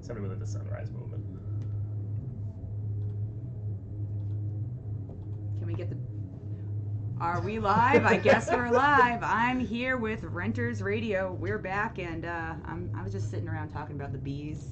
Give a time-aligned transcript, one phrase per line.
[0.00, 1.24] somebody with the sunrise movement.
[5.58, 5.96] Can we get the?
[7.20, 8.06] Are we live?
[8.06, 9.22] I guess we're live.
[9.22, 11.32] I'm here with Renters Radio.
[11.38, 14.68] We're back, and uh, I'm, I was just sitting around talking about the bees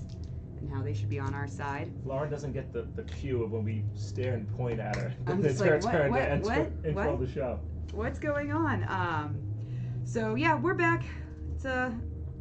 [0.58, 1.92] and how they should be on our side.
[2.04, 5.14] Lauren doesn't get the, the cue of when we stare and point at her.
[5.26, 7.20] I'm it's her what- turn what- to intro, what- intro what?
[7.26, 7.60] the show.
[7.92, 8.84] What's going on?
[8.88, 9.38] Um,
[10.04, 11.04] so yeah, we're back.
[11.54, 11.90] It's uh,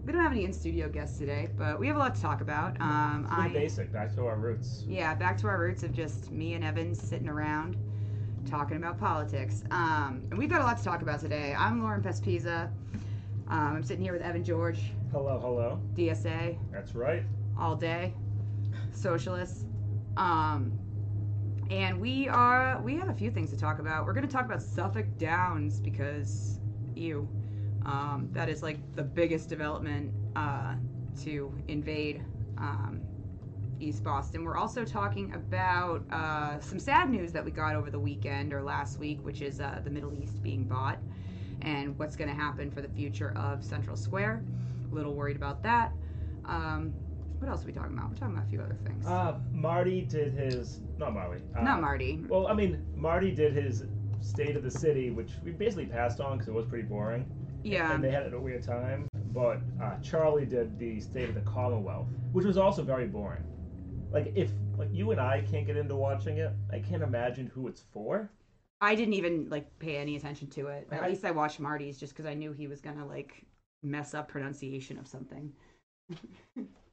[0.08, 2.40] we don't have any in studio guests today, but we have a lot to talk
[2.40, 2.80] about.
[2.80, 4.86] Um, Pretty I basic, back to our roots.
[4.88, 7.76] yeah, back to our roots of just me and Evan sitting around
[8.50, 9.64] talking about politics.
[9.70, 11.54] Um, and we've got a lot to talk about today.
[11.60, 12.72] I'm Lauren Pespiza.
[13.50, 14.80] Um, I'm sitting here with Evan George,
[15.12, 15.82] Hello, hello.
[15.94, 17.24] DSA, That's right.
[17.60, 18.14] all day,
[18.94, 19.66] socialists.
[20.16, 20.72] Um,
[21.70, 24.06] and we are we have a few things to talk about.
[24.06, 26.60] We're going to talk about Suffolk Downs because
[26.96, 27.28] ew,
[27.88, 30.76] um, that is like the biggest development uh,
[31.24, 32.24] to invade
[32.58, 33.02] um,
[33.80, 34.44] East Boston.
[34.44, 38.62] We're also talking about uh, some sad news that we got over the weekend or
[38.62, 41.00] last week, which is uh, the Middle East being bought
[41.62, 44.44] and what's going to happen for the future of Central Square.
[44.92, 45.92] A little worried about that.
[46.46, 46.94] Um,
[47.40, 48.10] what else are we talking about?
[48.10, 49.06] We're talking about a few other things.
[49.06, 50.82] Uh, Marty did his.
[50.98, 51.42] Not Marty.
[51.56, 52.20] Uh, Not Marty.
[52.28, 53.84] Well, I mean, Marty did his
[54.22, 57.26] State of the City, which we basically passed on because it was pretty boring.
[57.68, 57.94] Yeah.
[57.94, 59.08] And they had it a weird time.
[59.34, 63.44] But uh, Charlie did the State of the Commonwealth, which was also very boring.
[64.12, 67.68] Like, if like you and I can't get into watching it, I can't imagine who
[67.68, 68.30] it's for.
[68.80, 70.88] I didn't even like pay any attention to it.
[70.92, 73.44] At I- least I watched Marty's just because I knew he was gonna like
[73.84, 75.52] mess up pronunciation of something.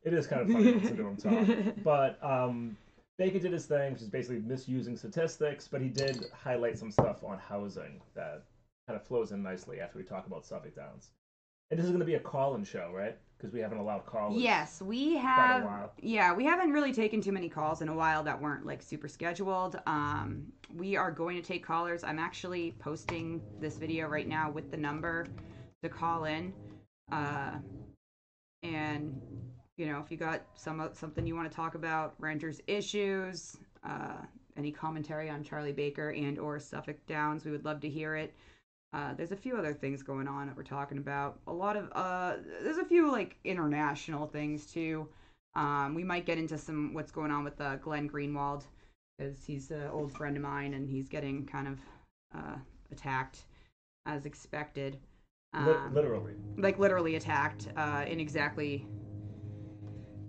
[0.03, 1.75] It is kind of funny to listen to him talk.
[1.85, 2.77] But um,
[3.17, 7.23] Baker did his thing, which is basically misusing statistics, but he did highlight some stuff
[7.25, 8.43] on housing that
[8.87, 11.11] kind of flows in nicely after we talk about Suffolk Downs.
[11.71, 13.17] And this is going to be a call-in show, right?
[13.37, 14.41] Because we haven't allowed callers.
[14.41, 15.65] Yes, we have.
[15.65, 15.93] while.
[16.01, 19.09] Yeah, we haven't really taken too many calls in a while that weren't like super
[19.09, 19.81] scheduled.
[19.87, 22.05] Um, we are going to take callers.
[22.05, 25.27] I'm actually posting this video right now with the number
[25.83, 26.53] to call in.
[27.11, 27.53] Uh,
[28.63, 29.21] and
[29.77, 34.19] you know, if you got some something you want to talk about, renters issues, uh,
[34.57, 38.35] any commentary on Charlie Baker and or Suffolk Downs, we would love to hear it.
[38.95, 41.41] Uh, there's a few other things going on that we're talking about.
[41.49, 45.09] A lot of uh, there's a few like international things too.
[45.57, 48.63] Um, we might get into some what's going on with uh, Glenn Greenwald
[49.19, 51.79] because he's an old friend of mine and he's getting kind of
[52.37, 52.57] uh,
[52.93, 53.45] attacked
[54.07, 54.97] as expected.
[55.55, 56.35] Um, literally.
[56.57, 58.87] like literally attacked uh, in exactly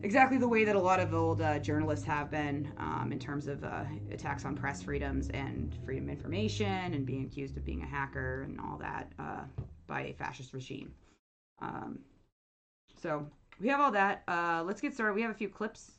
[0.05, 3.47] exactly the way that a lot of old uh, journalists have been um, in terms
[3.47, 7.81] of uh, attacks on press freedoms and freedom of information and being accused of being
[7.81, 9.41] a hacker and all that uh,
[9.87, 10.93] by a fascist regime.
[11.59, 11.97] Um,
[13.01, 13.25] so
[13.59, 14.23] we have all that.
[14.27, 15.15] Uh, let's get started.
[15.15, 15.93] We have a few clips.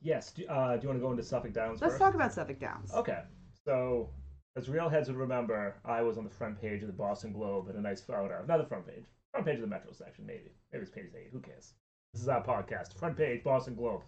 [0.00, 0.30] Yes.
[0.30, 2.02] Do, uh, do you want to go into Suffolk Downs Let's first?
[2.02, 2.92] talk about Suffolk Downs.
[2.94, 3.22] Okay.
[3.66, 4.10] So,
[4.56, 7.68] as real heads would remember, I was on the front page of the Boston Globe
[7.68, 8.44] in a nice photo.
[8.46, 9.04] Not the front page.
[9.32, 10.52] Front page of the Metro section, maybe.
[10.72, 11.30] Maybe it's page 8.
[11.32, 11.72] Who cares?
[12.14, 12.96] This is our podcast.
[12.96, 14.02] Front page, Boston Globe.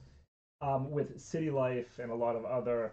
[0.63, 2.93] Um, with City Life and a lot of other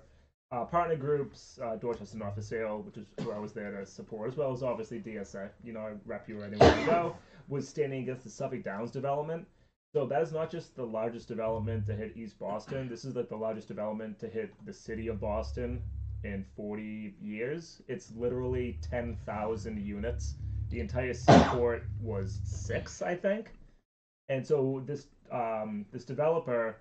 [0.52, 3.86] uh, partner groups, uh, Dorchester Not for Sale, which is who I was there to
[3.86, 5.50] support, as well as obviously DSA.
[5.64, 7.16] You know, I rep you anywhere you go,
[7.48, 9.46] was standing against the Suffolk Downs development.
[9.94, 12.90] So that is not just the largest development to hit East Boston.
[12.90, 15.80] This is like the largest development to hit the city of Boston
[16.24, 17.84] in 40 years.
[17.88, 20.34] It's literally 10,000 units.
[20.72, 23.52] The entire seaport was six, I think.
[24.34, 26.78] And so this um, this developer,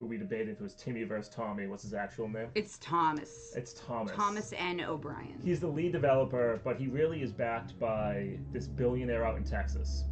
[0.00, 2.48] who we debated if it was Timmy versus Tommy, what's his actual name?
[2.54, 3.52] It's Thomas.
[3.54, 4.16] It's Thomas.
[4.16, 4.80] Thomas N.
[4.80, 5.38] O'Brien.
[5.44, 10.04] He's the lead developer, but he really is backed by this billionaire out in Texas.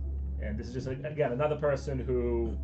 [0.42, 2.54] And this is just again another person who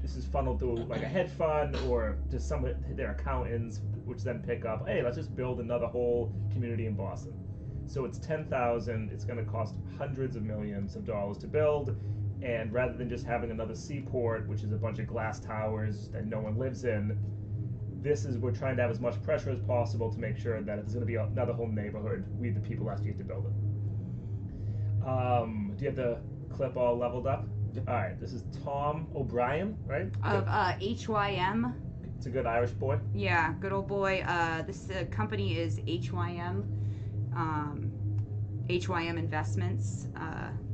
[0.00, 4.22] this is funneled through like a hedge fund or just some of their accountants, which
[4.22, 7.34] then pick up, hey, let's just build another whole community in Boston.
[7.88, 9.10] So it's ten thousand.
[9.12, 11.96] It's going to cost hundreds of millions of dollars to build,
[12.42, 16.26] and rather than just having another seaport, which is a bunch of glass towers that
[16.26, 17.18] no one lives in,
[18.02, 20.78] this is we're trying to have as much pressure as possible to make sure that
[20.78, 23.46] if there's going to be another whole neighborhood, we the people actually get to build
[23.46, 25.06] it.
[25.06, 26.18] Um, do you have the
[26.54, 27.46] clip all leveled up?
[27.88, 30.06] All right, this is Tom O'Brien, right?
[30.24, 31.74] Of uh, HYM.
[32.16, 32.98] It's a good Irish boy.
[33.14, 34.24] Yeah, good old boy.
[34.26, 36.64] Uh, this uh, company is HYM,
[37.34, 37.92] um,
[38.68, 40.48] HYM Investments uh,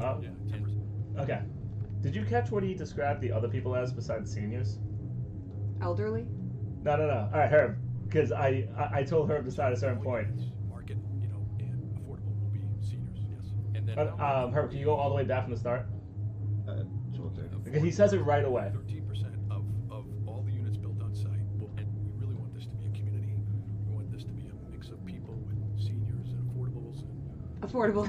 [0.00, 0.20] Oh.
[0.22, 0.82] yeah, ten percent.
[1.18, 1.42] Okay.
[2.00, 4.78] Did you catch what he described the other people as besides seniors?
[5.82, 6.26] Elderly?
[6.82, 7.28] No, no, no.
[7.32, 7.76] All right, Herb,
[8.06, 10.28] because I, I I told Herb to start at a certain point.
[10.68, 13.52] Market, you know, and affordable will be seniors, yes.
[13.74, 15.86] And then Uh, um, Herb, can you go all the way back from the start?
[16.66, 17.48] Uh, okay.
[17.64, 18.70] Because he says it right away.
[18.72, 18.89] 13,
[27.70, 28.08] Affordable.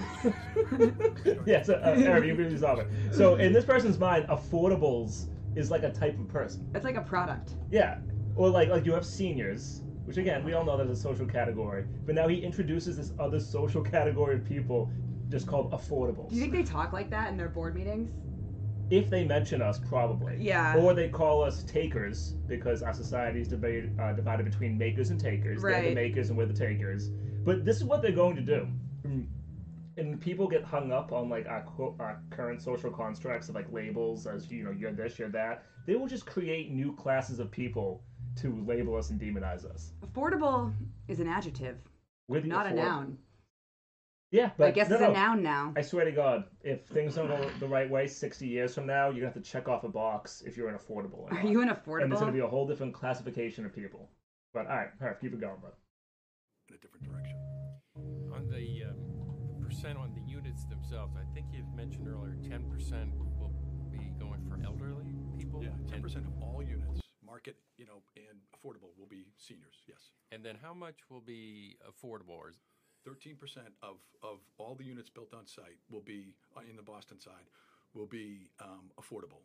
[1.45, 2.87] yeah, so uh, Herb, you can resolve it.
[3.11, 6.69] So in this person's mind, affordables is like a type of person.
[6.73, 7.51] it's like a product.
[7.69, 7.99] Yeah,
[8.35, 11.85] or like like you have seniors, which again we all know that's a social category.
[12.05, 14.91] But now he introduces this other social category of people,
[15.29, 16.29] just called affordables.
[16.29, 18.11] Do you think they talk like that in their board meetings?
[18.91, 20.35] if they mention us, probably.
[20.37, 20.75] Yeah.
[20.75, 25.19] Or they call us takers because our society is divided, uh, divided between makers and
[25.19, 25.61] takers.
[25.61, 27.09] They're the makers and we're the takers.
[27.45, 28.67] But this is what they're going to do.
[30.01, 33.71] And people get hung up on like our, co- our current social constructs of like
[33.71, 35.63] labels as you know you're this you're that.
[35.85, 38.03] They will just create new classes of people
[38.37, 39.91] to label us and demonize us.
[40.05, 40.73] Affordable
[41.07, 41.77] is an adjective,
[42.27, 43.17] We're the not a noun.
[44.31, 45.11] Yeah, but I guess no, it's no.
[45.11, 45.73] a noun now.
[45.75, 49.09] I swear to God, if things don't go the right way 60 years from now,
[49.09, 51.31] you're gonna have to check off a box if you're an affordable.
[51.31, 52.03] Are you an affordable?
[52.03, 54.09] and there's going to be a whole different classification of people.
[54.53, 55.69] But all right, all right, keep it going, bro.
[56.69, 57.37] in a different direction.
[59.85, 61.15] On the percent on the units themselves?
[61.17, 63.53] I think you've mentioned earlier, ten percent will
[63.89, 65.63] be going for elderly people.
[65.63, 70.11] Yeah, ten percent of all units, market, you know, and affordable will be seniors, yes.
[70.31, 72.37] And then how much will be affordable?
[72.37, 72.59] Or is,
[73.03, 76.83] Thirteen percent of, of all the units built on site will be, uh, in the
[76.83, 77.49] Boston side,
[77.95, 79.41] will be um, affordable.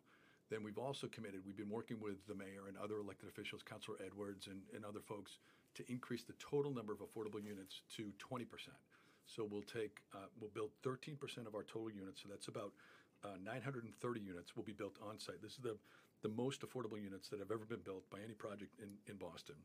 [0.50, 3.96] Then we've also committed, we've been working with the mayor and other elected officials, Councilor
[4.04, 5.38] Edwards and, and other folks,
[5.74, 8.76] to increase the total number of affordable units to twenty percent.
[9.26, 12.72] So we'll take, uh, we'll build thirteen percent of our total units, so that's about
[13.24, 15.42] uh, nine hundred and thirty units will be built on site.
[15.42, 15.76] This is the,
[16.22, 19.56] the most affordable units that have ever been built by any project in, in Boston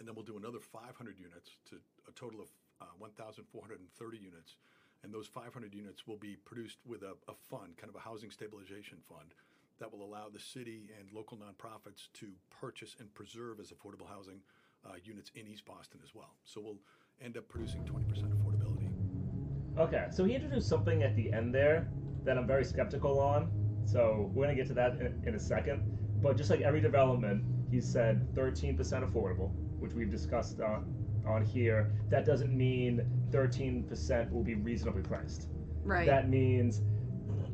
[0.00, 1.76] and then we'll do another 500 units to
[2.08, 2.48] a total of
[2.80, 4.56] uh, 1,430 units.
[5.04, 8.30] And those 500 units will be produced with a, a fund, kind of a housing
[8.30, 9.34] stabilization fund,
[9.78, 14.40] that will allow the city and local nonprofits to purchase and preserve as affordable housing
[14.86, 16.34] uh, units in East Boston as well.
[16.44, 16.80] So we'll
[17.22, 18.49] end up producing 20% affordability.
[19.80, 21.88] Okay, so he introduced something at the end there
[22.24, 23.50] that I'm very skeptical on.
[23.86, 25.82] So we're gonna get to that in, in a second.
[26.22, 30.94] But just like every development, he said 13% affordable, which we've discussed on
[31.26, 31.92] on here.
[32.10, 35.48] That doesn't mean 13% will be reasonably priced.
[35.82, 36.06] Right.
[36.06, 36.82] That means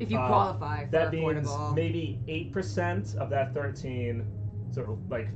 [0.01, 1.75] if you uh, qualify for that means affordable.
[1.77, 4.27] maybe eight percent of that thirteen,
[4.73, 5.29] sort of like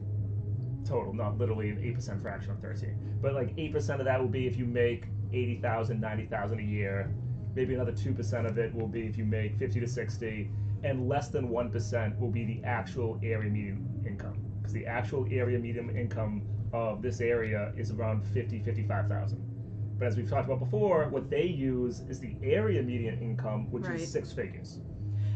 [0.85, 4.21] total, not literally an eight percent fraction of thirteen, but like eight percent of that
[4.21, 7.11] will be if you make 80,000, 90,000 a year.
[7.55, 10.49] Maybe another two percent of it will be if you make fifty to sixty,
[10.85, 15.27] and less than one percent will be the actual area median income, because the actual
[15.33, 16.43] area median income
[16.73, 19.97] of this area is around 50, 55,000.
[19.99, 23.83] But as we've talked about before, what they use is the area median income, which
[23.83, 23.99] Right.
[23.99, 24.79] is six figures.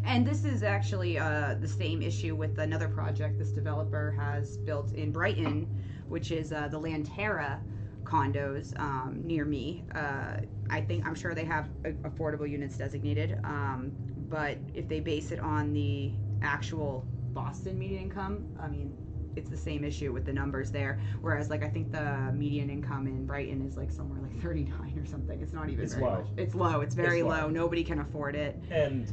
[0.05, 4.93] And this is actually uh, the same issue with another project this developer has built
[4.93, 5.67] in Brighton,
[6.09, 7.59] which is uh, the Lantera
[8.05, 9.85] condos um, near me.
[9.95, 10.37] Uh,
[10.71, 11.69] I think I'm sure they have
[12.03, 13.93] affordable units designated, um,
[14.29, 18.97] but if they base it on the actual Boston median income, I mean,
[19.37, 21.01] it's the same issue with the numbers there.
[21.21, 25.05] Whereas, like, I think the median income in Brighton is like somewhere like 39 or
[25.07, 25.41] something.
[25.41, 26.19] It's not even It's very low.
[26.19, 26.27] much.
[26.37, 26.81] It's low.
[26.83, 27.41] It's very It's low.
[27.43, 27.51] low.
[27.51, 28.57] Nobody can afford it.
[28.71, 29.09] And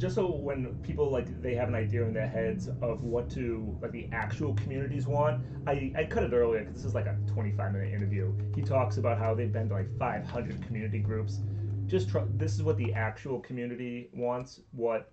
[0.00, 3.78] just so when people like they have an idea in their heads of what to
[3.82, 7.18] like the actual communities want, I, I cut it earlier because this is like a
[7.26, 8.32] 25 minute interview.
[8.54, 11.40] He talks about how they've been to like 500 community groups.
[11.86, 14.60] Just this is what the actual community wants.
[14.72, 15.12] What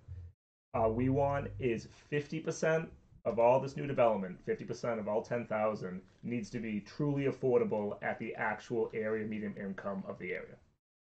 [0.74, 2.88] uh, we want is 50%
[3.26, 8.18] of all this new development, 50% of all 10,000 needs to be truly affordable at
[8.18, 10.56] the actual area median income of the area.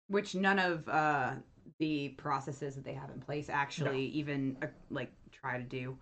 [0.10, 1.34] which none of uh,
[1.84, 5.98] the processes that they have in place actually even uh, like try to do.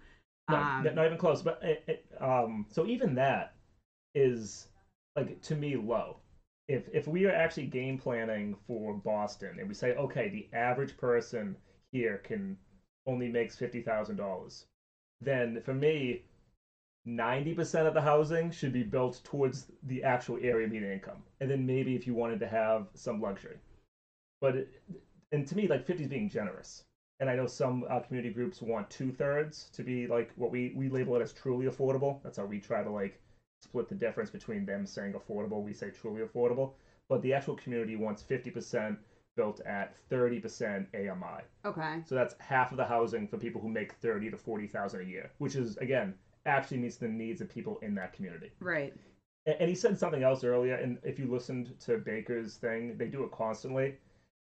[0.50, 1.42] No, Um, not even close.
[1.42, 3.56] But it, it, um, so even that
[4.14, 4.68] is
[5.16, 6.18] like to me low.
[6.68, 10.96] If if we are actually game planning for Boston and we say, okay, the average
[10.98, 11.56] person
[11.92, 12.58] here can
[13.08, 14.66] only makes fifty thousand dollars,
[15.20, 16.22] then for me,
[17.06, 21.50] ninety percent of the housing should be built towards the actual area median income, and
[21.50, 23.58] then maybe if you wanted to have some luxury,
[24.40, 24.68] but it,
[25.32, 26.84] and to me, like fifty is being generous
[27.22, 30.74] and I know some uh, community groups want two thirds to be like what we
[30.76, 32.22] we label it as truly affordable.
[32.24, 33.22] That's how we try to like
[33.62, 36.74] split the difference between them saying affordable, we say truly affordable.
[37.10, 38.98] But the actual community wants 50%
[39.36, 41.44] built at 30% AMI.
[41.66, 42.02] Okay.
[42.06, 45.30] So that's half of the housing for people who make 30 to 40,000 a year,
[45.38, 46.16] which is again
[46.48, 48.52] actually meets the needs of people in that community.
[48.60, 48.96] Right.
[49.46, 53.24] And he said something else earlier, and if you listened to Baker's thing, they do
[53.24, 53.98] it constantly.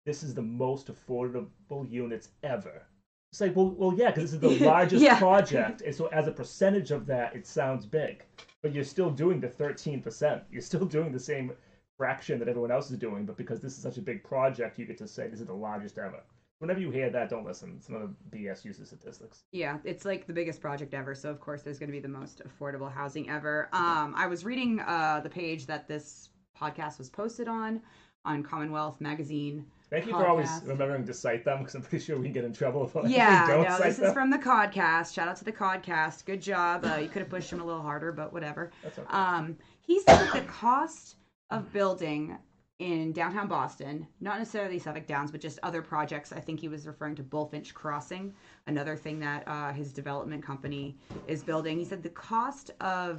[0.06, 2.84] This is the most affordable units ever.
[3.32, 5.20] It's like, well, well, yeah, because this is the largest Yeah.
[5.20, 8.26] project, and so as a percentage of that, it sounds big,
[8.64, 10.44] but you're still doing the thirteen percent.
[10.50, 11.52] You're still doing the same
[11.98, 14.86] fraction that everyone else is doing, but because this is such a big project, you
[14.86, 16.24] get to say this is the largest ever.
[16.60, 17.74] Whenever you hear that, don't listen.
[17.78, 19.44] It's another BS use of statistics.
[19.52, 21.14] Yeah, it's like the biggest project ever.
[21.14, 23.70] So of course, there's going to be the most affordable housing ever.
[23.74, 26.30] Um, I was reading uh, the page that this
[26.60, 27.80] podcast was posted on
[28.26, 29.66] on Commonwealth Magazine.
[29.90, 32.44] Thank you for always remembering to cite them, because I'm pretty sure we can get
[32.44, 34.06] in trouble if we Yeah, don't no, cite this them.
[34.08, 35.14] is from the Codcast.
[35.14, 36.26] Shout out to the Codcast.
[36.26, 36.86] Good job.
[36.86, 38.72] Uh, you could have pushed him a little harder, but whatever.
[38.84, 39.08] That's okay.
[39.10, 41.16] Um, he said that the cost
[41.50, 42.38] of building
[42.78, 46.32] in downtown Boston, not necessarily Suffolk Downs, but just other projects.
[46.32, 48.32] I think he was referring to Bulfinch Crossing,
[48.68, 50.96] another thing that uh, his development company
[51.28, 51.80] is building.
[51.80, 53.18] He said the cost of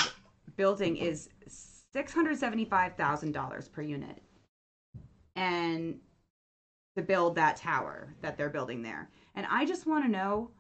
[0.56, 4.22] building is six hundred seventy-five thousand dollars per unit,
[5.36, 5.98] and
[6.96, 9.10] to build that tower that they're building there.
[9.34, 10.50] And I just want to know,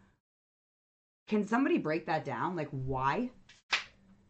[1.28, 2.56] can somebody break that down?
[2.56, 3.30] Like, why?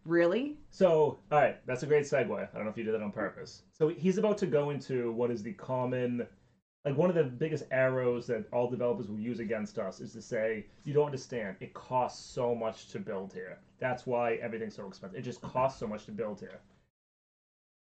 [0.06, 0.56] Really?
[0.70, 2.30] So, all right, that's a great segue.
[2.32, 3.62] I don't know if you did that on purpose.
[3.72, 6.26] So he's about to go into what is the common,
[6.86, 10.22] like one of the biggest arrows that all developers will use against us is to
[10.22, 11.56] say, you don't understand.
[11.60, 13.58] It costs so much to build here.
[13.78, 15.18] That's why everything's so expensive.
[15.18, 16.60] It just costs so much to build here.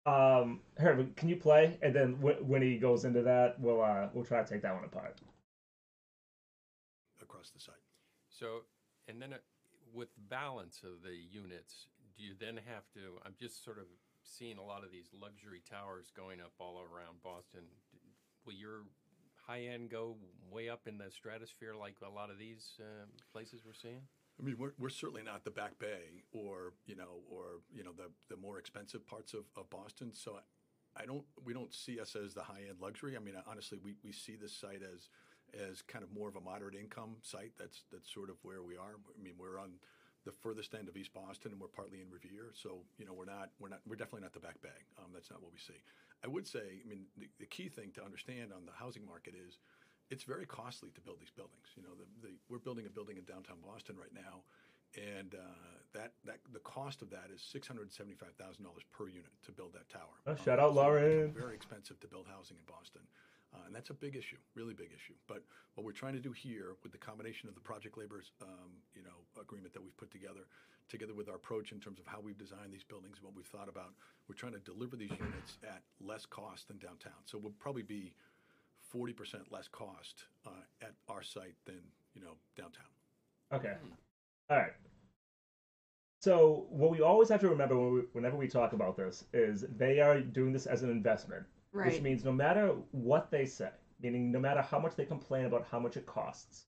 [0.07, 1.77] Um, Herb, can you play?
[1.81, 4.73] And then w- when he goes into that, we'll uh, we'll try to take that
[4.73, 5.17] one apart.
[7.21, 7.75] across the site.
[8.29, 8.61] So,
[9.07, 9.37] and then uh,
[9.93, 11.87] with balance of the units,
[12.17, 13.19] do you then have to?
[13.25, 13.85] I'm just sort of
[14.23, 17.61] seeing a lot of these luxury towers going up all around Boston.
[18.45, 18.83] Will your
[19.45, 20.15] high end go
[20.51, 24.01] way up in the stratosphere like a lot of these uh, places we're seeing?
[24.39, 27.91] I mean, we're, we're certainly not the Back Bay or you know or you know
[27.91, 30.11] the the more expensive parts of, of Boston.
[30.13, 33.15] So I, I don't we don't see us as the high end luxury.
[33.15, 35.09] I mean, honestly, we, we see this site as
[35.69, 37.53] as kind of more of a moderate income site.
[37.57, 38.95] That's that's sort of where we are.
[38.97, 39.73] I mean, we're on
[40.25, 42.51] the furthest end of East Boston, and we're partly in Revere.
[42.53, 44.79] So you know, we're not we're not we're definitely not the Back Bay.
[44.99, 45.81] Um, that's not what we see.
[46.23, 49.35] I would say, I mean, the, the key thing to understand on the housing market
[49.35, 49.59] is
[50.09, 51.67] it's very costly to build these buildings.
[51.75, 54.43] You know, the, the, we're building a building in downtown Boston right now,
[54.95, 58.83] and uh, that that the cost of that is six hundred seventy five thousand dollars
[58.91, 60.15] per unit to build that tower.
[60.25, 61.31] Oh, Um, shout out, so, Lauren.
[61.33, 63.01] Very expensive to build housing in Boston.
[63.55, 65.13] Uh, and that's a big issue, really big issue.
[65.25, 65.41] But
[65.75, 69.01] what we're trying to do here, with the combination of the project labor's, um, you
[69.03, 70.41] know, agreement that we've put together,
[70.89, 73.47] together with our approach in terms of how we've designed these buildings and what we've
[73.47, 73.93] thought about,
[74.27, 77.23] we're trying to deliver these units at less cost than downtown.
[77.23, 78.11] So we'll probably be
[78.93, 80.51] 40% less cost uh,
[80.81, 81.81] at our site than,
[82.13, 82.85] you know, downtown.
[83.53, 83.73] Okay.
[84.49, 84.73] All right.
[86.21, 89.65] So what we always have to remember when we, whenever we talk about this is
[89.77, 93.69] they are doing this as an investment, which means no matter what they say,
[94.01, 96.65] meaning no matter how much they complain about how much it costs,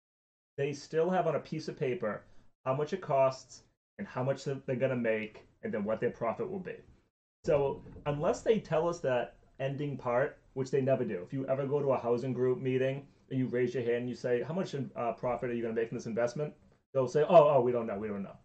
[0.57, 2.21] they still have on a piece of paper
[2.65, 3.63] how much it costs
[3.97, 6.75] and how much they're going to make and then what their profit will be.
[7.45, 11.65] So unless they tell us that ending part, which they never do, if you ever
[11.65, 14.53] go to a housing group meeting and you raise your hand and you say, how
[14.53, 16.53] much uh, profit are you going to make from this investment?
[16.93, 18.35] They'll say, oh, oh, we don't know, we don't know.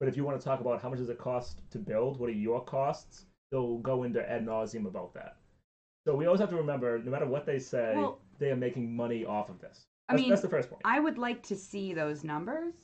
[0.00, 2.28] But if you want to talk about how much does it cost to build, what
[2.28, 5.36] are your costs, they'll go into ad nauseum about that.
[6.04, 8.94] So we always have to remember, no matter what they say, Well- they are making
[8.94, 9.86] money off of this.
[10.08, 10.82] I mean, that's the first point.
[10.84, 12.74] I would like to see those numbers.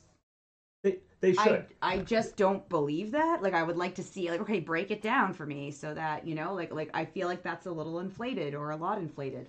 [0.83, 1.65] They, they should.
[1.81, 3.41] I, I just don't believe that.
[3.43, 6.25] Like I would like to see like okay, break it down for me so that,
[6.25, 9.47] you know, like like I feel like that's a little inflated or a lot inflated.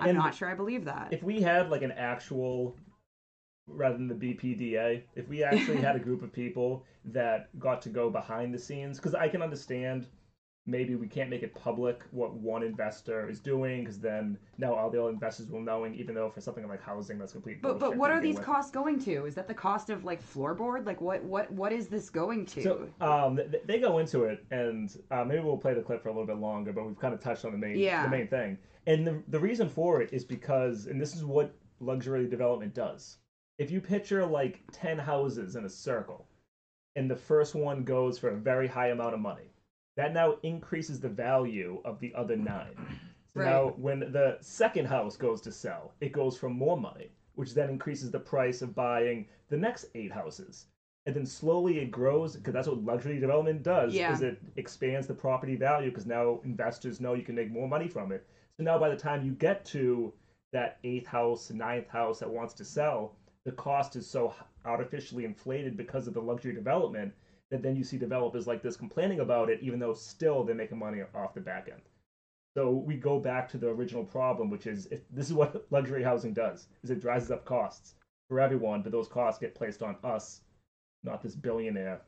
[0.00, 1.08] I'm not sure I believe that.
[1.12, 2.76] if we had like an actual
[3.66, 7.88] rather than the BPDA, if we actually had a group of people that got to
[7.88, 10.06] go behind the scenes, because I can understand
[10.66, 14.90] maybe we can't make it public what one investor is doing, because then now all
[14.90, 17.62] the other investors will knowing, even though for something like housing, that's complete.
[17.62, 18.44] but but what are these with.
[18.44, 19.26] costs going to?
[19.26, 20.84] Is that the cost of like floorboard?
[20.84, 22.62] Like what what what is this going to?
[22.62, 26.08] So um, th- they go into it, and uh, maybe we'll play the clip for
[26.08, 28.02] a little bit longer, but we've kind of touched on the main Yeah.
[28.02, 28.58] the main thing.
[28.86, 33.18] And the the reason for it is because, and this is what luxury development does.
[33.58, 36.26] If you picture like ten houses in a circle,
[36.96, 39.50] and the first one goes for a very high amount of money,
[39.96, 42.76] that now increases the value of the other nine.
[43.34, 43.50] So Right.
[43.50, 47.68] now, when the second house goes to sell, it goes for more money, which then
[47.70, 50.66] increases the price of buying the next eight houses.
[51.08, 53.94] and then slowly it grows because that's what luxury development does.
[53.94, 54.12] Yeah.
[54.12, 57.86] Is it expands the property value because now investors know you can make more money
[57.86, 58.26] from it.
[58.56, 60.12] So now by the time you get to
[60.52, 64.34] that eighth house, ninth house that wants to sell, the cost is so
[64.64, 67.14] artificially inflated because of the luxury development
[67.50, 70.78] that then you see developers like this complaining about it, even though still they're making
[70.78, 71.82] money off the back end.
[72.56, 76.02] So we go back to the original problem, which is if this is what luxury
[76.02, 77.94] housing does: is it drives up costs
[78.28, 80.40] for everyone, but those costs get placed on us,
[81.04, 82.00] not this billionaire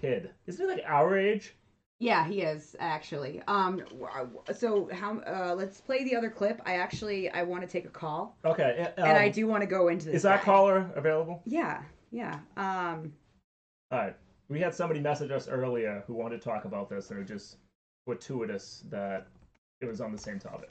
[0.00, 0.30] kid.
[0.46, 1.54] Isn't he like our age?
[2.00, 3.40] Yeah, he is actually.
[3.46, 3.82] Um,
[4.54, 5.18] so how?
[5.20, 6.60] Uh, let's play the other clip.
[6.66, 9.66] I actually I want to take a call, Okay, um, and I do want to
[9.66, 10.16] go into this.
[10.16, 10.44] Is that guy.
[10.44, 11.42] caller available?
[11.44, 12.40] Yeah, yeah.
[12.56, 13.12] Um,
[13.92, 14.16] All right.
[14.48, 17.56] We had somebody message us earlier who wanted to talk about this, and it just
[18.04, 19.26] fortuitous that
[19.80, 20.70] it was on the same topic.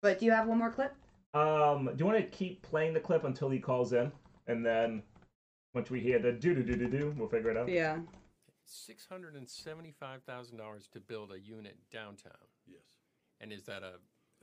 [0.00, 0.94] but do you have one more clip?
[1.34, 4.12] Um, do you want to keep playing the clip until he calls in,
[4.46, 5.02] and then
[5.74, 7.68] once we hear the do do do do do, we'll figure it out.
[7.68, 7.98] Yeah.
[8.64, 12.32] Six hundred and seventy-five thousand dollars to build a unit downtown.
[12.66, 12.82] Yes.
[13.40, 13.94] And is that a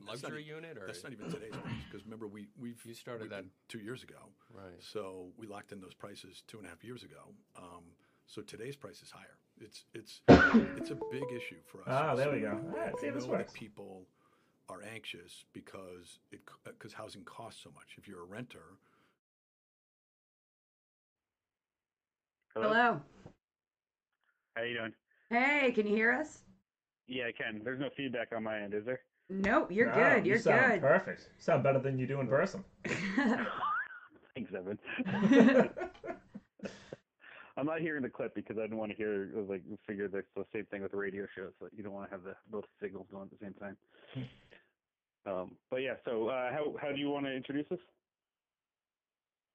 [0.06, 2.82] That's not luxury e- unit or That's not even today's price, because remember, we, we've.
[2.86, 4.18] You started we've that- two years ago.
[4.54, 4.76] right?
[4.80, 7.32] So we locked in those prices two and a half years ago.
[7.58, 7.84] Um,
[8.30, 9.38] so today's price is higher.
[9.60, 10.22] It's, it's,
[10.78, 11.88] it's a big issue for us.
[11.88, 12.52] Ah, there we So go.
[12.52, 13.54] All right, see I this know that works.
[13.54, 14.06] people
[14.70, 17.96] are anxious because it, because housing costs so much.
[17.98, 18.78] If you're a renter,
[22.56, 23.02] Hello.
[24.56, 24.94] How you doing?
[25.30, 26.40] Hey, can you hear us?
[27.08, 27.62] Yeah, I can.
[27.64, 29.00] There's no feedback on my end, is there?
[29.30, 30.26] Nope, you're No, good.
[30.26, 30.82] you You're sound good.
[30.82, 31.30] Perfect.
[31.40, 32.64] Sound better than you do in person.
[34.36, 34.80] Thanks, Evan.
[37.60, 40.46] I'm not hearing the clip because I didn't want to hear like figure that's the
[40.54, 41.52] same thing with the radio shows.
[41.60, 43.78] So you don't want to have the both signals going at the same time.
[45.26, 47.80] um, but yeah, so uh, how how do you want to introduce this?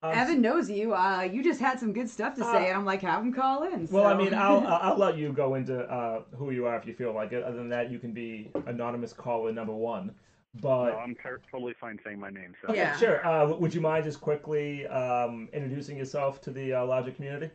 [0.02, 0.94] Um, Evan knows you.
[0.94, 3.32] Uh, you just had some good stuff to say, Uh, and I'm like, have him
[3.32, 3.88] call in.
[3.90, 6.86] Well, I mean, I'll I'll I'll let you go into uh, who you are if
[6.86, 7.42] you feel like it.
[7.42, 10.14] Other than that, you can be anonymous caller number one.
[10.60, 12.54] But no, I'm ter- totally fine saying my name.
[12.64, 12.96] So Yeah.
[12.96, 13.26] sure.
[13.26, 17.50] Uh, w- would you mind just quickly um, introducing yourself to the uh, larger community?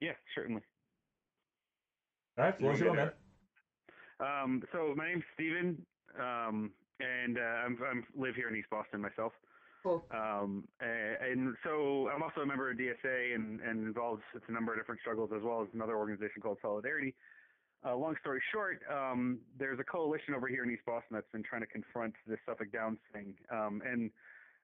[0.00, 0.62] Yeah, certainly.
[2.38, 3.12] All right, floor's You yours, man.
[4.20, 5.84] Um, so my name's Steven,
[6.18, 9.32] um, and uh, I'm, I'm live here in East Boston myself.
[9.82, 10.04] Cool.
[10.10, 14.52] Um, a- and so I'm also a member of DSA and, and involved with a
[14.52, 17.14] number of different struggles as well as another organization called Solidarity.
[17.86, 21.42] Uh, long story short, um, there's a coalition over here in East Boston that's been
[21.42, 23.34] trying to confront this Suffolk Downs thing.
[23.52, 24.10] Um, and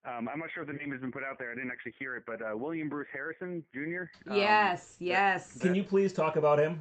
[0.05, 1.53] um, I'm not sure if the name has been put out there.
[1.53, 4.05] I didn't actually hear it, but uh, William Bruce Harrison Jr.
[4.31, 5.59] um, yes, yes.
[5.59, 6.81] Can you please talk about him?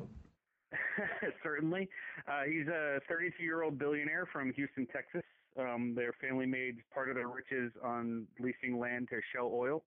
[1.43, 1.89] Certainly.
[2.27, 5.23] Uh, he's a 32 year old billionaire from Houston, Texas.
[5.59, 9.83] Um, their family made part of their riches on leasing land to Shell Oil.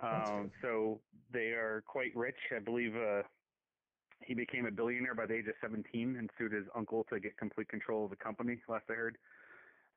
[0.00, 1.00] Um, so
[1.32, 2.38] they are quite rich.
[2.54, 3.22] I believe uh,
[4.24, 7.36] he became a billionaire by the age of 17 and sued his uncle to get
[7.36, 9.18] complete control of the company, last I heard.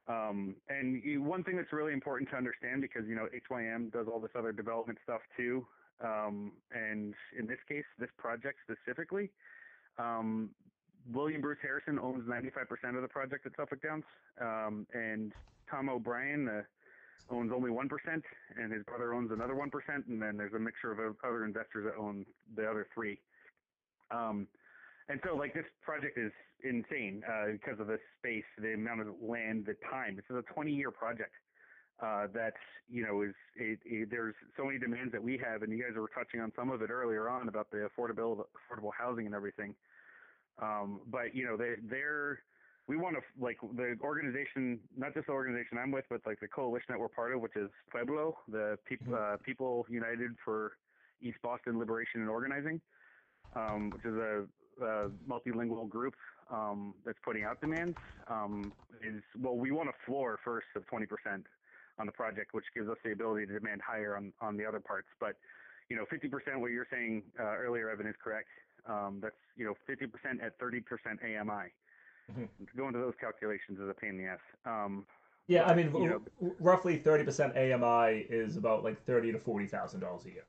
[0.07, 4.07] Um, and you, one thing that's really important to understand because, you know, HYM does
[4.11, 5.65] all this other development stuff too.
[6.03, 9.29] Um, and in this case, this project specifically,
[9.99, 10.49] um,
[11.11, 14.03] William Bruce Harrison owns 95% of the project at Suffolk Downs,
[14.39, 15.33] um, and
[15.69, 16.61] Tom O'Brien uh,
[17.33, 17.87] owns only 1%,
[18.57, 19.69] and his brother owns another 1%,
[20.07, 23.19] and then there's a mixture of other investors that own the other three.
[24.11, 24.47] Um,
[25.11, 26.31] and so, like, this project is
[26.63, 30.15] insane uh, because of the space, the amount of land, the time.
[30.15, 31.33] This is a 20 year project.
[32.01, 32.53] Uh, that
[32.89, 35.95] you know is it, it, there's so many demands that we have, and you guys
[35.95, 39.75] were touching on some of it earlier on about the affordable affordable housing and everything.
[40.59, 42.39] Um, but you know, they they're
[42.87, 46.47] we want to like the organization, not just the organization I'm with, but like the
[46.47, 50.73] coalition that we're part of, which is Pueblo, the people uh, People United for
[51.21, 52.81] East Boston Liberation and Organizing,
[53.55, 54.45] um, which is a,
[54.81, 56.15] a multilingual group
[56.51, 57.97] um, that's putting out demands.
[58.29, 61.07] Um, is well, we want a floor first of 20%
[61.99, 64.79] on the project, which gives us the ability to demand higher on on the other
[64.79, 65.35] parts, but
[65.89, 68.47] you know, 50% what you're saying uh, earlier, Evan, is correct.
[68.87, 70.81] Um, that's, you know, 50% at 30%
[71.21, 71.73] AMI.
[72.31, 72.47] Mhm.
[72.93, 74.39] To those calculations is a pain in the ass.
[74.65, 75.05] Um,
[75.47, 79.99] Yeah, I mean, know- roughly thirty percent AMI is about like thirty to forty thousand
[79.99, 80.45] dollars a year.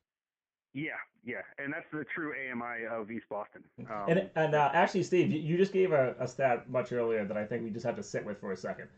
[0.75, 0.93] Yeah,
[1.25, 1.43] yeah.
[1.59, 3.63] And that's the true AMI of East Boston.
[3.79, 7.25] Um, and and uh, actually, Steve, you, you just gave a, a stat much earlier
[7.25, 8.89] that I think we just have to sit with for a second.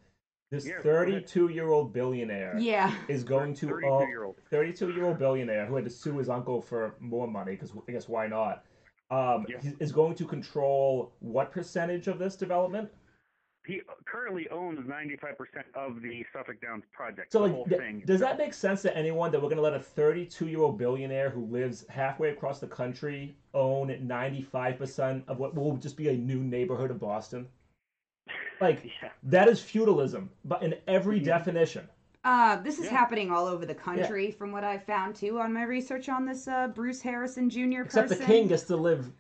[0.51, 2.95] This Yeah, thirty-two-year-old billionaire Yeah.
[3.09, 4.37] is going to 32-year-old.
[4.51, 7.93] 32 year old billionaire who had to sue his uncle for more money because I
[7.93, 8.65] guess why not?
[9.11, 9.61] Um, Yeah.
[9.61, 12.91] he is going to control what percentage of this development?
[13.67, 15.37] He currently owns 95%
[15.75, 17.33] of the Suffolk Downs project.
[17.33, 18.03] So, the like, whole th- thing.
[18.07, 20.77] does that make sense to anyone that we're going to let a 32 year old
[20.79, 26.17] billionaire who lives halfway across the country own 95% of what will just be a
[26.17, 27.47] new neighborhood of Boston?
[28.61, 29.11] Like, Yeah.
[29.25, 31.25] that is feudalism, but in every Mhm.
[31.25, 31.89] definition.
[32.25, 32.91] Uh, this is Yeah.
[32.93, 36.49] happening all over the country, from what I've found too on my research on this
[36.49, 37.83] uh, Bruce Harrison Jr.
[37.83, 38.19] Except person.
[38.19, 39.11] the king gets to live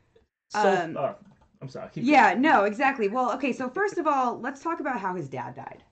[0.50, 0.60] so.
[0.96, 1.14] Um,
[1.62, 1.88] I'm sorry.
[1.92, 3.08] keep Yeah, no, exactly.
[3.08, 5.82] Well, okay, so first of all, let's talk about how his dad died.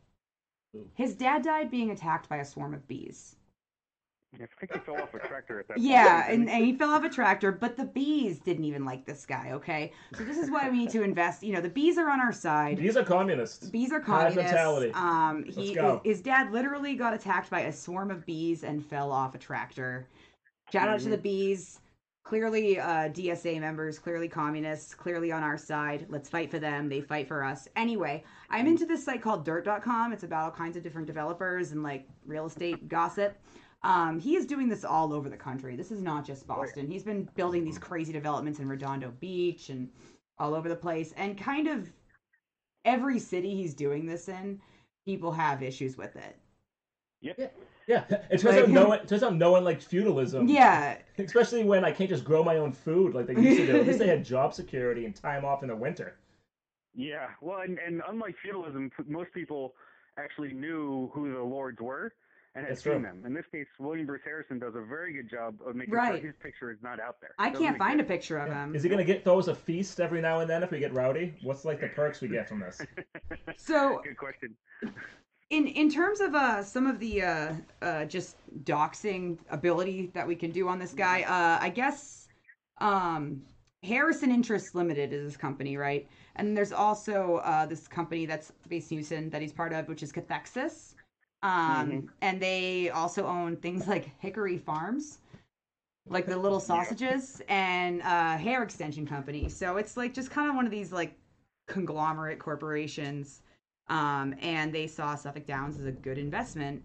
[0.94, 3.36] His dad died being attacked by a swarm of bees.
[4.34, 6.32] I think he fell off a tractor at that Yeah, point.
[6.40, 9.50] and, and he fell off a tractor, but the bees didn't even like this guy,
[9.52, 9.92] okay?
[10.16, 11.42] So this is why we need to invest.
[11.42, 12.78] You know, the bees are on our side.
[12.78, 13.68] These are communists.
[13.68, 14.36] Bees are High communists.
[14.36, 14.90] mentality.
[14.94, 16.00] Um, he, Let's go.
[16.02, 20.06] his dad literally got attacked by a swarm of bees and fell off a tractor.
[20.72, 21.80] Shout out to the bees.
[22.24, 26.06] Clearly, uh, DSA members, clearly communists, clearly on our side.
[26.08, 26.88] Let's fight for them.
[26.88, 27.68] They fight for us.
[27.74, 30.12] Anyway, I'm into this site called Dirt.com.
[30.12, 33.36] It's about all kinds of different developers and like real estate gossip.
[33.82, 35.74] Um, he is doing this all over the country.
[35.74, 36.86] This is not just Boston.
[36.86, 39.88] He's been building these crazy developments in Redondo Beach and
[40.38, 41.12] all over the place.
[41.16, 41.90] And kind of
[42.84, 44.60] every city he's doing this in,
[45.04, 46.36] people have issues with it.
[47.22, 47.54] Yep.
[47.88, 48.98] Yeah, it turns Like- out no one.
[49.00, 50.48] it Turns out no one likes feudalism.
[50.48, 53.78] Yeah, especially when I can't just grow my own food like they used to do.
[53.80, 56.16] At least they had job security and time off in the winter.
[56.94, 59.74] Yeah, well, and, and unlike feudalism, most people
[60.18, 62.12] actually knew who the lords were
[62.54, 63.02] and had That's seen true.
[63.02, 63.22] them.
[63.24, 66.20] In this case, William Bruce Harrison does a very good job of making Right.
[66.20, 67.30] sure his picture is not out there.
[67.38, 68.76] I Doesn't can't find a picture of him.
[68.76, 71.34] Is he gonna get those a feast every now and then if we get rowdy?
[71.42, 72.82] What's like the perks we get from this?
[73.56, 74.54] So, Good question.
[75.52, 80.34] In in terms of uh some of the uh uh just doxing ability that we
[80.34, 82.28] can do on this guy, uh I guess
[82.80, 83.42] um
[83.84, 86.08] Harrison Interest Limited is his company, right?
[86.36, 90.02] And there's also uh this company that's based in Houston that he's part of, which
[90.02, 90.94] is Cathexis.
[91.42, 92.08] Um Mhm.
[92.22, 95.18] and they also own things like Hickory Farms.
[96.08, 99.48] Like the little sausages and uh hair extension company.
[99.50, 101.14] So it's like just kind of one of these like
[101.68, 103.42] conglomerate corporations.
[103.88, 106.82] Um, and they saw Suffolk Downs as a good investment.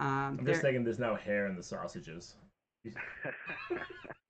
[0.00, 2.34] Um, I'm they're- just thinking there's no hair in the sausages.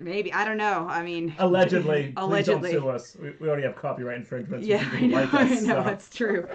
[0.01, 0.87] maybe I don't know.
[0.89, 2.73] I mean, Allegedly, allegedly.
[2.73, 3.17] Don't sue us.
[3.21, 4.67] We, we already have copyright infringements.
[4.67, 5.17] Yeah, from I know.
[5.17, 6.49] like I know so- that's true.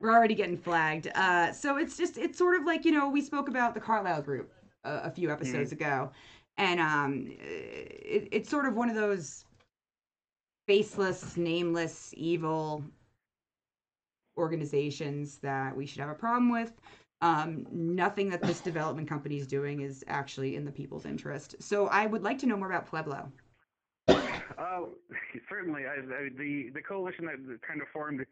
[0.00, 1.08] We're already getting flagged.
[1.14, 4.22] Uh, so it's just it's sort of like you know we spoke about the Carlyle
[4.22, 4.52] Group
[4.84, 6.10] a, a few episodes ago,
[6.58, 9.44] and um, it, it's sort of one of those
[10.66, 12.84] faceless, nameless, evil
[14.36, 16.72] organizations that we should have a problem with.
[17.20, 21.56] Um, nothing that this development company is doing is actually in the people's interest.
[21.60, 23.32] So I would like to know more about Pueblo.
[24.08, 24.80] Uh,
[25.48, 28.24] certainly, I, I, the the coalition that kind of formed.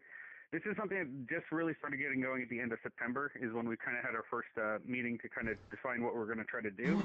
[0.51, 3.31] This is something that just really started getting going at the end of September.
[3.41, 6.13] Is when we kind of had our first uh, meeting to kind of define what
[6.15, 7.01] we're going to try to do.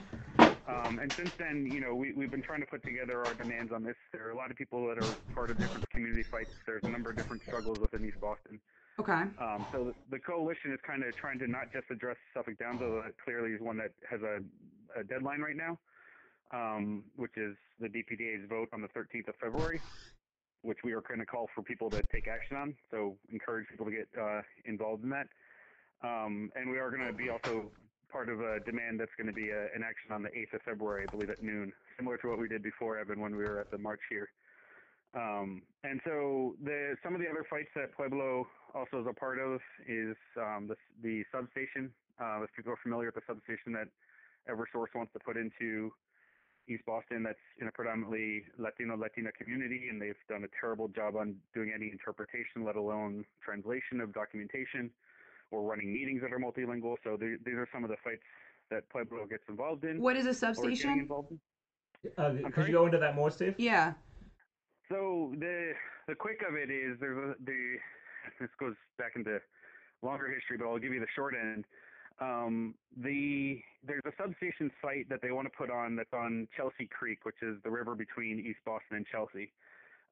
[0.68, 3.72] Um, and since then, you know, we, we've been trying to put together our demands
[3.72, 3.96] on this.
[4.12, 6.52] There are a lot of people that are part of different community fights.
[6.66, 8.60] There's a number of different struggles within East Boston.
[9.00, 9.22] Okay.
[9.38, 12.80] Um, so the, the coalition is kind of trying to not just address Suffolk Downs,
[12.82, 14.40] although that clearly is one that has a,
[14.98, 15.78] a deadline right now,
[16.52, 19.80] um, which is the BPDA's vote on the 13th of February,
[20.62, 22.74] which we are going to call for people to take action on.
[22.90, 25.28] So encourage people to get uh, involved in that.
[26.02, 27.70] Um, and we are going to be also
[28.10, 30.62] part of a demand that's going to be a, an action on the 8th of
[30.62, 33.60] February, I believe at noon, similar to what we did before, Evan, when we were
[33.60, 34.28] at the march here.
[35.14, 39.38] Um, and so the some of the other fights that Pueblo also is a part
[39.38, 41.90] of is um, the the substation.
[42.20, 43.88] Uh, if people are familiar with the substation that
[44.50, 45.92] EverSource wants to put into
[46.68, 51.16] East Boston, that's in a predominantly Latino Latina community, and they've done a terrible job
[51.16, 54.90] on doing any interpretation, let alone translation of documentation,
[55.50, 56.96] or running meetings that are multilingual.
[57.04, 58.22] So the, these are some of the fights
[58.70, 60.00] that Pueblo gets involved in.
[60.00, 60.90] What is a or is getting substation?
[61.00, 61.32] involved.
[62.16, 62.66] Uh, could sorry?
[62.66, 63.54] you go into that more, Steve?
[63.58, 63.94] Yeah.
[64.90, 65.72] So the
[66.06, 67.76] the quick of it is there's a, the
[68.40, 69.38] this goes back into
[70.02, 71.64] longer history, but I'll give you the short end.
[72.20, 76.88] Um, the there's a substation site that they want to put on that's on Chelsea
[76.90, 79.52] Creek, which is the river between East Boston and Chelsea,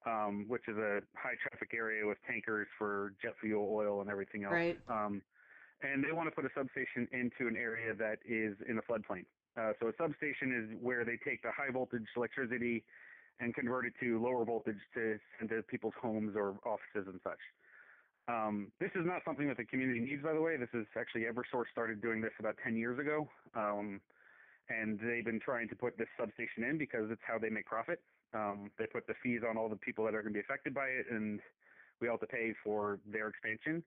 [0.07, 4.45] um, which is a high traffic area with tankers for jet fuel, oil, and everything
[4.45, 4.55] else.
[4.55, 4.79] Right.
[4.89, 5.21] Um,
[5.83, 9.27] and they want to put a substation into an area that is in a floodplain.
[9.59, 12.85] Uh, so a substation is where they take the high voltage electricity
[13.41, 17.41] and convert it to lower voltage to send to people's homes or offices and such.
[18.29, 20.57] Um, this is not something that the community needs, by the way.
[20.57, 23.29] This is actually EverSource started doing this about 10 years ago.
[23.55, 24.01] Um,
[24.69, 28.01] and they've been trying to put this substation in because it's how they make profit.
[28.35, 30.75] Um, they put the fees on all the people that are going to be affected
[30.75, 31.39] by it, and
[32.01, 33.83] we all have to pay for their expansion.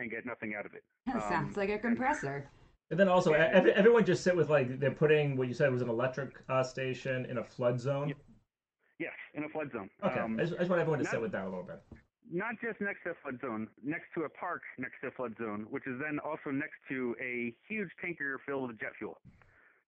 [0.00, 0.84] and get nothing out of it.
[1.28, 2.48] Sounds like a compressor.
[2.92, 5.72] And then also, e- every, everyone just sit with like they're putting what you said
[5.72, 8.14] was an electric uh, station in a flood zone.
[9.00, 9.90] Yes, in a flood zone.
[10.04, 11.64] Okay, Um, I, just, I just want everyone to not- sit with that a little
[11.64, 11.82] bit.
[12.30, 15.34] Not just next to a flood zone, next to a park next to a flood
[15.38, 19.18] zone, which is then also next to a huge tanker filled with jet fuel.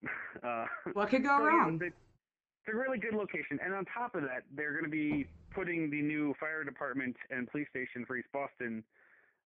[0.43, 1.77] Uh, What could go so, wrong?
[1.79, 5.27] they- it's a really good location, and on top of that, they're going to be
[5.51, 8.85] putting the new fire department and police station for East Boston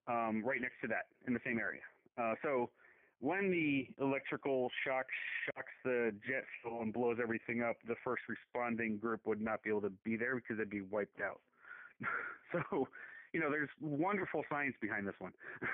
[0.08, 1.80] um, right next to that in the same area.
[2.18, 2.70] Uh, so
[3.20, 5.06] when the electrical shock
[5.46, 9.70] shocks the jet fuel and blows everything up, the first responding group would not be
[9.70, 11.40] able to be there because they'd be wiped out.
[12.52, 12.88] so,
[13.32, 15.32] you know, there's wonderful science behind this one.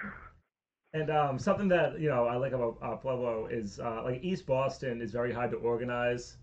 [0.92, 4.46] And um, something that you know I like about uh, Pueblo is uh, like East
[4.46, 6.38] Boston is very hard to organize,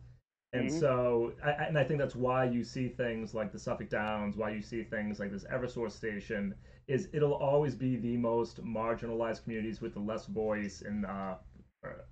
[0.54, 0.72] and Mhm.
[0.72, 4.38] so I, I- and I think that's why you see things like the Suffolk Downs,
[4.38, 6.56] why you see things like this EverSource station.
[6.88, 11.36] Is it'll always be the most marginalized communities with the less voice and uh,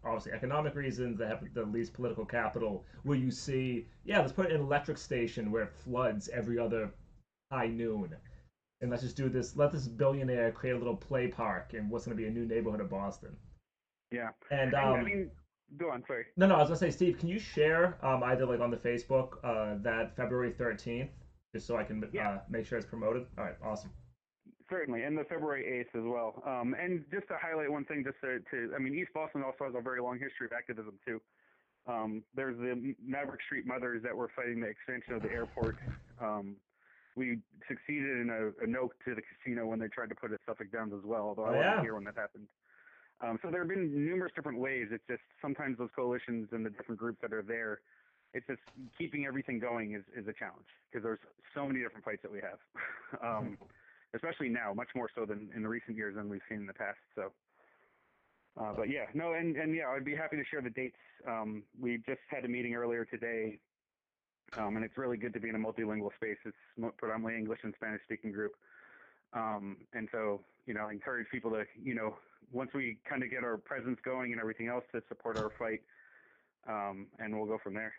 [0.03, 2.85] obviously economic reasons that have the least political capital.
[3.03, 6.91] Where you see, yeah, let's put an electric station where it floods every other
[7.51, 8.15] high noon
[8.81, 9.55] and let's just do this.
[9.55, 12.45] Let this billionaire create a little play park in what's going to be a new
[12.45, 13.35] neighborhood of Boston.
[14.11, 14.29] yeah.
[14.51, 15.31] And And, I um, mean,
[15.77, 16.25] go on, sorry.
[16.37, 18.77] no, no, I was gonna say, Steve, can you share um, either like on the
[18.77, 21.09] Facebook uh, that February thirteenth,
[21.53, 22.29] just so I can Yeah.
[22.29, 23.25] uh, make sure it's promoted.
[23.37, 23.91] All right, awesome.
[24.69, 26.41] Certainly, and the February 8th as well.
[26.43, 29.65] Um, and just to highlight one thing, just to, to, I mean, East Boston also
[29.65, 31.21] has a very long history of activism too.
[31.85, 35.77] Um, there's the Maverick Street Mothers that were fighting the expansion of the airport.
[36.19, 36.55] Um,
[37.15, 40.41] we succeeded in a, a note to the casino when they tried to put it
[40.45, 41.81] Suffolk Downs as well, although I Oh, wasn't yeah.
[41.81, 42.47] here when that happened.
[43.21, 44.87] Um, so there have been numerous different ways.
[44.91, 47.79] It's just sometimes those coalitions and the different groups that are there,
[48.33, 48.59] it's just
[48.97, 51.19] keeping everything going is, is a challenge because there's
[51.53, 52.59] so many different fights that we have.
[53.23, 53.57] um,
[54.13, 56.73] especially now, much more so than in the recent years than we've seen in the
[56.73, 56.99] past.
[57.15, 57.31] So,
[58.59, 60.95] uh, but yeah, no, and, and yeah, I'd be happy to share the dates.
[61.27, 63.59] Um, we just had a meeting earlier today,
[64.57, 66.37] um, and it's really good to be in a multilingual space.
[66.45, 66.55] It's
[66.97, 68.53] predominantly English and Spanish speaking group.
[69.33, 72.15] Um, and so, you know, I encourage people to, you know,
[72.51, 75.81] once we kind of get our presence going and everything else to support our fight,
[76.67, 77.93] um, and we'll go from there.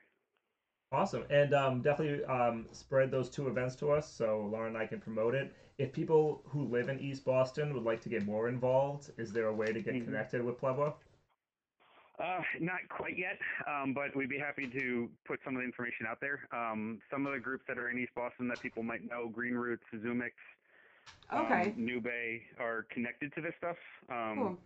[0.92, 4.86] Awesome, and um, definitely um, spread those two events to us so Lauren and I
[4.86, 5.52] can promote it.
[5.78, 9.48] If people who live in East Boston would like to get more involved, is there
[9.48, 10.04] a way to get Mhm.
[10.04, 10.96] connected with Pueblo?
[12.18, 16.06] Uh, not quite yet, um, but we'd be happy to put some of the information
[16.08, 16.48] out there.
[16.50, 19.54] Um, some of the groups that are in East Boston that people might know, Green
[19.54, 20.32] Roots, Zumix,
[21.32, 21.70] Okay.
[21.70, 23.76] um, New Bay, are connected to this stuff.
[24.08, 24.58] Um, Cool.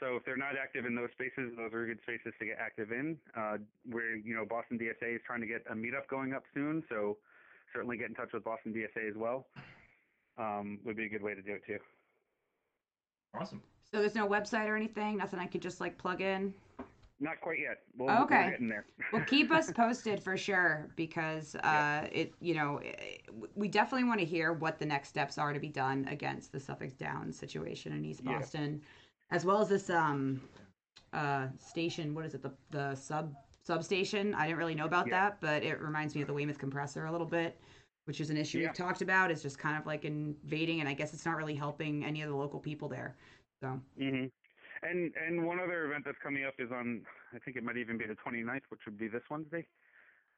[0.00, 2.92] So if they're not active in those spaces, those are good spaces to get active
[2.92, 3.18] in.
[3.36, 3.58] Uh,
[3.90, 7.16] where you know Boston DSA is trying to get a meetup going up soon, so
[7.74, 9.48] certainly get in touch with Boston DSA as well.
[10.38, 11.78] Um, would be a good way to do it too.
[13.34, 13.60] Awesome.
[13.90, 16.54] So there's no website or anything, nothing I could just like plug in.
[17.20, 17.78] Not quite yet.
[17.96, 18.44] We'll, Okay.
[18.44, 18.84] We're getting there.
[19.12, 23.22] Well, keep us posted for sure because uh, it, you know, it,
[23.56, 26.60] we definitely want to hear what the next steps are to be done against the
[26.60, 28.38] Suffolk Downs situation in East Yeah.
[28.38, 28.82] Boston,
[29.30, 30.40] as well as this um,
[31.12, 32.14] uh, station.
[32.14, 32.42] What is it?
[32.42, 34.34] The the sub substation.
[34.34, 35.20] I didn't really know about Yeah.
[35.20, 37.58] that, but it reminds me of the Weymouth compressor a little bit,
[38.04, 38.68] which is an issue Yeah.
[38.68, 39.30] we've talked about.
[39.30, 42.28] It's just kind of like invading, and I guess it's not really helping any of
[42.28, 43.16] the local people there.
[43.62, 44.26] So hmm
[44.82, 47.02] And and one other event that's coming up is on
[47.34, 49.66] I think it might even be the 29th, which would be this Wednesday.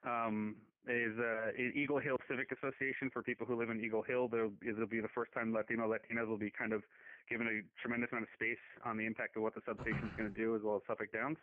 [0.07, 0.57] Um,
[0.89, 4.29] is uh, Eagle Hill Civic Association for people who live in Eagle Hill.
[4.29, 6.83] There'll, it'll be the first time Latino Latinas will be kind of
[7.29, 10.33] given a tremendous amount of space on the impact of what the substation is going
[10.33, 11.37] to do, as well as Suffolk Downs.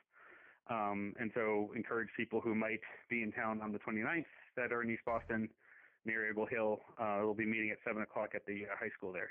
[0.69, 4.25] Um, and so encourage people who might be in town on the 29th
[4.57, 5.47] that are in East Boston
[6.05, 6.79] near Eagle Hill.
[6.99, 9.29] Uh, we'll be meeting at 7 o'clock at the uh, high school there.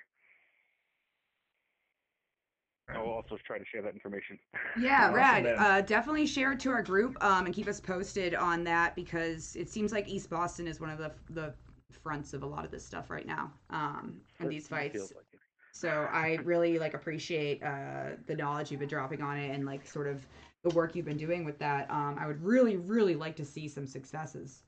[2.88, 4.38] I'll also try to share that information.
[4.78, 5.46] Yeah, Awesome, rad.
[5.46, 9.56] Uh, definitely share it to our group um, and keep us posted on that because
[9.56, 11.54] it seems like East Boston is one of the the
[12.02, 14.94] fronts of a lot of this stuff right now um, and these fights.
[14.94, 15.24] feels like.
[15.72, 19.86] So I really like appreciate uh, the knowledge you've been dropping on it and like
[19.86, 20.26] sort of
[20.64, 21.90] the work you've been doing with that.
[21.90, 24.62] Um, I would really, really like to see some successes.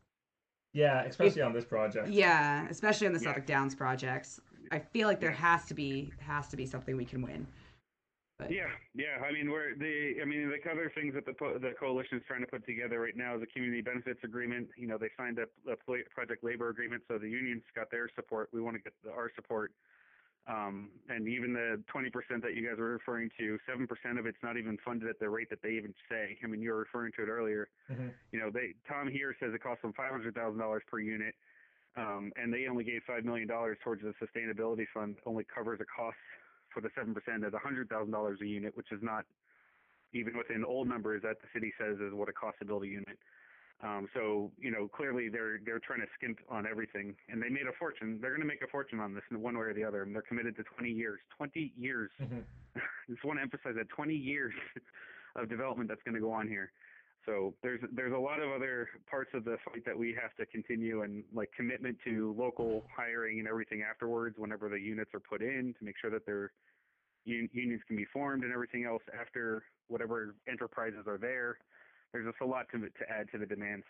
[0.74, 2.08] Yeah, especially on this project.
[2.08, 3.28] Yeah, especially on the Yeah.
[3.28, 4.38] Suffolk Downs projects.
[4.70, 7.46] I feel like there has to be has to be something we can win.
[8.38, 9.18] But Yeah, yeah.
[9.26, 10.22] I mean, we're the.
[10.22, 13.00] I mean, the other things that the po- the coalition is trying to put together
[13.00, 14.68] right now is a community benefits agreement.
[14.76, 18.08] You know, they signed up a pl- project labor agreement, so the unions got their
[18.14, 18.48] support.
[18.52, 19.72] We want to get the, our support.
[20.46, 22.08] Um, and even the 20%
[22.40, 23.84] that you guys were referring to, 7%
[24.18, 26.38] of it's not even funded at the rate that they even say.
[26.42, 27.68] I mean, you were referring to it earlier.
[27.90, 28.14] Mhm.
[28.32, 31.34] You know, they Tom here says it costs them $500,000 per unit,
[31.96, 33.46] um, and they only gave $5 million
[33.84, 36.20] towards the sustainability fund, only covers the costs
[36.72, 39.24] for the seven percent at hundred thousand dollars a unit, which is not
[40.12, 42.86] even within old numbers that the city says is what it costs to build a
[42.86, 43.18] unit.
[43.82, 47.66] Um, so you know, clearly they're they're trying to skimp on everything, and they made
[47.68, 48.18] a fortune.
[48.20, 50.14] They're going to make a fortune on this in one way or the other, and
[50.14, 51.20] they're committed to 20 years.
[51.36, 52.10] 20 years.
[52.20, 52.42] Mhm.
[53.10, 54.52] Just want to emphasize that 20 years
[55.36, 56.70] of development that's going to go on here.
[57.28, 60.46] So there's there's a lot of other parts of the fight that we have to
[60.46, 65.42] continue, and like commitment to local hiring and everything afterwards, whenever the units are put
[65.42, 66.52] in, to make sure that their
[67.26, 71.58] un- unions can be formed and everything else after whatever enterprises are there.
[72.12, 73.84] There's just a lot to to add to the demands.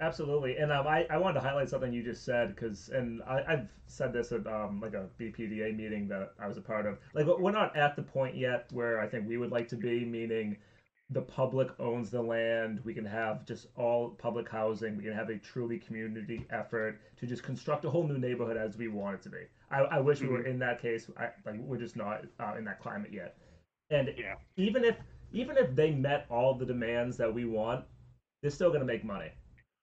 [0.00, 3.42] Absolutely, and um, I, I wanted to highlight something you just said because, and I,
[3.48, 6.98] I've said this at um, like a BPDA meeting that I was a part of.
[7.14, 10.04] Like, we're not at the point yet where I think we would like to be,
[10.04, 10.56] meaning
[11.10, 12.80] the public owns the land.
[12.84, 14.96] We can have just all public housing.
[14.96, 18.76] We can have a truly community effort to just construct a whole new neighborhood as
[18.76, 19.38] we want it to be.
[19.70, 21.10] I, I wish we were in that case.
[21.16, 23.36] I, like, we're just not uh, in that climate yet.
[23.90, 24.34] And Yeah.
[24.56, 24.96] even if
[25.32, 27.84] even if they met all the demands that we want,
[28.40, 29.30] they're still going to make money.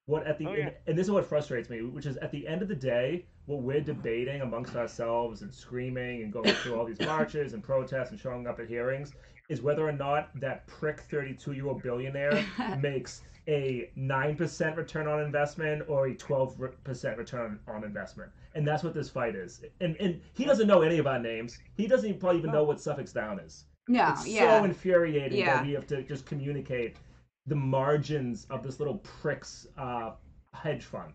[0.08, 0.70] What at the Oh, yeah.
[0.88, 3.62] and this is what frustrates me, which is at the end of the day, what
[3.62, 8.20] we're debating amongst ourselves and screaming and going through all these marches and protests and
[8.20, 9.14] showing up at hearings
[9.50, 12.44] is whether or not that prick 32 year old billionaire
[12.80, 18.32] makes a 9% return on investment or a 12% return on investment.
[18.56, 19.64] And that's what this fight is.
[19.82, 21.60] And and he doesn't know any of our names.
[21.76, 23.66] He doesn't even, probably even know what Suffolk Downs is.
[23.88, 24.60] No, It's yeah.
[24.60, 25.58] so infuriating Yeah.
[25.58, 26.98] that we have to just communicate
[27.46, 30.12] the margins of this little prick's uh,
[30.56, 31.14] hedge fund.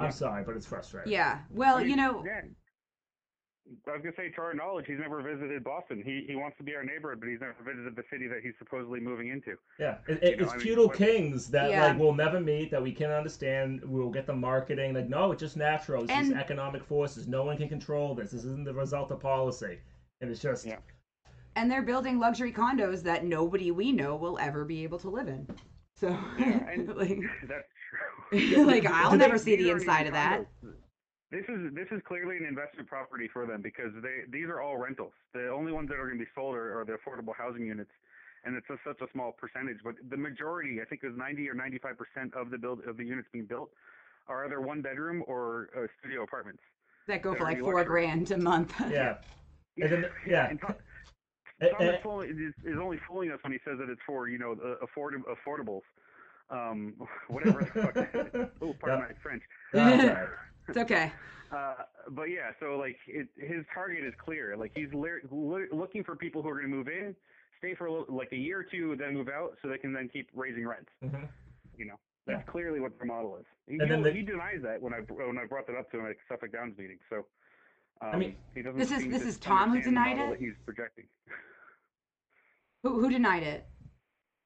[0.00, 0.10] I'm Yeah.
[0.10, 1.12] sorry, but it's frustrating.
[1.12, 1.42] yeah.
[1.50, 2.40] Well, you know, yeah.
[3.88, 6.02] I was gonna say, to our knowledge, he's never visited Boston.
[6.04, 8.54] He he wants to be our neighborhood, but he's never visited the city that he's
[8.58, 9.56] supposedly moving into.
[9.78, 11.86] Yeah, it, You it, know, it's I mean, feudal kings that Yeah.
[11.86, 13.82] like we'll never meet, that we can't understand.
[13.84, 16.04] We'll get the marketing like, no, it's just natural.
[16.04, 17.26] It's just economic forces.
[17.26, 18.30] No one can control this.
[18.30, 19.78] This isn't the result of policy,
[20.20, 20.78] and it's just Yeah.
[21.56, 25.26] and they're building luxury condos that nobody we know will ever be able to live
[25.28, 25.46] in.
[25.94, 27.66] So, Yeah, like, that's
[28.30, 28.64] true.
[28.66, 30.46] like I'll never see the inside even of that.
[30.62, 30.74] condos.
[31.30, 34.76] This is this is clearly an investment property for them because they these are all
[34.76, 35.12] rentals.
[35.34, 37.90] The only ones that are going to be sold are, are the affordable housing units,
[38.44, 39.78] and it's a, such a small percentage.
[39.82, 43.04] But the majority, I think, is 90 or 95 percent of the build of the
[43.04, 43.70] units being built
[44.28, 46.62] are either one bedroom or uh, studio apartments.
[47.08, 47.84] That go for like four luxury.
[48.06, 48.72] grand a month.
[48.90, 49.16] yeah.
[49.78, 50.74] And then yeah, And Tom,
[51.60, 54.38] Tom is, fooling, is, is only fooling us when he says that it's for you
[54.38, 55.82] know uh, afford, affordables,
[56.50, 56.94] um,
[57.28, 57.96] whatever the fuck.
[58.62, 59.06] oh, pardon Yeah.
[59.08, 59.42] my French.
[59.72, 60.28] that's all right.
[60.68, 61.12] It's okay.
[61.52, 61.74] Uh,
[62.10, 64.56] but yeah, so like it, his target is clear.
[64.58, 67.14] Like he's le- le- looking for people who are going to move in,
[67.60, 69.92] stay for a little, like a year or two, then move out, so they can
[69.92, 70.90] then keep raising rents.
[71.04, 71.28] Mhm.
[71.78, 71.94] You know,
[72.26, 72.50] that's Yeah.
[72.50, 73.46] clearly what their model is.
[73.68, 75.88] He, And then he- the- he denies that when I when I brought that up
[75.92, 76.98] to him at Suffolk Downs meeting.
[77.08, 77.18] So,
[78.00, 78.76] um, I mean, he doesn't.
[78.80, 80.40] This is- this is Tom who denied it?
[80.40, 81.06] He's projecting.
[82.82, 83.66] Who, who denied it?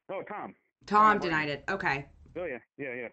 [0.07, 0.53] Oh, Tom.
[0.85, 1.63] Tom Tom denied it.
[1.67, 2.05] Okay.
[2.35, 3.07] Oh yeah, yeah, yeah.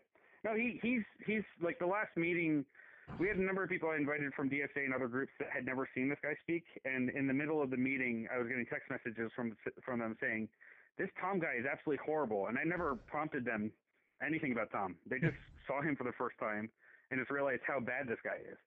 [0.44, 2.66] No, he he's he's like the last meeting.
[3.18, 5.66] We had a number of people I invited from DSA and other groups that had
[5.66, 6.64] never seen this guy speak.
[6.84, 10.16] And in the middle of the meeting, I was getting text messages from from them
[10.20, 10.48] saying,
[10.98, 13.72] "This Tom guy is absolutely horrible." And I never prompted them
[14.24, 14.94] anything about Tom.
[15.06, 16.70] They just saw him for the first time
[17.10, 18.58] and just realized how bad this guy is.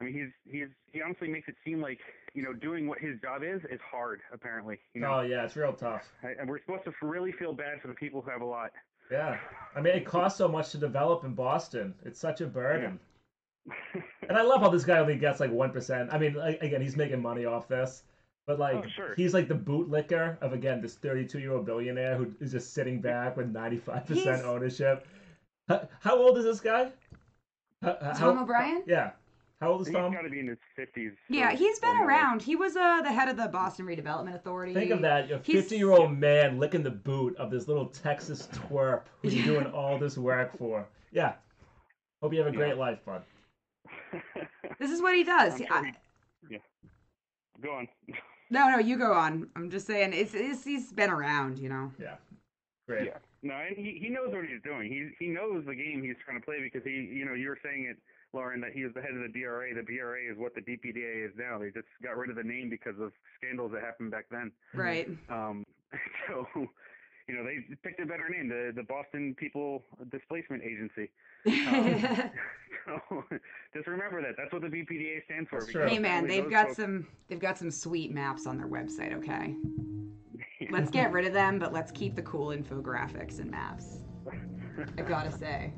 [0.00, 1.98] I mean, he's he's he honestly makes it seem like
[2.32, 4.20] you know doing what his job is is hard.
[4.32, 6.04] Apparently, you know, Oh yeah, it's real tough.
[6.22, 8.70] and we're supposed to really feel bad for the people who have a lot.
[9.10, 9.36] Yeah,
[9.74, 11.94] I mean, it costs so much to develop in Boston.
[12.04, 13.00] It's such a burden.
[14.28, 16.12] And I love how this guy only gets like one percent.
[16.12, 18.02] I mean, like, again, he's making money off this,
[18.46, 19.14] but like Oh, sure.
[19.16, 23.48] he's like the bootlicker of again this thirty-two-year-old billionaire who is just sitting back with
[23.52, 25.06] ninety-five percent ownership.
[25.68, 26.90] How, how old is this guy?
[27.82, 28.82] How, Tom how- O'Brien?
[28.86, 29.10] Yeah.
[29.60, 30.10] How old is He's Tom?
[30.10, 31.12] got to be in his fifties.
[31.28, 32.40] Yeah, he's been around.
[32.40, 34.72] He was uh, the head of the Boston Redevelopment Authority.
[34.72, 39.28] Think of that, a fifty-year-old man licking the boot of this little Texas twerp who
[39.28, 40.86] you're doing all this work for.
[41.12, 41.34] Yeah.
[42.22, 42.80] Hope you have a great Yeah.
[42.80, 43.22] life, bud.
[44.78, 45.54] This is what he does.
[45.54, 45.92] I'm He- sure I-
[46.48, 46.58] he-
[47.62, 47.88] Go on.
[48.50, 49.48] no, no, you go on.
[49.54, 51.92] I'm just saying, it's, it's he's been around, you know.
[52.00, 52.14] Yeah.
[52.88, 53.06] Great.
[53.06, 53.18] Yeah.
[53.42, 54.90] No, and he he knows what he's doing.
[54.90, 57.58] He he knows the game he's trying to play because he you know you were
[57.62, 57.96] saying it,
[58.34, 59.74] Lauren, that he was the head of the BRA.
[59.74, 61.58] The BRA is what the BPDA is now.
[61.58, 64.52] They just got rid of the name because of scandals that happened back then.
[64.74, 65.08] Right.
[65.30, 65.64] Um,
[66.28, 66.46] so
[67.30, 71.08] you know they picked a better name, the the Boston People Displacement Agency.
[71.46, 72.30] Um,
[73.08, 73.24] so
[73.74, 74.34] just remember that.
[74.36, 75.60] That's what the BPDA stands for.
[75.60, 79.12] That's hey man, they've got folks- some they've got some sweet maps on their website,
[79.14, 79.54] okay?
[80.70, 83.98] Let's get rid of them, but let's keep the cool infographics and maps.
[84.98, 85.72] I gotta say.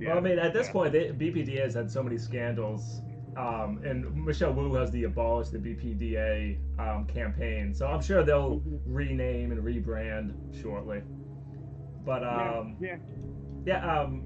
[0.00, 0.72] Well, I mean, at this Yeah.
[0.72, 3.00] point, they, BPD has had so many scandals
[3.36, 8.62] Um, and Michelle Wu has the abolish the BPDA um, campaign, so I'm sure they'll
[8.86, 10.32] rename and rebrand
[10.62, 11.02] shortly.
[12.04, 12.96] But um, yeah,
[13.66, 14.22] yeah, um,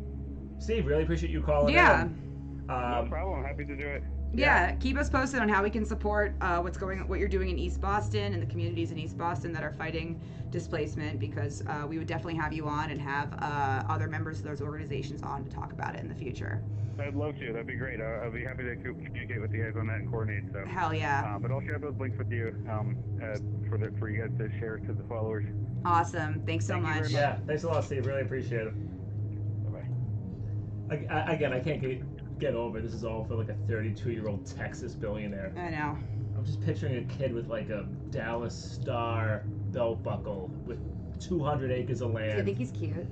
[0.59, 2.03] Steve, really appreciate you calling Yeah.
[2.03, 2.65] in.
[2.69, 3.43] no Um, problem.
[3.45, 4.05] Happy to do it.
[4.33, 7.51] Yeah, keep us posted on how we can support uh, what's going, what you're doing
[7.51, 10.21] in East Boston and the communities in East Boston that are fighting
[10.51, 11.19] displacement.
[11.19, 14.61] Because uh, we would definitely have you on and have uh, other members of those
[14.61, 16.63] organizations on to talk about it in the future.
[17.01, 17.47] I'd love to.
[17.53, 18.01] That'd be great.
[18.01, 20.45] I- I'll be happy to communicate with you guys on that and coordinate.
[20.53, 23.37] So, Hell yeah, uh, but I'll share those links with you um, uh,
[23.69, 25.47] for the for you guys to share to the followers.
[25.85, 26.43] awesome!
[26.47, 27.11] Thanks so Thank you much.
[27.11, 28.05] yeah, thanks a lot, Steve.
[28.07, 29.73] Really appreciate it.
[29.73, 31.07] Bye bye.
[31.11, 32.03] I, I, again, I can't get
[32.41, 35.53] get over this is all for like a 32 year old Texas billionaire.
[35.57, 35.99] I know.
[36.37, 40.79] I'm just picturing a kid with like a Dallas Star belt buckle with
[41.21, 42.33] 200 acres of land.
[42.33, 43.07] Do you think he's cute?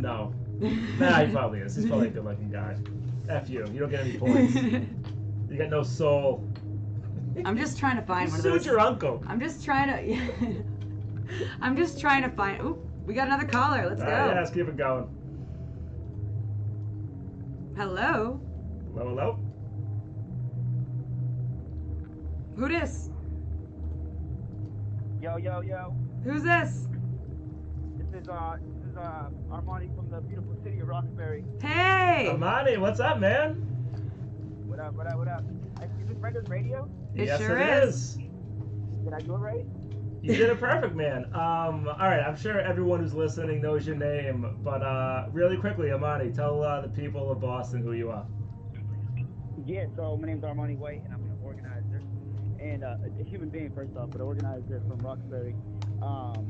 [0.00, 0.32] No.
[1.00, 1.74] Nah, he probably is.
[1.74, 2.76] He's probably a good looking guy.
[3.28, 3.66] F you.
[3.72, 4.54] You don't get any points.
[5.50, 6.48] You got no soul.
[7.44, 8.66] I'm just trying to find one of those.
[8.66, 9.22] your uncle.
[9.28, 10.64] I'm just trying to.
[11.60, 12.60] I'm just trying to find.
[12.62, 13.86] Oop, we got another caller.
[13.88, 14.12] Let's All go.
[14.12, 15.08] right, yeah, let's keep it going.
[17.76, 18.40] Hello.
[18.94, 19.38] Hello, hello.
[22.56, 23.10] Who this?
[25.20, 25.92] Yo, yo, yo.
[26.22, 26.86] Who's this?
[27.96, 31.44] This is uh this is uh Armani from the beautiful city of Roxbury.
[31.60, 32.28] Hey.
[32.30, 33.54] Armani, what's up, man?
[34.66, 35.42] What up, what up, what up?
[36.00, 36.88] Is this Brenda's radio?
[37.16, 37.94] It yes, sure it is.
[37.96, 38.18] is.
[39.04, 39.66] Did I do it right?
[40.24, 41.26] You did it perfect, man.
[41.34, 45.88] Um, all right, I'm sure everyone who's listening knows your name, but uh, really quickly,
[45.88, 48.24] Armani, tell uh, the people of Boston who you are.
[49.66, 52.00] Yeah, so my name's Armani White and I'm an organizer.
[52.58, 55.54] And uh, a human being first off, but an organizer from Roxbury.
[56.00, 56.46] Um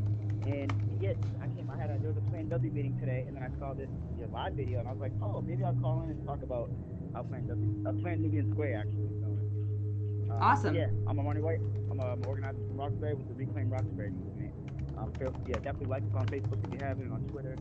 [0.47, 3.37] and yes, I came I had a there was a Plan Dudley meeting today and
[3.37, 6.03] then I saw this your live video and I was like, Oh, maybe I'll call
[6.03, 6.71] in and talk about
[7.13, 9.11] how Plan Dudley uh, Plan Nubian Square actually.
[9.21, 10.75] So, uh, Awesome.
[10.77, 11.61] Yeah, I'm Armani White.
[11.95, 14.53] I'm a, I'm an organizer from Roxbury with the Reclaim Roxbury movement.
[14.99, 17.57] Um, feel, yeah, definitely like us on Facebook if you haven't, on Twitter.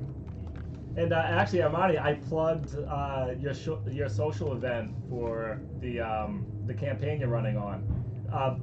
[0.95, 6.45] And uh, actually, Armani, I plugged uh, your sh- your social event for the um,
[6.67, 7.83] the campaign you're running on.
[8.31, 8.57] Uh,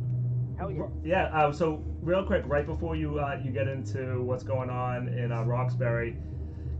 [0.59, 0.85] Hell yeah.
[1.05, 1.25] yeah.
[1.27, 5.33] Uh, so real quick, right before you uh, you get into what's going on in
[5.33, 6.17] uh, Roxbury,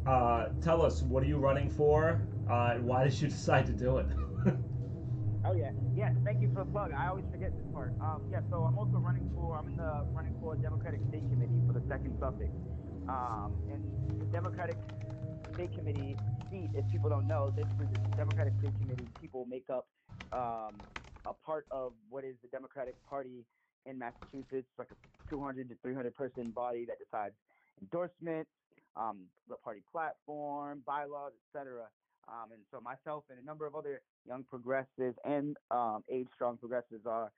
[0.07, 2.21] uh, tell us what are you running for?
[2.49, 4.07] Uh, why did you decide to do it?
[5.45, 6.13] Oh yeah, yeah.
[6.25, 6.93] Thank you for the plug.
[6.93, 7.95] I always forget this part.
[8.01, 8.41] Um, yeah.
[8.51, 9.57] So I'm also running for.
[9.57, 12.53] I'm in the running for Democratic State Committee for the second Suffolk.
[13.09, 14.77] Um, and the Democratic
[15.55, 16.17] State Committee
[16.51, 19.09] seat, if people don't know, this is the Democratic State Committee.
[19.21, 19.89] People make up
[20.33, 20.77] um,
[21.25, 23.45] a part of what is the Democratic Party
[23.87, 27.35] in Massachusetts, like a 200 to 300 person body that decides
[27.81, 28.51] endorsements,
[28.95, 31.89] um, the party platform, bylaws, etc.
[32.29, 37.07] Um, and so myself and a number of other young progressives and um, age-strong progressives
[37.07, 37.33] are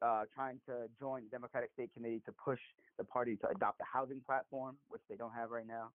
[0.00, 2.58] uh, trying to join the Democratic State Committee to push
[2.98, 5.90] the party to adopt a housing platform, which they don't have right now,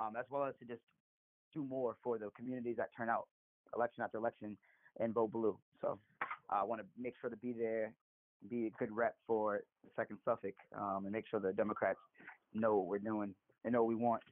[0.00, 0.80] um, as well as to just
[1.54, 3.28] do more for the communities that turn out
[3.76, 4.56] election after election
[5.00, 5.56] and vote blue.
[5.80, 5.98] So
[6.50, 7.92] I want to make sure to be there,
[8.48, 9.62] be a good rep for
[9.96, 11.98] Second Suffolk, um, and make sure the Democrats
[12.54, 14.22] know what we're doing and know what we want.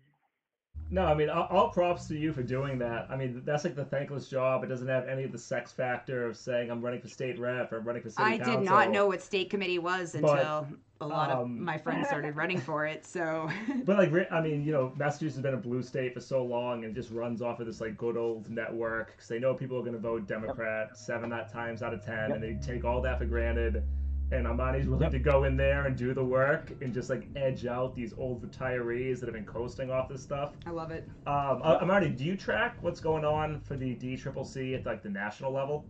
[0.93, 3.07] No, I mean, all, all props to you for doing that.
[3.09, 4.65] I mean, that's like the thankless job.
[4.65, 7.73] It doesn't have any of the sex factor of saying I'm running for state rep
[7.73, 8.57] or I'm running for city I council.
[8.57, 10.67] did not know what state committee was But, until
[11.01, 13.07] a lot of um, my friends started running for it.
[13.07, 13.49] So
[13.85, 16.85] But like, I mean, you know, Massachusetts has been a blue state for so long,
[16.85, 19.83] and just runs off of this like good old network because they know people are
[19.83, 23.27] going to vote Democrat seven times out of ten, and they take all that for
[23.27, 23.85] granted.
[24.33, 25.13] And Armani's willing Yep.
[25.13, 28.43] to go in there and do the work and just like edge out these old
[28.43, 30.57] retirees that have been coasting off this stuff.
[30.67, 31.09] I love it.
[31.27, 35.11] Um, uh, Amani, do you track what's going on for the DCCC at like the
[35.11, 35.85] national level?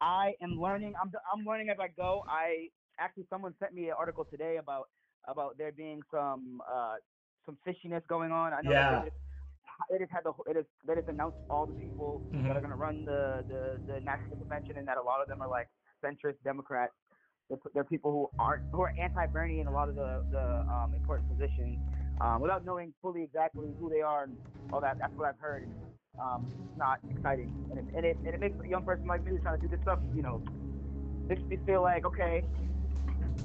[0.00, 0.94] I am learning.
[1.02, 2.22] I'm I'm learning as I go.
[2.28, 2.68] I
[3.00, 4.88] actually someone sent me an article today about
[5.26, 6.94] about there being some uh
[7.44, 8.52] some fishiness going on.
[8.52, 8.90] I know Yeah.
[8.90, 9.12] that
[9.90, 12.56] they just, had the it is they just announced all the people that Mhm.
[12.56, 15.42] are going to run the, the the national convention, and that a lot of them
[15.42, 15.68] are like
[16.04, 16.92] centrist Democrats.
[17.48, 20.92] They're, they're people who aren't who are anti-Bernie in a lot of the the um,
[20.94, 21.78] important positions,
[22.20, 24.36] um, without knowing fully exactly who they are and
[24.72, 24.98] all that.
[24.98, 25.68] That's what I've heard.
[26.20, 29.24] Um, it's not exciting, and it, and it and it makes a young person like
[29.24, 30.42] me who's trying to do this stuff, you know,
[31.26, 32.44] makes me feel like okay,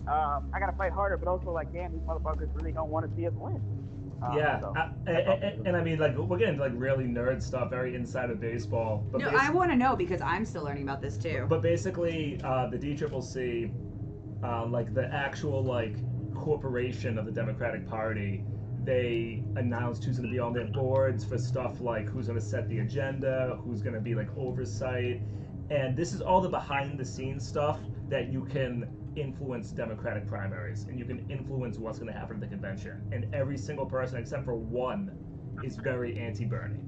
[0.08, 3.16] um, I gotta fight harder, but also like, damn, these motherfuckers really don't want to
[3.16, 3.83] see us win.
[4.24, 7.42] Um, yeah, so, I- I- I- and, I mean, like, we're getting like really nerd
[7.42, 9.06] stuff, very inside of baseball.
[9.12, 11.46] But No, basi- I want to know because I'm still learning about this too.
[11.50, 13.72] But basically, uh, the DCCC,
[14.44, 15.96] uh, like the actual like
[16.34, 18.44] corporation of the Democratic Party,
[18.84, 22.46] they announced who's going to be on their boards for stuff like who's going to
[22.46, 25.22] set the agenda, who's going to be like oversight,
[25.70, 30.86] and this is all the behind the scenes stuff that you can influence Democratic primaries
[30.86, 33.02] and you can influence what's going to happen at the convention.
[33.12, 35.12] And every single person except for one
[35.64, 36.80] is very anti-Bernie.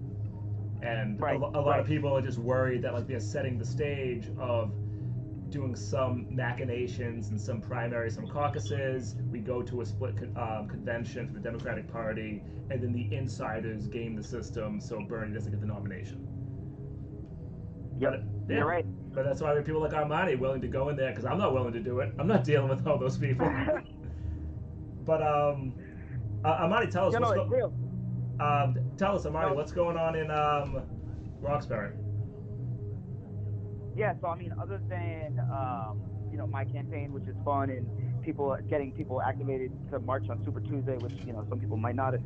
[0.82, 1.80] And Right, a, a lot right.
[1.80, 4.72] of people are just worried that like they're setting the stage of
[5.50, 9.16] doing some machinations and some primaries, some caucuses.
[9.32, 13.16] We go to a split con- um, convention for the Democratic Party, and then the
[13.16, 16.28] insiders game the system so Bernie doesn't get the nomination.
[18.00, 18.12] Yep.
[18.12, 18.86] But, yeah, You're right.
[19.16, 21.72] But that's why people like Armani willing to go in there because I'm not willing
[21.72, 22.14] to do it.
[22.20, 23.48] I'm not dealing with all those people.
[25.06, 25.74] but um,
[26.44, 27.74] uh, Armani, tell us You know, what's it's go-
[28.46, 29.54] um, tell us, Armani, No.
[29.54, 30.84] what's going on in um,
[31.40, 31.94] Roxbury?
[33.96, 37.88] Yeah, so I mean, other than um, you know my campaign, which is fun, and
[38.22, 41.96] people getting people activated to march on Super Tuesday, which you know some people might
[41.96, 42.22] not have,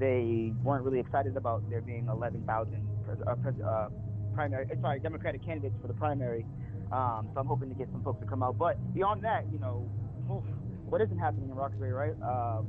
[0.00, 3.88] they weren't really excited about there being 11,000 pres- uh, pres- uh,
[4.36, 6.44] primary, uh, sorry, Democratic candidates for the primary.
[6.92, 8.58] Um, so I'm hoping to get some folks to come out.
[8.58, 9.88] But beyond that, you know,
[10.30, 10.44] oof,
[10.84, 12.14] what isn't happening in Roxbury, right?
[12.22, 12.66] Um,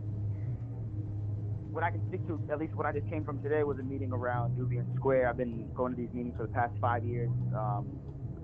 [1.70, 3.84] what I can speak to, at least what I just came from today, was a
[3.84, 5.30] meeting around Nubian Square.
[5.30, 7.30] I've been going to these meetings for the past five years.
[7.54, 7.86] Um,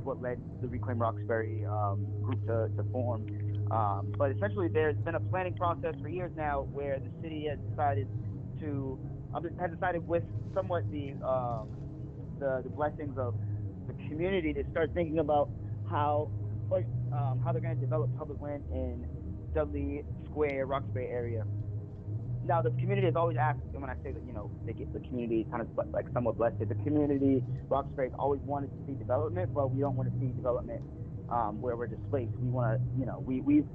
[0.04, 3.26] what led the Reclaim Roxbury um, group to, to form.
[3.72, 7.58] Um, but essentially, there's been a planning process for years now where the city has
[7.70, 8.08] decided
[8.60, 9.00] to
[9.34, 11.70] um, has decided with somewhat the um,
[12.44, 13.36] the, the blessings of
[13.88, 15.50] the community to start thinking about
[15.90, 16.30] how
[17.14, 19.06] um, how they're going to develop public land in
[19.54, 21.46] Dudley Square, Roxbury area.
[22.46, 24.92] Now the community has always asked, and when I say that, you know, they get
[24.92, 26.60] the community kind of like somewhat blessed.
[26.60, 30.34] The community, Roxbury, has always wanted to see development, but we don't want to see
[30.34, 30.82] development
[31.30, 32.34] um, where we're displaced.
[32.42, 33.68] We want to, you know, we we've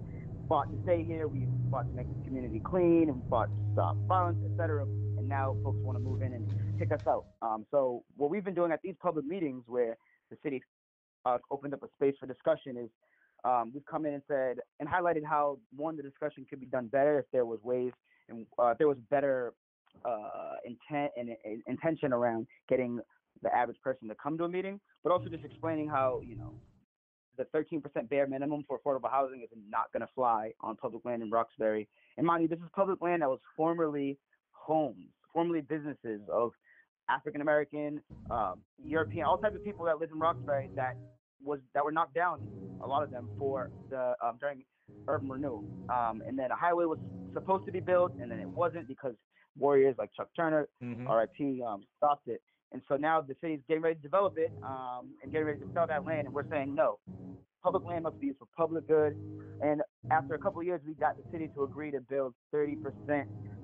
[0.49, 1.29] fought to stay here.
[1.29, 4.85] we've fought to make the community clean, and we fought to stop violence, etc.
[4.85, 6.45] And now folks want to move in and
[6.79, 7.25] kick us out.
[7.43, 9.97] Um, so what we've been doing at these public meetings, where
[10.31, 10.63] the city
[11.25, 12.91] uh, opened up a space for discussion, is
[13.45, 16.87] um, we've come in and said and highlighted how one the discussion could be done
[16.87, 17.93] better if there was ways
[18.29, 19.53] and uh, if there was better
[20.05, 23.01] uh, intent and, and intention around getting
[23.43, 26.55] the average person to come to a meeting, but also just explaining how you know
[27.37, 31.23] the 13% bare minimum for affordable housing is not going to fly on public land
[31.23, 31.89] in Roxbury.
[32.17, 34.19] And mind you, this is public land that was formerly
[34.51, 36.51] homes, formerly businesses of
[37.09, 38.01] African American,
[38.31, 40.97] um, European, all types of people that lived in Roxbury that
[41.43, 42.41] was that were knocked down,
[42.83, 44.65] a lot of them for the um, during
[45.07, 45.65] urban renewal.
[45.89, 46.99] Um, and then a highway was
[47.33, 49.15] supposed to be built, and then it wasn't because
[49.57, 51.07] warriors like Chuck Turner, Mhm.
[51.09, 52.41] RIP, um, stopped it.
[52.73, 55.67] And so now the city's getting ready to develop it um, and getting ready to
[55.73, 56.99] sell that land, and we're saying no.
[57.63, 59.17] Public land must be used for public good.
[59.61, 62.77] And after a couple of years, we got the city to agree to build 30%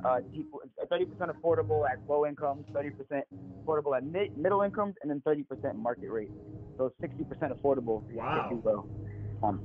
[0.05, 0.48] uh, deep,
[0.90, 3.22] 30% affordable at low incomes, 30%
[3.64, 6.30] affordable at mid, middle incomes, and then 30% market rate.
[6.76, 8.44] So 60% affordable, Wow.
[8.44, 8.88] if you will.
[9.42, 9.61] Um,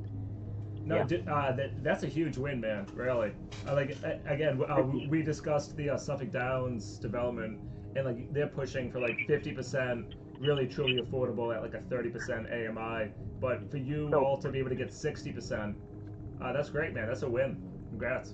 [0.90, 1.04] No, Yeah.
[1.04, 2.88] di- uh, that, that's a huge win, man.
[2.96, 3.32] Really.
[3.68, 7.60] Uh, like again, uh, we- discussed the uh, Suffolk Downs development,
[7.96, 13.12] and like they're pushing for like 50% really truly affordable at like a 30% AMI.
[13.40, 15.76] But for you So- all to be able to get 60%,
[16.42, 17.08] uh, that's great, man.
[17.08, 17.62] That's a win.
[17.90, 18.34] Congrats.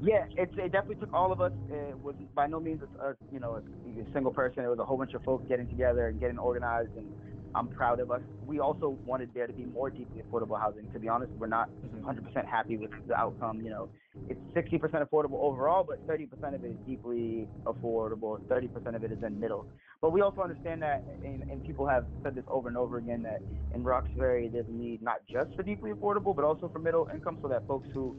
[0.00, 1.52] Yeah, it's, it definitely took all of us.
[1.70, 4.64] It was by no means a, a you know a, a single person.
[4.64, 7.06] It was a whole bunch of folks getting together and getting organized, and
[7.54, 8.22] I'm proud of us.
[8.44, 10.88] We also wanted there to be more deeply affordable housing.
[10.92, 12.02] To be honest, we're not Mhm.
[12.02, 13.60] 100% happy with the outcome.
[13.60, 13.90] You know,
[14.28, 18.40] it's 60% affordable overall, but 30% of it is deeply affordable.
[18.48, 19.66] 30% of it is in middle.
[20.00, 23.22] But we also understand that, and, and people have said this over and over again,
[23.22, 23.42] that
[23.72, 27.38] in Roxbury there's a need not just for deeply affordable, but also for middle income,
[27.42, 28.16] so that folks who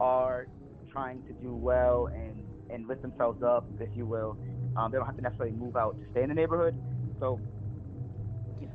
[0.00, 0.48] are
[0.92, 4.38] trying to do well and and lift themselves up, if you will,
[4.76, 6.74] um, they don't have to necessarily move out to stay in the neighborhood.
[7.18, 7.40] So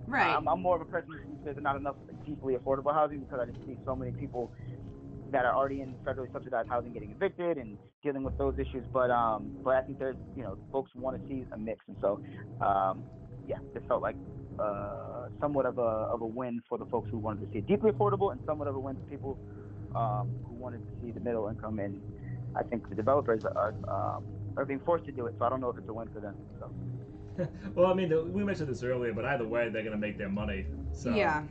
[0.09, 0.29] Right.
[0.37, 3.39] I'm, I'm more of a person who says there's not enough deeply affordable housing because
[3.41, 4.51] I just see so many people
[5.31, 8.85] that are already in federally subsidized housing getting evicted and dealing with those issues.
[8.93, 11.97] But um, but I think there's you know folks want to see a mix, and
[12.01, 12.21] so
[12.61, 13.05] um,
[13.47, 14.17] yeah, it felt like
[14.59, 17.67] uh, somewhat of a of a win for the folks who wanted to see it
[17.67, 19.39] deeply affordable, and somewhat of a win for people
[19.95, 21.79] um, who wanted to see the middle income.
[21.79, 22.03] And
[22.55, 24.25] I think the developers are um,
[24.57, 26.21] are being forced to do it, so I don't know if it's a win for
[26.21, 26.37] them.
[26.59, 26.67] So.
[27.75, 30.29] well, I mean, the, we mentioned this earlier, but either way, they're gonna make their
[30.29, 30.65] money.
[30.93, 31.43] So Yeah.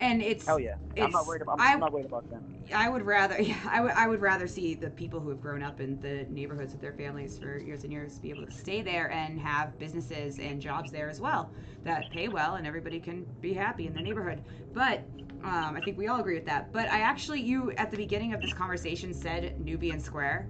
[0.00, 0.74] And it's Hell yeah!
[1.00, 1.60] I'm not worried about.
[1.60, 2.42] I'm, I- I'm not worried about them.
[2.74, 5.62] I would rather, yeah, I would, I would rather see the people who have grown
[5.62, 8.82] up in the neighborhoods with their families for years and years be able to stay
[8.82, 11.52] there and have businesses and jobs there as well
[11.84, 14.42] that pay well and everybody can be happy in their neighborhood.
[14.72, 15.04] But
[15.44, 16.72] um, I think we all agree with that.
[16.72, 20.48] But I actually, you at the beginning of this conversation said Nubian Square,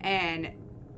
[0.00, 0.50] and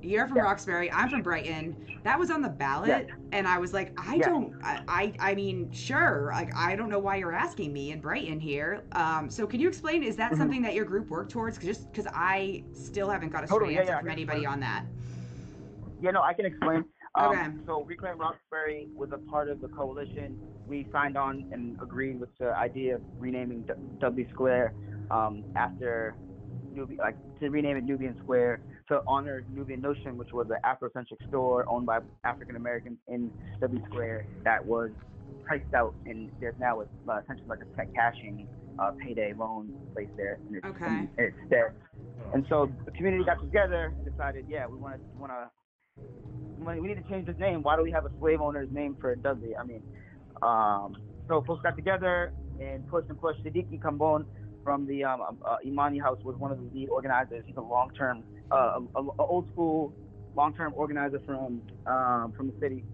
[0.02, 0.42] You're from Yeah.
[0.44, 0.90] Roxbury.
[0.90, 1.76] I'm from Brighton.
[2.02, 4.28] That was on the ballot, and I was like, I Yeah.
[4.28, 4.54] don't.
[4.64, 6.30] I, I, I mean, sure.
[6.32, 8.82] Like, I don't know why you're asking me in Brighton here.
[8.92, 10.02] Um, so can you explain?
[10.02, 10.36] Is that Mhm.
[10.38, 11.56] something that your group worked towards?
[11.58, 14.58] 'Cause just because I still haven't got a straight Totally, answer yeah, from anybody on
[14.60, 14.84] that.
[16.00, 16.84] Yeah, no, I can explain.
[17.14, 17.46] Um, Okay.
[17.66, 20.40] So Reclaim Roxbury was a part of the coalition.
[20.66, 24.74] We signed on and agreed with the idea of renaming D- Dudley Square
[25.10, 26.14] um, after
[26.74, 31.28] Nubi- like to rename it Nubian Square to honor Nubian Notion, which was an Afrocentric
[31.28, 33.30] store owned by African Americans in
[33.60, 34.90] Dudley Square that was
[35.44, 38.46] priced out, and there's now a, uh, essentially like a tech cashing
[38.78, 40.86] uh, payday loan place there in its, Okay.
[40.86, 41.36] in its.
[41.52, 41.70] Oh.
[42.34, 45.50] And so the community got together and decided, yeah, we want to want to
[46.58, 47.62] we we need to change his name.
[47.62, 49.56] Why do we have a slave owner's name for Dudley?
[49.56, 49.82] I mean,
[50.42, 50.96] um,
[51.28, 53.42] so folks got together and pushed and pushed.
[53.44, 54.24] Sadiki Kambon
[54.64, 57.42] from the um, uh, Imani House was one of the lead organizers.
[57.46, 58.22] He's a long-term,
[58.52, 59.92] uh, a, a, a old school,
[60.36, 62.84] long-term organizer from um, from the city.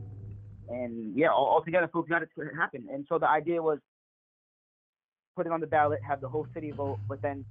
[0.69, 2.87] And yeah, all, all together, folks got it to happen.
[2.93, 3.79] And so the idea was
[5.37, 7.45] put it on the ballot, have the whole city vote, but then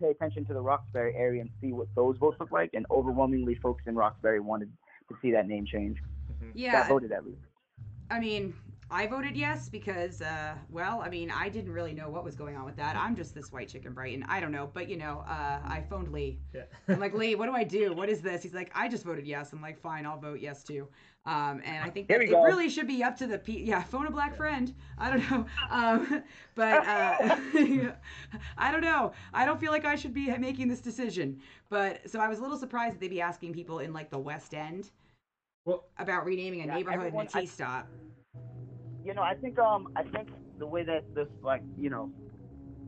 [0.00, 2.70] pay attention to the Roxbury area and see what those votes look like.
[2.74, 4.70] And overwhelmingly, folks in Roxbury wanted
[5.08, 5.98] to see that name change.
[6.54, 6.72] Yeah.
[6.72, 7.38] That voted at least.
[8.10, 8.54] I mean,
[8.94, 12.54] I voted yes because, uh, well, I mean, I didn't really know what was going
[12.56, 12.94] on with that.
[12.94, 14.24] I'm just this white chick in Brighton.
[14.28, 16.38] I don't know, but you know, uh, I phoned Lee.
[16.54, 16.62] Yeah.
[16.86, 17.92] I'm like, Lee, what do I do?
[17.92, 18.44] What is this?
[18.44, 19.52] He's like, I just voted yes.
[19.52, 20.86] I'm like, fine, I'll vote yes too.
[21.26, 22.44] Um, and I think that it go.
[22.44, 24.72] really should be up to the pe- yeah, phone a black friend.
[24.96, 26.22] I don't know, um,
[26.54, 27.36] but uh,
[28.56, 29.10] I don't know.
[29.32, 31.40] I don't feel like I should be making this decision.
[31.68, 34.18] But so I was a little surprised that they'd be asking people in like the
[34.20, 34.90] West End
[35.64, 37.88] Well, about renaming a Yeah, neighborhood everyone- and a T stop.
[39.04, 40.28] You know, I think um, I think
[40.58, 42.10] the way that this like you know,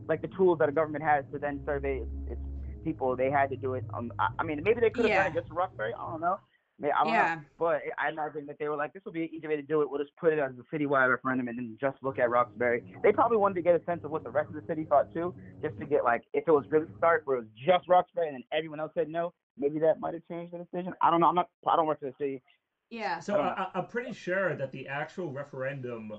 [0.07, 2.41] like the tools that a government has to then survey its, its
[2.83, 3.83] people, they had to do it.
[3.93, 5.23] Um, I, I mean, maybe they could have Yeah.
[5.23, 5.93] done it just Roxbury.
[5.93, 6.39] I don't know.
[6.79, 7.35] May- I don't Yeah.
[7.35, 7.41] know.
[7.59, 9.81] But I imagine that they were like, this will be an easy way to do
[9.81, 9.89] it.
[9.89, 12.83] We'll just put it as a citywide referendum and then just look at Roxbury.
[13.03, 15.11] They probably wanted to get a sense of what the rest of the city thought
[15.13, 18.27] too, just to get like if it was really stark where it was just Roxbury
[18.27, 19.33] and then everyone else said no.
[19.59, 20.93] Maybe that might have changed the decision.
[21.01, 21.27] I don't know.
[21.27, 21.49] I'm not.
[21.67, 22.41] I don't work for the city.
[22.89, 23.19] Yeah.
[23.19, 26.11] so I, I- I'm pretty sure that the actual referendum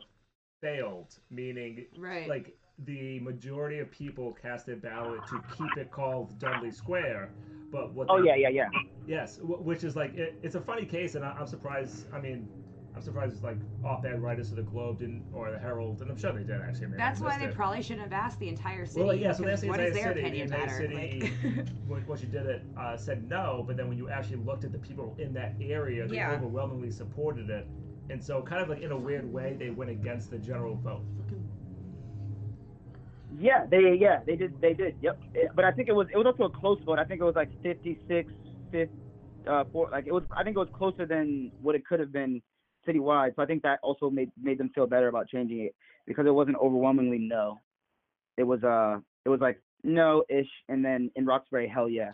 [0.61, 2.29] failed, meaning Right.
[2.29, 7.31] like the majority of people cast a ballot to keep it called Dudley Square.
[7.71, 8.07] But what?
[8.11, 8.69] Oh they- yeah, yeah, yeah.
[9.07, 12.07] Yes, which is like it, it's a funny case, and I, I'm surprised.
[12.13, 12.49] I mean,
[12.99, 16.19] I'm surprised it's like op-ed writers of the Globe didn't or the Herald, and I'm
[16.19, 16.87] sure they did actually.
[16.87, 17.55] I mean, I That's why they it.
[17.55, 19.05] probably shouldn't have asked the entire city.
[19.05, 20.21] Well, yeah, so they because asked the what entire does their city.
[20.21, 21.31] opinion the entire matter?
[21.39, 23.63] city, Like, once you did it, uh, said no.
[23.65, 26.33] But then when you actually looked at the people in that area, they Yeah.
[26.33, 27.69] overwhelmingly supported it.
[28.11, 31.05] And so, kind of like in a weird way, they went against the general vote.
[33.39, 35.21] Yeah, they yeah they did they did yep.
[35.55, 36.99] But I think it was it was also a close vote.
[36.99, 38.33] I think it was like 56,
[38.73, 38.93] 50,
[39.47, 40.25] uh, four, like it was.
[40.37, 42.43] I think it was closer than what it could have been
[42.89, 43.35] citywide.
[43.37, 45.75] So I think that also made made them feel better about changing it
[46.07, 47.59] because it wasn't overwhelmingly no.
[48.37, 52.13] It was uh it was like no ish, and then in Roxbury hell yeah.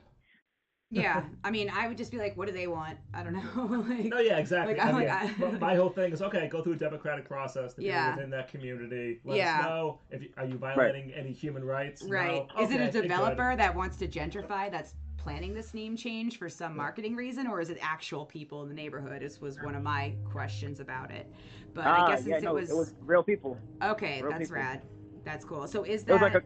[0.90, 2.98] yeah, I mean, I would just be like, what do they want?
[3.14, 3.84] I don't know.
[3.88, 4.74] like, No, yeah, exactly.
[4.74, 6.46] Like, I I'm mean, like, I- my whole thing is okay.
[6.48, 7.74] Go through a democratic process.
[7.74, 8.04] The Yeah.
[8.10, 9.20] people within that community.
[9.24, 9.58] Let Yeah.
[9.60, 12.02] us know if you, are you violating any human rights.
[12.04, 12.46] right?
[12.56, 12.62] No?
[12.62, 14.94] Is it a developer that wants to gentrify that's
[15.24, 18.74] planning this name change for some marketing reason, or is it actual people in the
[18.74, 19.22] neighborhood?
[19.22, 21.26] This was one of my questions about it.
[21.72, 23.56] But I Ah, guess yeah, since no, it was, it was real people.
[23.82, 24.56] okay, real that's people.
[24.56, 24.82] rad.
[25.24, 25.66] That's cool.
[25.66, 26.42] So is that like a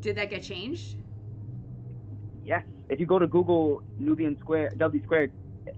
[0.00, 0.96] did that get changed?
[2.44, 2.62] Yes.
[2.88, 5.30] If you go to Google Nubian Square, Dudley Square,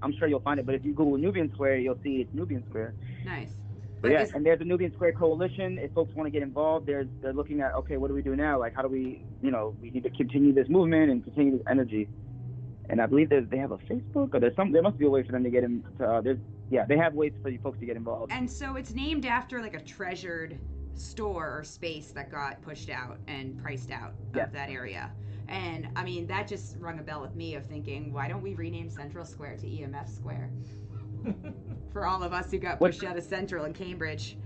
[0.02, 0.66] I'm sure you'll find it.
[0.66, 2.94] But if you Google Nubian Square, you'll see it's Nubian Square.
[3.24, 3.54] Nice.
[4.00, 5.78] But But yeah, and there's a Nubian Square coalition.
[5.78, 8.34] If folks want to get involved, they're they're looking at okay, what do we do
[8.34, 8.58] now?
[8.58, 11.66] Like, how do we, you know, we need to continue this movement and continue this
[11.70, 12.08] energy.
[12.88, 14.72] And I believe there's, they have a Facebook or there's some.
[14.72, 15.84] There must be a way for them to get in.
[15.98, 16.38] To, uh, there's
[16.70, 18.32] yeah, they have ways for you folks to get involved.
[18.32, 20.58] And so it's named after like a treasured
[20.94, 24.44] store or space that got pushed out and priced out Yeah.
[24.44, 25.12] of that area.
[25.48, 28.54] And I mean, that just rung a bell with me of thinking, why don't we
[28.54, 30.50] rename Central Square to EMF Square?
[31.92, 34.36] For all of us who got What- pushed out of Central in Cambridge.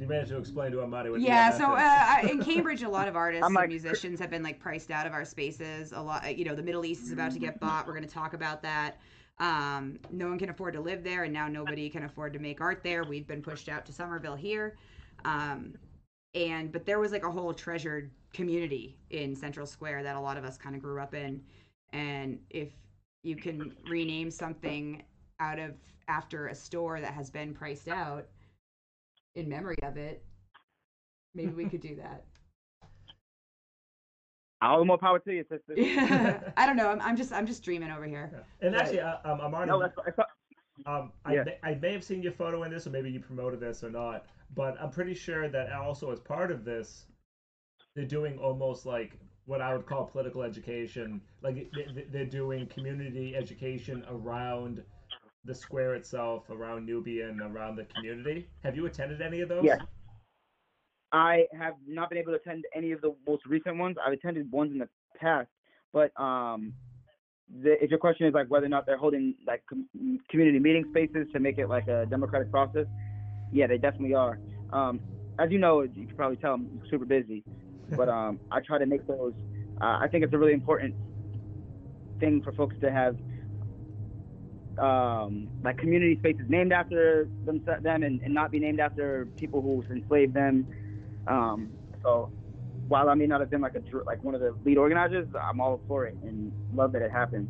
[0.00, 1.20] You managed to explain to Amadi what.
[1.20, 4.44] Yeah, so uh, in Cambridge, a lot of artists I'm like- and musicians have been
[4.44, 5.92] like priced out of our spaces.
[5.92, 7.86] A lot, you know, the Middle East is about to get bought.
[7.86, 8.98] We're going to talk about that.
[9.40, 12.60] Um, no one can afford to live there, and now nobody can afford to make
[12.60, 13.04] art there.
[13.04, 14.76] We've been pushed out to Somerville here,
[15.24, 15.74] um,
[16.34, 20.36] and but there was like a whole treasured community in Central Square that a lot
[20.36, 21.40] of us kind of grew up in.
[21.92, 22.70] And if
[23.22, 25.02] you can rename something
[25.40, 25.72] out of
[26.08, 28.26] after a store that has been priced out
[29.34, 30.22] in memory of it,
[31.34, 32.24] maybe we could do that.
[34.60, 35.74] All the more power to you, sister.
[36.56, 36.88] I don't know.
[36.88, 38.32] I'm, I'm just I'm just dreaming over here.
[38.60, 38.82] And Right.
[38.82, 39.70] actually, uh, um, I'm already.
[39.70, 40.18] No, that's, that's
[40.86, 41.44] Um, I, Yeah.
[41.44, 43.90] may, I may have seen your photo in this, or maybe you promoted this or
[43.90, 47.06] not, but I'm pretty sure that also as part of this,
[47.94, 49.12] they're doing almost like
[49.48, 51.22] what I would call political education.
[51.42, 54.84] Like they- they- they're doing community education around
[55.44, 58.46] the square itself, around Nubian, around the community.
[58.62, 59.64] Have you attended any of those?
[59.64, 59.80] Yes.
[61.12, 63.96] I have not been able to attend any of the most recent ones.
[64.04, 65.48] I've attended ones in the past,
[65.94, 66.74] but um,
[67.62, 69.88] the, if your question is like whether or not they're holding like com-
[70.28, 72.86] community meeting spaces to make it like a democratic process,
[73.50, 74.38] yeah, they definitely are.
[74.74, 75.00] Um,
[75.38, 77.42] as you know, you can probably tell I'm super busy,
[77.90, 79.34] but um, I try to make those.
[79.80, 80.94] Uh, I think it's a really important
[82.20, 83.16] thing for folks to have
[84.78, 89.60] um, like community spaces named after them, them and, and not be named after people
[89.60, 90.66] who enslaved them.
[91.26, 91.72] Um,
[92.02, 92.30] so
[92.88, 95.60] while I may not have been like a like one of the lead organizers, I'm
[95.60, 97.48] all for it and love that it happened.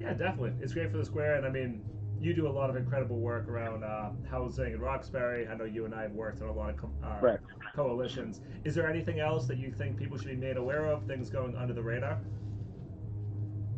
[0.00, 0.52] Yeah, definitely.
[0.60, 1.84] It's great for the square, and I mean,
[2.20, 5.46] you do a lot of incredible work around uh, housing in Roxbury.
[5.48, 7.38] I know you and I have worked on a lot of com- uh, Right.
[7.74, 8.40] Coalitions.
[8.64, 11.06] Is there anything else that you think people should be made aware of?
[11.06, 12.18] Things going under the radar?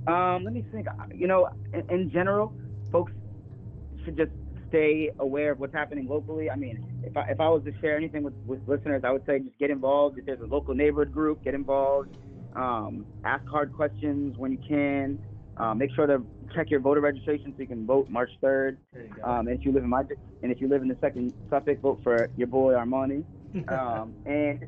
[0.07, 0.87] Um, let me think.
[1.15, 2.53] You know, in, in general,
[2.91, 3.13] folks
[4.05, 4.33] should just
[4.69, 6.51] stay aware of what's happening locally.
[6.51, 9.25] I mean, if I, if I was to share anything with, with listeners, I would
[9.27, 10.19] say just get involved.
[10.19, 12.17] If there's a local neighborhood group, get involved.
[12.57, 15.19] Um, ask hard questions when you can.
[15.57, 16.23] Uh, make sure to
[16.55, 18.77] check your voter registration so you can vote March 3rd.
[18.93, 19.23] There you go.
[19.23, 20.03] Um, and if you live in my
[20.43, 23.25] and if you live in the second Suffolk, vote for your boy Armani.
[23.69, 24.67] Um, and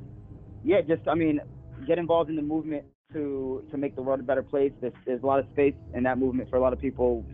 [0.62, 1.40] yeah, just I mean,
[1.86, 4.72] get involved in the movement to to make the world a better place.
[4.80, 7.24] There's, there's a lot of space in that movement for a lot of people.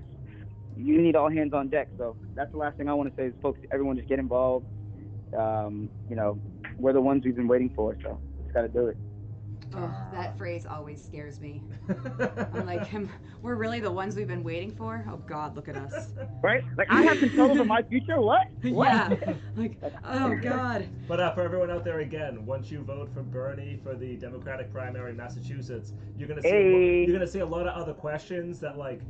[0.76, 1.88] You need all hands on deck.
[1.98, 4.66] So that's the last thing I want to say is, folks, everyone just get involved.
[5.36, 6.38] Um, you know,
[6.78, 8.96] we're the ones we've been waiting for, so just got to do it.
[9.76, 11.62] Oh, that phrase always scares me.
[12.54, 13.08] I'm like, am,
[13.42, 15.04] we're really the ones we've been waiting for.
[15.08, 16.12] Oh God, look at us.
[16.42, 16.64] Right?
[16.78, 18.20] Like I have control over my future.
[18.20, 18.46] What?
[18.62, 18.88] What?
[18.88, 19.34] Yeah.
[19.56, 20.88] Like, oh God.
[21.06, 24.72] But uh, for everyone out there, again, once you vote for Bernie for the Democratic
[24.72, 27.04] primary in Massachusetts, you're gonna see a Hey.
[27.04, 29.02] you're gonna see a lot of other questions that like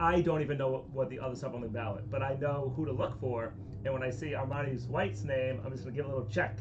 [0.00, 2.72] I don't even know what, what the other stuff on the ballot, but I know
[2.76, 3.54] who to look for.
[3.84, 6.58] And when I see Armani's White's name, I'm just gonna give a little check.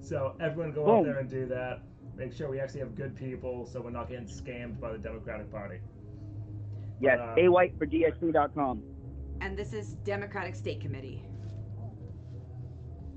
[0.00, 1.80] So everyone go out there and do that.
[2.16, 5.50] Make sure we actually have good people, so we're not getting scammed by the Democratic
[5.52, 5.80] Party.
[7.00, 7.18] Yes.
[7.20, 8.82] Uh, A white for DSC.com.
[9.42, 11.22] And this is Democratic State Committee,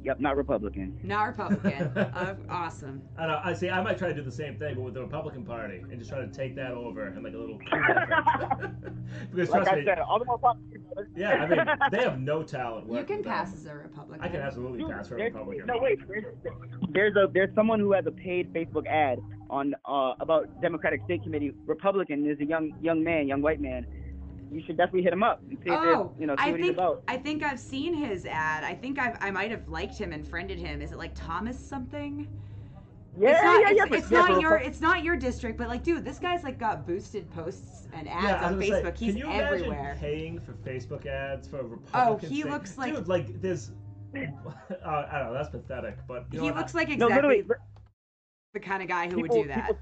[0.04, 0.97] Yep, not Republican.
[1.04, 1.88] not Republican.
[1.97, 3.02] uh, awesome.
[3.18, 3.41] I know.
[3.43, 3.70] I see.
[3.70, 6.10] I might try to do the same thing, but with the Republican Party, and just
[6.10, 8.72] try to take that over and like a little coup effort.
[9.32, 11.10] because Like trust I me, said, all the more power to you, brother.
[11.18, 11.60] yeah, I mean,
[11.91, 12.88] they have no talent.
[12.88, 13.34] You can with them.
[13.34, 14.24] pass as a Republican.
[14.26, 15.66] I can absolutely pass for a Republican.
[15.68, 16.26] No wait, there's,
[16.91, 19.20] there's a there's someone who has a paid Facebook ad
[19.50, 22.24] on uh, about Democratic State Committee Republican.
[22.24, 23.86] There's a young young man, young white man.
[24.52, 26.60] You should definitely hit him up and see Oh, there's, you know see I what
[26.60, 27.04] he's think about.
[27.08, 28.64] I think I've seen his ad.
[28.64, 30.82] I think I've, I might have liked him and friended him.
[30.82, 32.28] Is it like Thomas something?
[33.20, 33.84] Yeah, it's not, yeah, yeah.
[33.86, 36.20] it's, it's yeah, not for your Repu- it's not your district, but like, dude, this
[36.20, 38.97] guy's like got boosted posts and ads Yeah, on was gonna say, Facebook.
[38.97, 39.80] He's can you everywhere.
[39.80, 41.89] imagine paying for Facebook ads for Republicans.
[41.93, 43.72] Oh, he state- looks like- dude, like there's.
[44.16, 45.34] Uh, I don't know.
[45.34, 47.43] That's pathetic, but you know he what, looks like No, exactly literally,
[48.54, 49.68] the kind of guy who people, would do that.
[49.68, 49.80] People,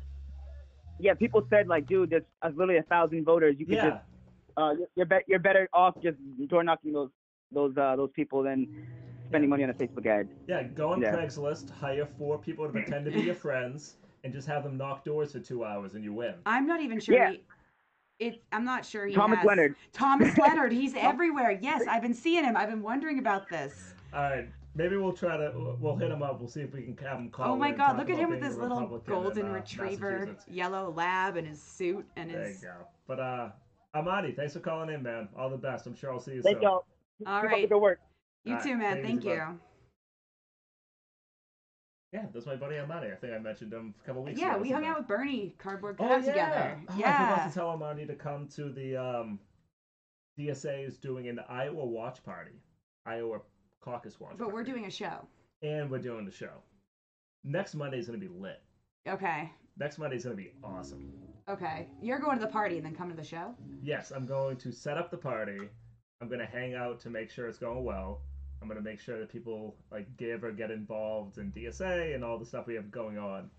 [1.00, 3.56] yeah, people said like, dude, there's uh, literally a thousand voters.
[3.58, 4.02] You could yeah, just
[4.58, 7.10] uh, you're- you're, be- you're better off just door knocking those
[7.52, 8.86] those uh, those people than
[9.28, 10.28] spending money on a Facebook ad.
[10.48, 10.64] yeah.
[10.64, 11.14] Go on Yeah.
[11.16, 15.04] Craigslist, hire four people to pretend to be your friends, and just have them knock
[15.06, 16.34] doors for two hours, and you win.
[16.46, 17.16] I'm not even sure.
[17.16, 17.32] Yeah.
[17.32, 17.44] He,
[18.20, 19.76] it, I'm not sure he Thomas has- Leonard.
[19.94, 20.72] Thomas Leonard.
[20.74, 21.58] He's everywhere.
[21.62, 22.58] Yes, I've been seeing him.
[22.58, 23.94] I've been wondering about this.
[24.14, 26.40] All right, maybe we'll try to we'll hit him up.
[26.40, 27.54] We'll see if we can have him call.
[27.54, 27.98] Oh my God!
[27.98, 32.06] Look at him with his little golden in, uh, retriever yellow lab and his suit
[32.16, 32.62] and There you his.
[32.62, 32.74] go.
[33.08, 33.50] But uh,
[33.96, 35.30] Amadi, thanks for calling in, man.
[35.38, 35.86] All the best.
[35.88, 36.64] I'm sure I'll see you Thank soon.
[36.64, 36.72] y'all.
[36.74, 36.86] All
[37.18, 37.62] Keep up right.
[37.64, 38.00] the good work.
[38.44, 38.96] You All right, too, man.
[38.98, 39.36] take Thank easy, you.
[39.38, 39.60] bud.
[42.14, 43.12] Yeah, that's my buddy Amadi.
[43.12, 44.56] I think I mentioned him a couple weeks Yeah, ago.
[44.58, 46.32] Yeah, we hung out with Bernie Cardboard Oh Cab yeah.
[46.32, 46.82] together.
[46.90, 47.36] Oh, I yeah.
[47.36, 49.40] forgot to tell Amadi to come to the um,
[50.40, 52.54] DSA is doing an Iowa watch party,
[53.06, 53.40] Iowa
[53.82, 54.36] caucus watch.
[54.38, 55.28] But we're doing a show.
[55.62, 56.62] and we're doing the show.
[57.44, 58.62] Next Monday is gonna be lit.
[59.08, 59.52] Okay.
[59.78, 61.12] Next Monday is gonna be awesome.
[61.50, 61.88] Okay.
[62.02, 63.56] You're going to the party and then come to the show?
[63.82, 65.60] Yes, I'm going to set up the party.
[66.20, 68.22] I'm gonna hang out to make sure it's going well.
[68.62, 72.40] I'm gonna make sure that people like give or get involved in DSA and all
[72.40, 73.52] the stuff we have going on.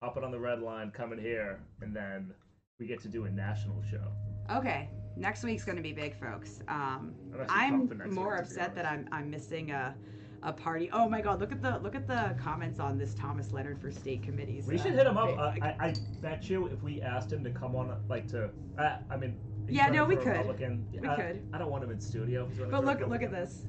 [0.00, 2.32] I'll put on the red line, coming here, and then
[2.78, 4.12] we get to do a national show.
[4.50, 4.88] Okay.
[5.16, 6.60] Next week's going to be big, folks.
[6.68, 7.12] Um,
[7.48, 9.08] I'm I'm more to upset that I'm.
[9.10, 9.96] I'm missing a
[10.42, 10.90] a party.
[10.92, 11.40] Oh my God!
[11.40, 14.66] Look at the look at the comments on this Thomas Leonard for state committees.
[14.66, 15.36] We uh, should hit him up.
[15.36, 18.98] Uh, I, I bet you if we asked him to come on, like to, uh,
[19.10, 19.36] I mean,
[19.68, 20.28] Yeah, no, we could.
[20.28, 20.86] Republican.
[20.92, 21.48] We I, could.
[21.52, 22.44] I don't want him in studio.
[22.44, 23.66] if he's running but look look at this.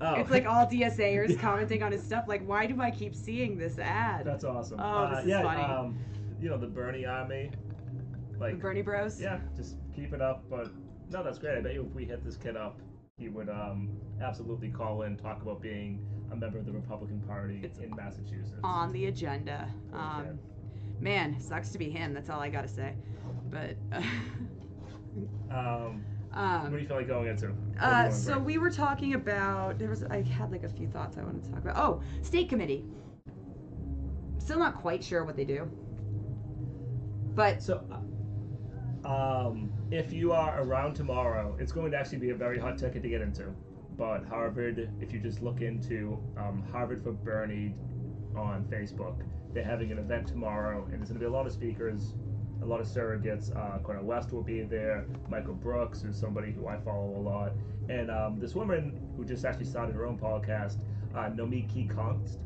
[0.00, 0.14] Oh.
[0.14, 2.24] It's like all DSAers commenting on his stuff.
[2.26, 4.26] Like, why do I keep seeing this ad?
[4.26, 4.80] That's awesome.
[4.80, 5.62] Oh, uh, this is yeah, funny.
[5.62, 5.98] Um,
[6.40, 7.50] you know the Bernie army,
[8.32, 9.20] The like Bernie Bros.
[9.20, 10.44] yeah, just keep it up.
[10.50, 10.68] But
[11.10, 11.58] no, that's great.
[11.58, 12.80] I bet you if we hit this kid up,
[13.18, 13.88] he would um,
[14.20, 18.60] absolutely call in, talk about being a member of the Republican Party It's in Massachusetts.
[18.64, 19.68] On the agenda.
[19.92, 20.30] Um, Okay.
[21.00, 22.12] man, sucks to be him.
[22.12, 22.94] That's all I gotta say.
[23.50, 23.76] But.
[25.48, 27.46] Um, um, what do you feel like going into?
[27.46, 30.68] What do you Uh, so we were talking about there was I had like a
[30.68, 31.76] few thoughts I wanted to talk about.
[31.76, 32.84] Oh, state committee.
[34.38, 35.70] Still not quite sure what they do.
[37.36, 37.84] But So,
[39.04, 42.78] uh, um, if you are around tomorrow, it's going to actually be a very hot
[42.78, 43.54] ticket to get into.
[43.96, 47.74] But Harvard, if you just look into um, Harvard for Bernie
[48.36, 49.22] on Facebook,
[49.52, 52.14] they're having an event tomorrow, and there's going to be a lot of speakers,
[52.60, 53.54] a lot of surrogates.
[53.56, 55.06] Uh, Cornel West will be there.
[55.28, 57.52] Michael Brooks, who's somebody who I follow a lot,
[57.88, 60.78] and um, this woman who just actually started her own podcast,
[61.14, 62.38] uh, Nomiki Konst,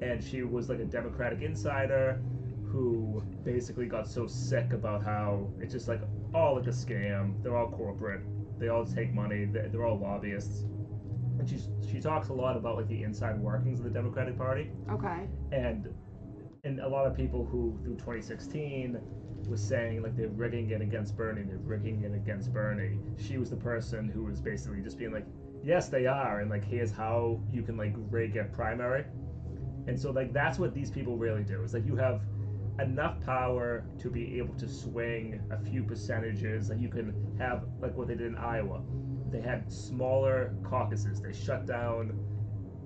[0.00, 2.20] and she was like a Democratic insider
[2.66, 6.02] who basically got so sick about how it's just like
[6.34, 7.42] all like a scam.
[7.42, 8.22] They're all corporate.
[8.58, 9.44] They all take money.
[9.44, 10.64] They're, all lobbyists.
[11.38, 11.58] And she
[11.90, 15.28] she talks a lot about like the inside workings of the Democratic Party okay.
[15.52, 15.88] and
[16.64, 18.98] and a lot of people who through 2016
[19.48, 22.98] was saying like they're rigging it against Bernie, they're rigging it against Bernie.
[23.16, 25.26] She was the person who was basically just being like,
[25.62, 29.04] yes, they are, and like here's how you can like rig a primary.
[29.86, 31.62] And so like that's what these people really do.
[31.62, 32.22] It's like you have
[32.80, 36.70] enough power to be able to swing a few percentages.
[36.70, 38.82] Like you can have like what they did in Iowa.
[39.30, 41.20] They had smaller caucuses.
[41.20, 42.18] They shut down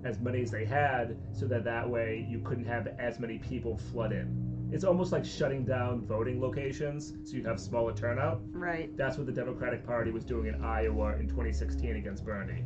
[0.03, 3.77] as many as they had so that that way you couldn't have as many people
[3.77, 4.69] flood in.
[4.73, 8.41] It's almost like shutting down voting locations so you have smaller turnout.
[8.51, 8.95] Right.
[8.97, 12.63] That's what the Democratic Party was doing in Iowa in 2016 against Bernie.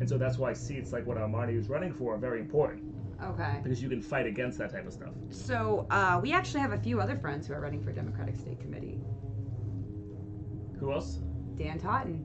[0.00, 3.60] And so that's why seats like what Armani was running for are very important Okay.
[3.62, 5.14] because you can fight against that type of stuff.
[5.30, 8.60] So uh, we actually have a few other friends who are running for Democratic State
[8.60, 8.98] Committee.
[10.78, 11.20] Who else?
[11.56, 12.24] Dan Totten.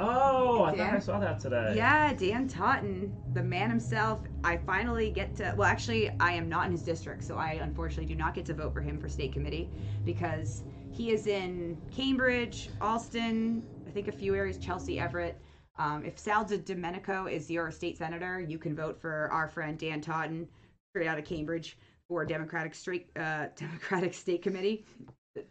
[0.00, 1.74] Oh, I thought I saw that today.
[1.76, 4.20] Yeah, Dan Totten, the man himself.
[4.42, 5.54] I finally get to.
[5.56, 8.54] Well, actually, I am not in his district, so I unfortunately do not get to
[8.54, 9.70] vote for him for state committee
[10.04, 15.38] because he is in Cambridge, Allston, I think a few areas, Chelsea, Everett.
[15.78, 20.00] Um, if Sal DiDomenico is your state senator, you can vote for our friend Dan
[20.00, 20.46] Totten,
[20.92, 24.84] straight out of Cambridge, for Democratic Straight uh, Democratic State Committee.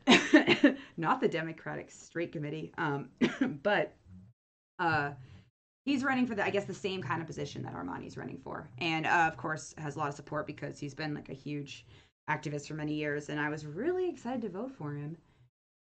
[0.97, 3.09] not the Democratic Straight Committee, um,
[3.63, 3.95] but
[4.77, 5.11] uh,
[5.85, 8.69] he's running for the I guess the same kind of position that Armani's running for,
[8.77, 11.85] and uh, of course has a lot of support because he's been like a huge
[12.29, 15.17] activist for many years, and I was really excited to vote for him,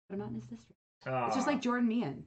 [0.09, 0.81] but I'm not in his district.
[1.07, 2.25] It's just Ah, like Jordan Meehan.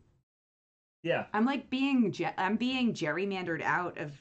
[1.04, 4.12] Yeah, I'm like being ge- I'm being gerrymandered out of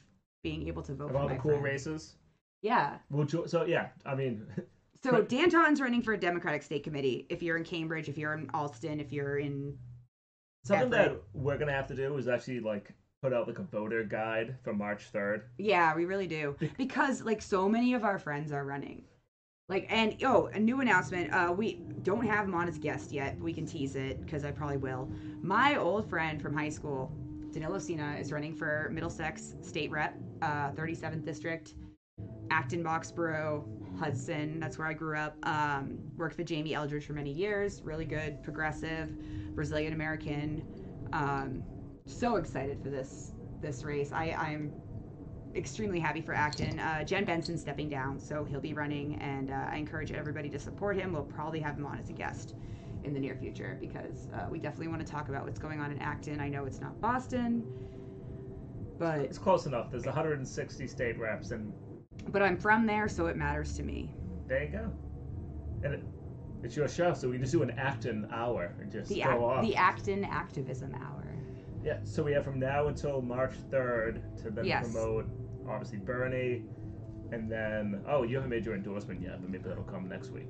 [0.43, 1.63] being able to vote of for all my the cool friend.
[1.63, 2.15] races.
[2.61, 2.97] Yeah.
[3.09, 4.45] Well, jo- so yeah, I mean,
[5.03, 5.21] So.
[5.21, 7.25] Dan Totten's running for a Democratic State Committee.
[7.29, 9.77] If you're in Cambridge, if you're in Allston, if you're in
[10.65, 11.11] something Everett.
[11.13, 14.57] that we're gonna have to do is actually like put out like a voter guide
[14.63, 15.43] for March third.
[15.57, 16.55] Yeah, we really do.
[16.77, 19.03] Because like so many of our friends are running.
[19.69, 21.31] Like and oh, a new announcement.
[21.33, 23.37] Uh we don't have him on as guest yet.
[23.37, 25.09] But we can tease it because I probably will.
[25.41, 27.11] My old friend from high school,
[27.51, 31.75] Danillo Sena, is running for Middlesex State Rep, uh 37th district.
[32.51, 33.63] Acton Boxborough,
[33.99, 35.35] Hudson, that's where I grew up.
[35.43, 37.81] Um, worked with Jamie Eldridge for many years.
[37.83, 39.09] Really good, progressive,
[39.53, 40.63] Brazilian American.
[41.13, 41.63] Um,
[42.05, 44.11] so excited for this this race.
[44.13, 44.71] I, I'm
[45.55, 46.79] extremely happy for Acton.
[46.79, 50.59] Uh, Jen Benson stepping down, so he'll be running, and uh, I encourage everybody to
[50.59, 51.11] support him.
[51.13, 52.55] We'll probably have him on as a guest
[53.03, 55.91] in the near future because uh, we definitely want to talk about what's going on
[55.91, 56.39] in Acton.
[56.39, 57.63] I know it's not Boston,
[58.97, 59.89] but It's close enough.
[59.89, 61.73] There's 160 state reps, and
[62.29, 64.13] but I'm from there, so it matters to me.
[64.47, 64.91] there you go.
[65.83, 66.03] And it,
[66.61, 69.45] it's your show, so we can just do an Acton hour and just The go
[69.45, 69.63] off.
[69.63, 71.28] the Acton Activism Hour.
[71.83, 71.97] Yeah.
[72.03, 74.91] So we have from now until March 3rd to then Yes.
[74.91, 75.25] promote
[75.67, 76.63] obviously Bernie,
[77.31, 80.47] and then oh, you haven't made your endorsement yet, but maybe that'll come next week.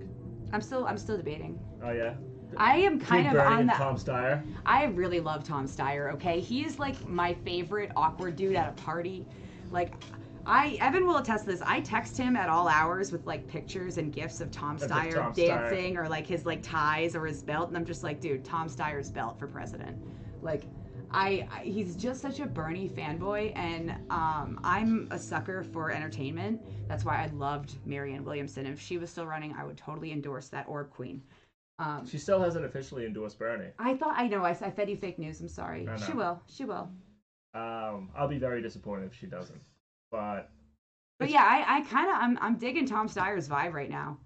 [0.53, 1.59] I'm still I'm still debating.
[1.84, 2.13] Oh yeah.
[2.57, 4.43] I am kind Between of Bernie on and the Tom Steyer.
[4.65, 6.39] I really love Tom Steyer, okay?
[6.39, 9.27] He is like my favorite awkward dude at a party.
[9.69, 9.93] Like,
[10.47, 11.61] I Evan will attest to this.
[11.63, 14.88] I text him at all hours with like pictures and gifts of Tom Of the
[14.88, 15.69] Steyer Tom Steyer.
[15.69, 18.67] dancing or like his like ties or his belt, and I'm just like, dude, Tom
[18.67, 19.95] Steyer's belt for president.
[20.41, 20.63] Like,
[21.12, 26.62] I, I he's just such a Bernie fanboy, and um, I'm a sucker for entertainment.
[26.88, 28.66] That's why I loved Marianne Williamson.
[28.66, 31.22] If she was still running, I would totally endorse that Orb Queen.
[31.80, 33.70] Um, She still hasn't officially endorsed Bernie.
[33.80, 35.39] I thought I know I, I fed you fake news.
[35.39, 35.88] I'm sorry.
[36.05, 36.41] She will.
[36.47, 36.89] She will.
[37.53, 39.62] Um, I'll be very disappointed if she doesn't.
[40.12, 40.49] But
[41.20, 44.18] But yeah, I, I kind of I'm I'm digging Tom Steyer's vibe right now.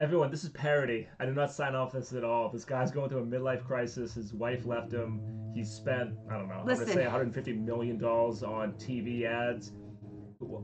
[0.00, 1.06] Everyone, this is parody.
[1.18, 2.48] I do not sign off this at all.
[2.48, 4.14] This guy's going through a midlife crisis.
[4.14, 5.20] His wife left him.
[5.54, 6.54] He spent I don't know.
[6.54, 9.72] I'm gonna say 150 million dollars on TV ads.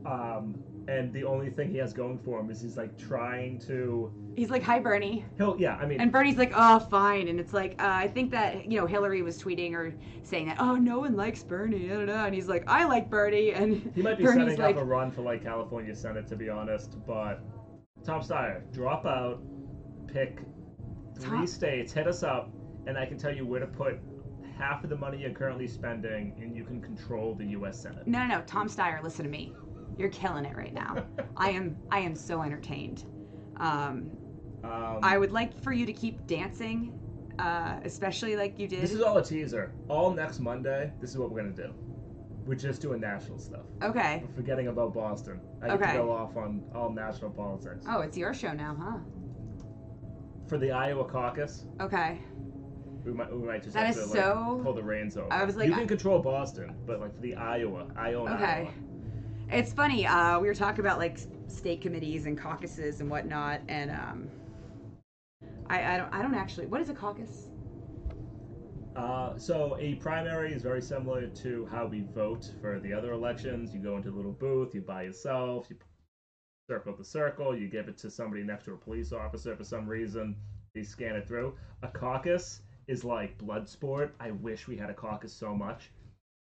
[0.07, 0.55] Um,
[0.89, 4.11] and the only thing he has going for him is he's like trying to.
[4.35, 5.77] He's like, "Hi, Bernie," He'll yeah.
[5.77, 8.81] I mean, and Bernie's like, "Oh, fine." And it's like, uh, I think that you
[8.81, 12.25] know Hillary was tweeting or saying that, "Oh, no one likes Bernie," I don't know.
[12.25, 14.85] And he's like, "I like Bernie," and He might be Bernie's setting like, up a
[14.85, 16.97] run for like California Senate, to be honest.
[17.07, 17.43] But
[18.05, 19.41] Tom Steyer, drop out,
[20.07, 20.41] pick
[21.19, 22.51] three Tom- states, hit us up,
[22.87, 23.99] and I can tell you where to put
[24.59, 27.81] half of the money you're currently spending, and you can control the U.S.
[27.83, 28.07] Senate.
[28.07, 29.53] "No, no, no, Tom Steyer, listen to me.
[29.99, 31.05] You're killing it right now.
[31.37, 33.05] I am, I am so entertained.
[33.59, 34.11] Um,
[34.65, 36.99] Um, I would like for you to keep dancing,
[37.39, 38.83] uh, especially like you did.
[38.83, 39.73] This is all a teaser.
[39.89, 41.73] All next Monday, this is what we're gonna do.
[42.47, 43.63] We're just doing national stuff.
[43.83, 44.23] okay.
[44.29, 45.41] We're forgetting about Boston.
[45.61, 45.93] I get Okay.
[45.93, 47.85] to go off on all national politics.
[47.89, 48.99] Oh, it's your show now, huh?
[50.47, 52.21] For the Iowa caucus, Okay.
[53.05, 55.33] we might we might just That have is to so- like, pull the reins over.
[55.33, 58.29] I was like, you can I- control Boston, but like for the Iowa, I own
[58.29, 58.45] Okay.
[58.45, 58.71] Iowa.
[59.51, 60.07] It's funny.
[60.07, 61.19] Uh, we were talking about like
[61.49, 64.29] state committees and caucuses and whatnot, and um,
[65.69, 66.67] I, I don't I don't actually.
[66.67, 67.46] What is a caucus?
[68.97, 73.75] Uh, so a primary is very similar to how we vote for the other elections.
[73.75, 75.77] You go into a little booth, you buy yourself, you
[76.71, 79.87] circle the circle, you give it to somebody next to a police officer for some
[79.87, 80.35] reason.
[80.75, 81.55] They scan it through.
[81.83, 84.15] A caucus is like blood sport.
[84.19, 85.91] I wish we had a caucus so much.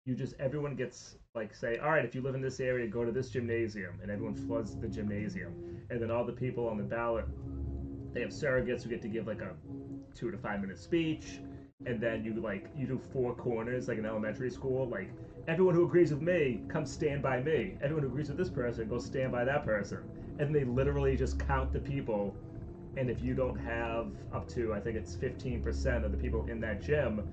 [0.05, 3.05] You just everyone gets like say, all right, if you live in this area, go
[3.05, 5.53] to this gymnasium, and everyone floods the gymnasium,
[5.91, 7.25] and then all the people on the ballot,
[8.13, 9.53] they have surrogates who get to give like a
[10.15, 11.39] two to five minute speech
[11.85, 15.09] and then you like you do four corners like in elementary school like
[15.47, 17.75] everyone who agrees with me come stand by me.
[17.81, 19.99] Everyone who agrees with this person go stand by that person.
[20.39, 22.35] And they literally just count the people
[22.97, 26.59] and if you don't have up to i think it's 15% of the people in
[26.59, 27.23] that gym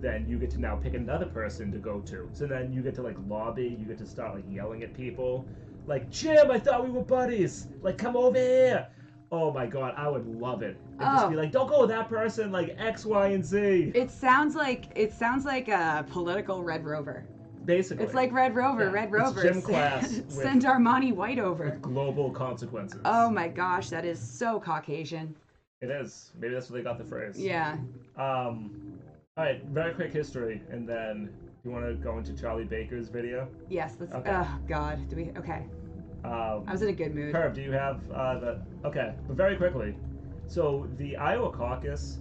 [0.00, 2.28] then you get to now pick another person to go to.
[2.32, 5.46] So then you get to like lobby you get to start like yelling at people
[5.86, 7.66] like jim i thought we were buddies.
[7.82, 8.86] Like come over here
[9.32, 11.28] oh my god i would love it just Oh.
[11.30, 14.86] be like don't go with that person like x y and z It sounds like
[14.96, 17.24] it sounds like a political Red Rover.
[17.64, 19.42] basically It's like Red Rover, Yeah, Red it's Rover.
[19.42, 21.78] gym class with- Send Armani White over.
[21.80, 25.36] global consequences Oh my gosh, that is so Caucasian.
[25.80, 27.76] it is maybe that's where they got the phrase Yeah.
[28.16, 28.72] um
[29.36, 31.30] all right very quick history and then
[31.64, 33.96] you want to go into charlie baker's video Yes.
[34.00, 34.12] Let's.
[34.12, 34.30] Okay.
[34.34, 35.08] Oh God.
[35.08, 35.30] Do we?
[35.38, 35.62] Okay.
[36.24, 37.34] Um I was in a good mood.
[37.34, 38.62] Herb, do you have uh, the?
[38.84, 39.94] Okay, but very quickly.
[40.46, 42.18] So the Iowa caucus,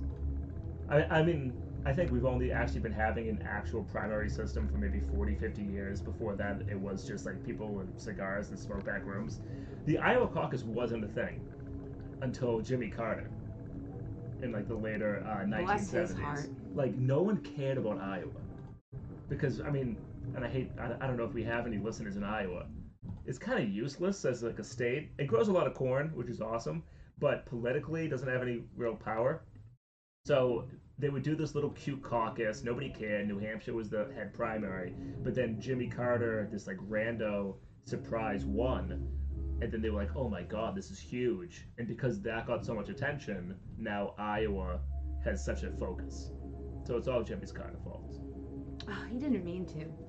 [0.88, 1.54] I, I mean,
[1.86, 5.64] I think we've only actually been having an actual primary system for maybe 40, 50
[5.64, 6.02] years.
[6.02, 9.40] Before that, it was just like people with cigars and smoke back rooms.
[9.86, 11.42] The Iowa caucus wasn't a thing
[12.22, 13.30] until Jimmy Carter
[14.42, 15.66] in like the later uh, 1970s.
[15.66, 16.50] Bless his heart.
[16.76, 18.30] Like no one cared about Iowa
[19.30, 19.98] because I mean,
[20.36, 22.66] and I hate, I, I don't know if we have any listeners in Iowa
[23.30, 25.12] it's kind of useless as like a state.
[25.20, 26.82] It grows a lot of corn, which is awesome,
[27.20, 29.44] but politically doesn't have any real power.
[30.26, 30.68] So
[30.98, 32.64] they would do this little cute caucus.
[32.64, 33.28] Nobody cared.
[33.28, 39.08] New Hampshire was the head primary, but then Jimmy Carter, this like rando surprise won,
[39.62, 42.66] and then they were like, "Oh my God, this is huge!" And because that got
[42.66, 44.80] so much attention, now Iowa
[45.24, 46.32] has such a focus.
[46.84, 48.20] So it's all Jimmy's Carter fault.
[48.88, 50.09] Oh, he didn't mean to.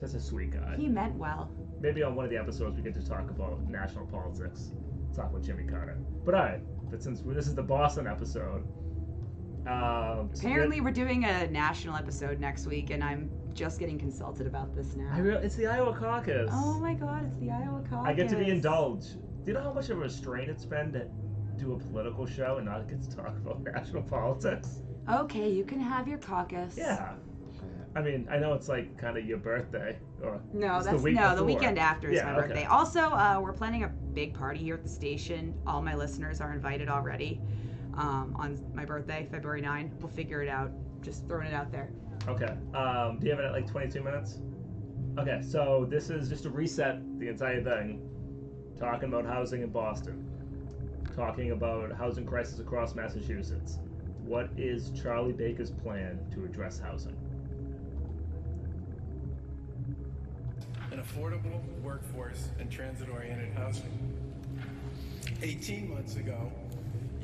[0.00, 0.76] That's a sweet guy.
[0.76, 1.50] He meant well.
[1.80, 4.70] Maybe on one of the episodes we get to talk about national politics.
[5.14, 5.98] Talk with Jimmy Carter.
[6.24, 8.62] But alright, but since this is the Boston episode,
[9.66, 14.46] um, so Apparently, we're doing a national episode next week, and I'm just getting consulted
[14.46, 15.18] about this now.
[15.18, 16.48] Real, it's the Iowa caucus.
[16.52, 17.26] Oh my God!
[17.26, 18.06] It's the Iowa caucus.
[18.08, 19.14] I get to be indulged.
[19.14, 21.08] Do you know how much of a strain it's been to
[21.56, 24.80] do a political show and not get to talk about national politics?
[25.10, 26.76] Okay, you can have your caucus.
[26.78, 27.14] Yeah.
[27.98, 31.16] I mean, I know it's like kind of your birthday, or No, it's the week
[31.16, 31.34] no.
[31.34, 32.48] The weekend after is Yeah, my okay.
[32.48, 32.64] birthday.
[32.66, 35.52] Also, uh, we're planning a big party here at the station.
[35.66, 37.40] All my listeners are invited already.
[37.94, 39.92] Um, on my birthday, February 9.
[39.98, 40.70] We'll figure it out.
[41.02, 41.90] Just throwing it out there.
[42.28, 42.56] Okay.
[42.72, 44.38] Um, do you have it at like 22 minutes?
[45.18, 48.00] Okay, so this is just to reset the entire thing.
[48.78, 50.24] Talking about housing in Boston.
[51.16, 53.80] Talking about housing crisis across Massachusetts.
[54.24, 57.16] What is Charlie Baker's plan to address housing?
[60.98, 63.92] An affordable workforce and transit-oriented housing.
[65.42, 66.50] 18 months ago,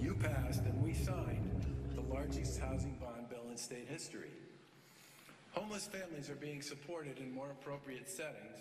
[0.01, 1.65] you passed and we signed
[1.95, 4.31] the largest housing bond bill in state history.
[5.53, 8.59] Homeless families are being supported in more appropriate settings,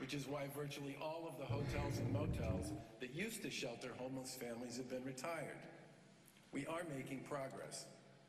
[0.00, 4.34] which is why virtually all of the hotels and motels that used to shelter homeless
[4.34, 5.58] families have been retired.
[6.52, 7.84] We are making progress,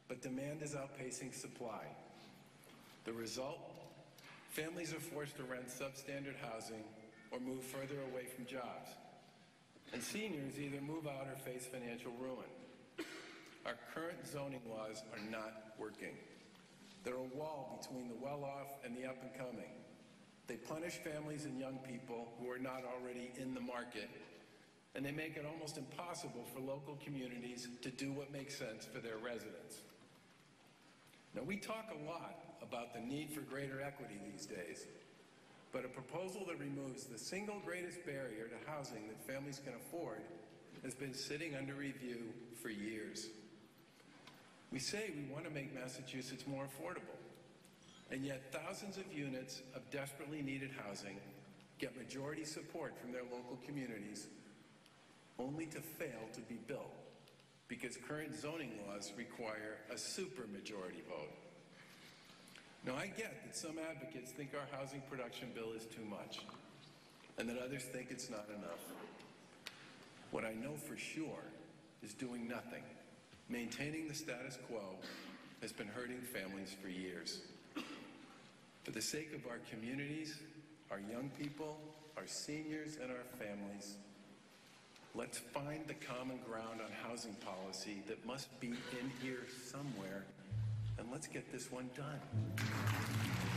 [0.10, 1.86] but demand is outpacing supply.
[3.06, 3.67] The result?
[4.50, 6.84] Families are forced to rent substandard housing
[7.32, 8.90] or move further away from jobs.
[9.94, 12.50] And seniors either move out or face financial ruin.
[13.66, 16.16] Our current zoning laws are not working.
[17.04, 19.72] They're a wall between the well-off and the up-and-coming.
[20.48, 24.10] They punish families and young people who are not already in the market,
[24.96, 29.00] and they make it almost impossible for local communities to do what makes sense for
[29.00, 29.82] their residents.
[31.36, 34.86] Now, we talk a lot about the need for greater equity these days,
[35.72, 40.22] but a proposal that removes the single greatest barrier to housing that families can afford
[40.84, 43.28] has been sitting under review for years.
[44.72, 47.18] We say we want to make Massachusetts more affordable,
[48.12, 51.18] and yet thousands of units of desperately needed housing
[51.80, 54.28] get majority support from their local communities
[55.40, 56.94] only to fail to be built
[57.68, 61.34] because current zoning laws require a supermajority vote.
[62.86, 66.42] Now, I get that some advocates think our housing production bill is too much,
[67.38, 68.80] and that others think it's not enough.
[70.32, 71.44] What I know for sure
[72.04, 72.84] is doing nothing,
[73.50, 74.82] maintaining the status quo,
[75.62, 77.40] has been hurting families for years.
[78.84, 80.40] For the sake of our communities,
[80.92, 81.78] our young people,
[82.16, 83.96] our seniors, and our families,
[85.16, 90.24] let's find the common ground on housing policy that must be in here somewhere,
[90.98, 92.20] and let's get this one done.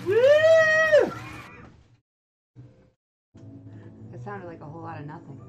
[0.07, 1.13] Woo!
[4.15, 5.41] It sounded like a whole lot of nothing.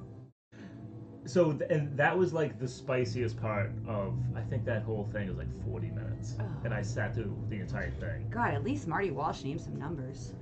[1.25, 4.17] So, th- and that was like the spiciest part of.
[4.35, 6.45] I think that whole thing was like 40 minutes, Ugh.
[6.65, 8.27] and I sat through the entire thing.
[8.29, 10.33] God, at least Marty Walsh named some numbers.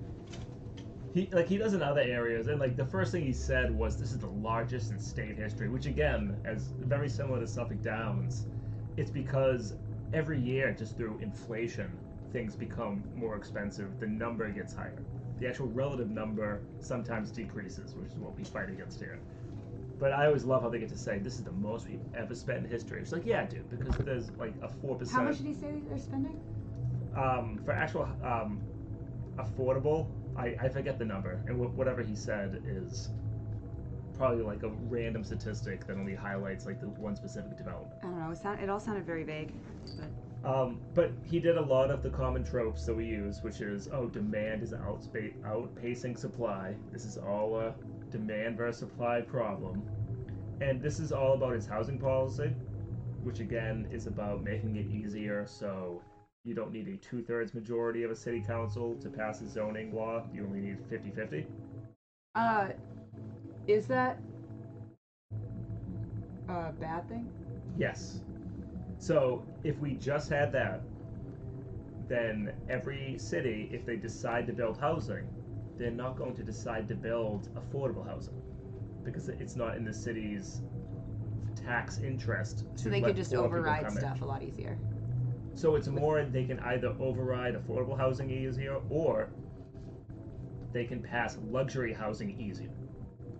[1.13, 3.97] He like he does in other areas, and like the first thing he said was,
[3.97, 8.45] "This is the largest in state history," which again, as very similar to Suffolk Downs,
[8.95, 9.73] it's because
[10.13, 11.91] every year, just through inflation,
[12.31, 13.99] things become more expensive.
[13.99, 15.01] The number gets higher.
[15.39, 19.19] The actual relative number sometimes decreases, which is what we fight against here.
[19.99, 22.33] But I always love how they get to say, "This is the most we've ever
[22.35, 25.17] spent in history." It's like, yeah, dude, because there's like a four percent.
[25.17, 26.39] How much did he say they're spending?
[27.15, 28.61] um, for actual um,
[29.37, 30.07] affordable,
[30.37, 33.09] I, I forget the number, and wh- whatever he said is
[34.19, 37.93] probably like a random statistic that only highlights like the one specific development.
[38.03, 38.31] I don't know.
[38.31, 39.53] It, sound, it all sounded very vague.
[39.97, 40.09] But
[40.43, 43.87] Um, but he did a lot of the common tropes that we use, which is
[43.91, 46.75] oh, demand is outspa- outpacing supply.
[46.91, 47.73] This is all a
[48.11, 49.83] demand versus supply problem,
[50.61, 52.53] and this is all about his housing policy,
[53.23, 56.01] which again is about making it easier so
[56.45, 60.23] you don't need a two-thirds majority of a city council to pass a zoning law.
[60.33, 61.45] You only need 50-50.
[62.35, 62.69] uh,
[63.67, 64.19] is that
[66.47, 67.29] a bad thing?
[67.77, 68.21] Yes.
[68.97, 70.81] So if we just had that,
[72.07, 75.27] then every city, if they decide to build housing,
[75.77, 78.41] they're not going to decide to build affordable housing
[79.05, 80.61] because it's not in the city's
[81.55, 82.65] tax interest.
[82.77, 83.99] To So they could just override come in.
[83.99, 84.77] stuff a lot easier.
[85.53, 89.29] So it's more they can either override affordable housing easier or
[90.73, 92.69] they can pass luxury housing easier.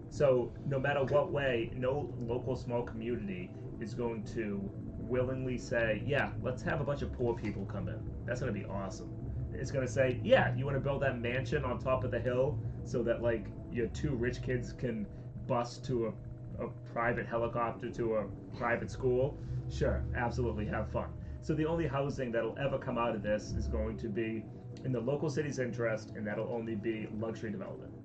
[0.10, 4.60] So no matter what way, no local small community is going to
[5.00, 8.60] willingly say, "Yeah, let's have a bunch of poor people come in." That's going to
[8.60, 9.10] be awesome.
[9.54, 12.20] It's going to say, "Yeah, you want to build that mansion on top of the
[12.20, 15.06] hill so that like your two rich kids can
[15.48, 18.28] bus to a, a private helicopter to a
[18.58, 19.38] private school."
[19.70, 21.10] Sure, absolutely have fun.
[21.42, 24.44] So the only housing that'll ever come out of this is going to be
[24.84, 27.99] in the local city's interest, and that'll only be luxury development.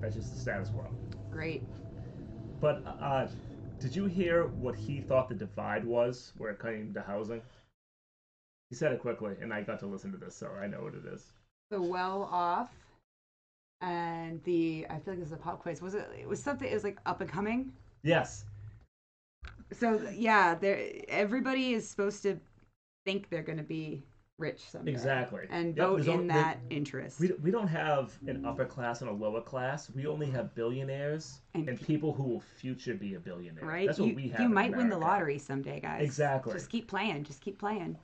[0.00, 0.86] That's just the status quo.
[1.30, 1.62] Great.
[2.60, 3.26] But uh,
[3.80, 7.42] did you hear what he thought the divide was where it came to housing?
[8.70, 10.94] He said it quickly, and I got to listen to this, so I know what
[10.94, 11.32] it is.
[11.70, 12.70] The well off
[13.80, 15.82] and the I feel like this is a pop quiz.
[15.82, 16.08] Was it?
[16.18, 16.68] It was something.
[16.68, 17.72] It was like up and coming.
[18.02, 18.44] Yes.
[19.72, 20.90] So yeah, there.
[21.08, 22.38] Everybody is supposed to
[23.04, 24.02] think they're going to be
[24.38, 24.90] rich someday.
[24.90, 25.46] Exactly.
[25.50, 27.20] And Yep, vote in that interest.
[27.20, 29.90] We, we don't have an upper class and a lower class.
[29.94, 33.64] We only have billionaires And and, people who will future be a billionaire.
[33.64, 33.86] right?
[33.86, 34.40] That's you, we have.
[34.40, 36.02] you might win the lottery someday, guys.
[36.02, 36.52] Exactly.
[36.54, 37.24] Just keep playing.
[37.24, 37.96] Just keep playing.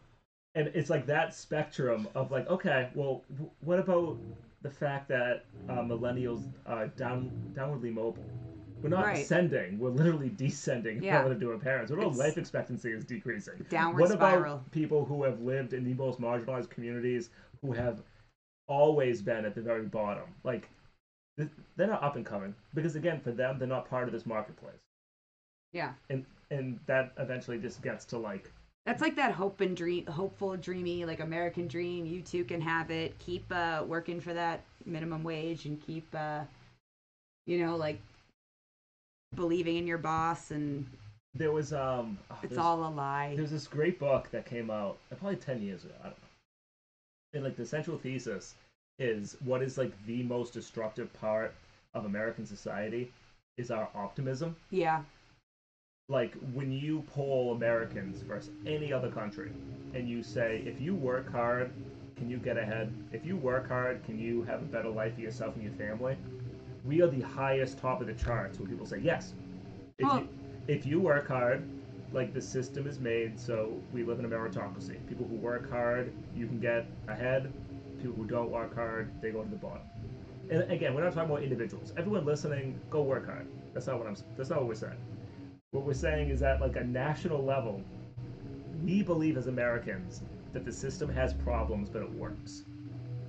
[0.55, 4.19] And it's like that spectrum of like, okay, well, w- what about
[4.63, 8.25] the fact that uh, millennials are down downwardly mobile?
[8.83, 9.19] We're not Right.
[9.19, 11.19] ascending; we're literally descending Yeah.
[11.19, 11.91] relative to our parents.
[11.91, 13.65] It's life expectancy is decreasing?
[13.69, 14.55] Downward what spiral.
[14.55, 17.31] about people who have lived in the most marginalized communities,
[17.63, 18.03] who have
[18.69, 20.25] always been at the very bottom?
[20.45, 20.69] Like,
[21.37, 24.81] they're not up and coming because again, for them, they're not part of this marketplace,
[25.73, 25.95] Yeah.
[26.09, 28.51] and and that eventually just gets to like
[28.87, 32.07] That's like that hope and dream, hopeful, dreamy, like American dream.
[32.07, 33.17] You too can have it.
[33.19, 36.45] Keep uh, working for that minimum wage and keep, uh,
[37.47, 38.01] you know, like
[39.35, 40.51] believing in your boss.
[40.51, 40.87] And
[41.35, 43.35] there was um oh, it's all a lie.
[43.37, 45.95] There's this great book that came out uh, probably ten years ago.
[46.01, 46.29] I don't know.
[47.35, 48.55] And like the central thesis
[48.99, 51.55] is what is like the most destructive part
[51.95, 53.11] of American society
[53.57, 54.57] is our optimism.
[54.71, 55.03] Yeah.
[56.09, 59.53] Like when you poll Americans versus any other country,
[59.95, 61.71] and you say if you work hard,
[62.17, 62.93] can you get ahead?
[63.13, 66.17] If you work hard, can you have a better life for yourself and your family?
[66.85, 69.35] We are the highest top of the charts when people say yes.
[69.99, 70.29] If Well- you
[70.69, 71.63] if you work hard,
[72.13, 75.05] like the system is made so we live in a meritocracy.
[75.09, 77.53] People who work hard, you can get ahead.
[77.99, 79.83] People who don't work hard, they go to the bottom.
[80.51, 81.93] And again, we're not talking about individuals.
[81.97, 83.47] Everyone listening, go work hard.
[83.75, 84.17] That's not what I'm.
[84.37, 84.99] That's not what we're saying.
[85.73, 87.83] What we're saying is that, like a national level,
[88.85, 92.65] we believe as Americans that the system has problems, but it works.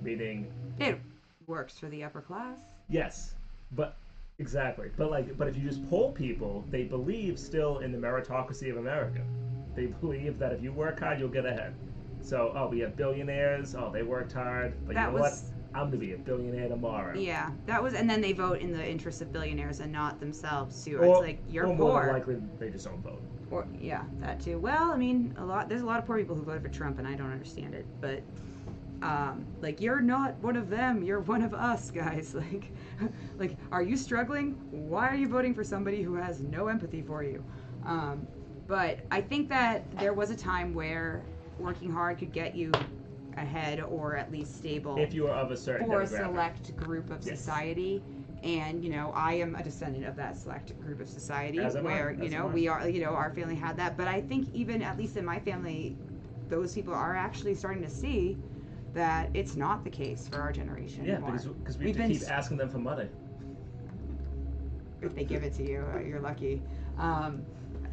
[0.02, 0.98] Meaning, It
[1.46, 2.58] works for the upper class.
[2.88, 3.34] yes,
[3.72, 3.96] but
[4.38, 4.90] exactly.
[4.96, 8.76] But like, but if you just poll people, they believe still in the meritocracy of
[8.76, 9.22] America.
[9.74, 11.74] They believe that if you work hard, you'll get ahead.
[12.20, 13.74] So, oh, we have billionaires.
[13.74, 15.58] Oh, they worked hard, but That you know was- what?
[15.74, 17.16] I'm gonna be a billionaire tomorrow.
[17.18, 20.84] Yeah, that was, and then they vote in the interest of billionaires and not themselves
[20.84, 20.98] too.
[20.98, 23.22] Or, it's like you're or more than likely, they just don't vote.
[23.50, 24.58] or yeah, that too.
[24.58, 25.70] Well, I mean, a lot.
[25.70, 27.86] There's a lot of poor people who voted for Trump, and I don't understand it.
[28.02, 28.22] But
[29.02, 31.02] um, like, you're not one of them.
[31.02, 32.34] You're one of us, guys.
[32.52, 32.72] Like,
[33.38, 34.52] like, are you struggling?
[34.70, 37.44] Why are you voting for somebody who has no empathy for you?
[37.84, 38.26] Um,
[38.66, 41.24] but I think that there was a time where
[41.58, 42.70] working hard could get you
[43.36, 47.10] ahead or at least stable If you are of a certain for a select group
[47.10, 47.38] of Yes.
[47.38, 48.02] society
[48.42, 52.28] and you know i am a descendant of that select group of society where you
[52.28, 55.16] know we are you know our family had that but i think even at least
[55.16, 55.96] in my family
[56.48, 58.36] those people are actually starting to see
[58.94, 61.32] that it's not the case for our generation Yeah, anymore.
[61.32, 63.08] because because we We've been keep asking them for money.
[65.00, 66.62] if they give it to you, uh, you're lucky.
[66.98, 67.42] Um,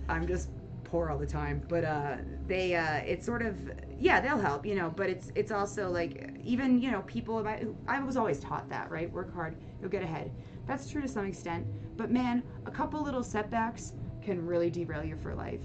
[0.07, 0.49] I'm just
[0.83, 2.17] poor all the time, but uh,
[2.47, 3.55] they uh, it's sort of
[3.99, 7.59] yeah they'll help you know, but it's it's also like even you know people about
[7.87, 10.31] I was always taught that right work hard you'll get ahead.
[10.67, 11.65] That's true to some extent,
[11.97, 15.61] but man, a couple little setbacks can really derail you for life.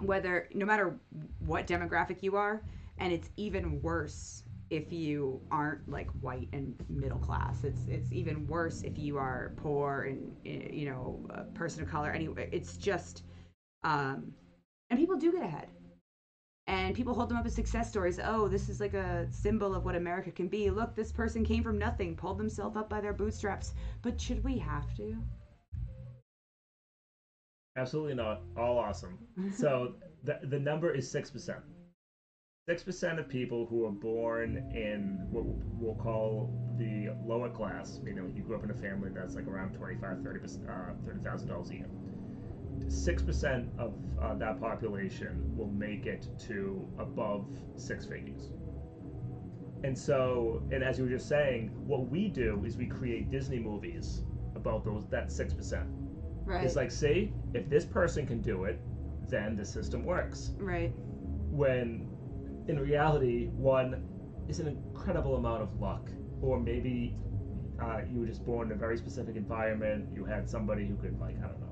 [0.00, 0.98] Whether no matter
[1.46, 2.62] what demographic you are,
[3.00, 7.64] and it's even worse if you aren't like white and middle class.
[7.64, 11.88] It's it's even worse if you are poor and eh, you know a person of
[11.88, 12.12] color.
[12.12, 13.22] Anyway, it's just
[13.84, 14.32] um,
[14.90, 15.68] and people do get ahead.
[16.66, 18.20] And people hold them up as success stories.
[18.22, 20.70] Oh, this is like a symbol of what America can be.
[20.70, 23.74] Look, this person came from nothing, pulled themselves up by their bootstraps.
[24.02, 25.16] But should we have to?
[27.76, 28.40] Absolutely not.
[28.56, 29.18] All awesome.
[29.50, 31.30] So the the number is six
[32.78, 32.80] percent.
[32.80, 35.44] Six percent of people who are born in what
[35.78, 39.46] we'll call the lower class, you know, you grew up in a family that's like
[39.46, 40.72] around 25 30 uh,
[41.06, 41.86] $30,000 a year.
[42.88, 48.50] Six percent of uh, that population will make it to above six figures.
[49.84, 53.58] And so, and as you were just saying, what we do is we create Disney
[53.58, 54.22] movies
[54.54, 55.88] about those that six percent.
[56.44, 56.64] Right.
[56.64, 58.80] It's like, see, if this person can do it,
[59.28, 60.52] then the system works.
[60.58, 60.92] right.
[61.50, 62.09] When
[62.70, 64.06] in reality, one
[64.48, 66.08] is an incredible amount of luck,
[66.40, 67.16] or maybe
[67.82, 70.08] uh, you were just born in a very specific environment.
[70.14, 71.66] You had somebody who could, like, I don't know.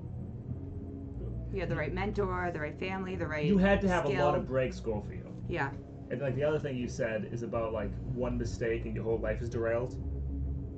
[1.52, 3.44] You had the right mentor, the right family, the right.
[3.44, 5.32] You had to have a lot of breaks go for you.
[5.48, 5.70] Yeah.
[6.10, 9.18] And like the other thing you said is about like one mistake and your whole
[9.18, 9.96] life is derailed.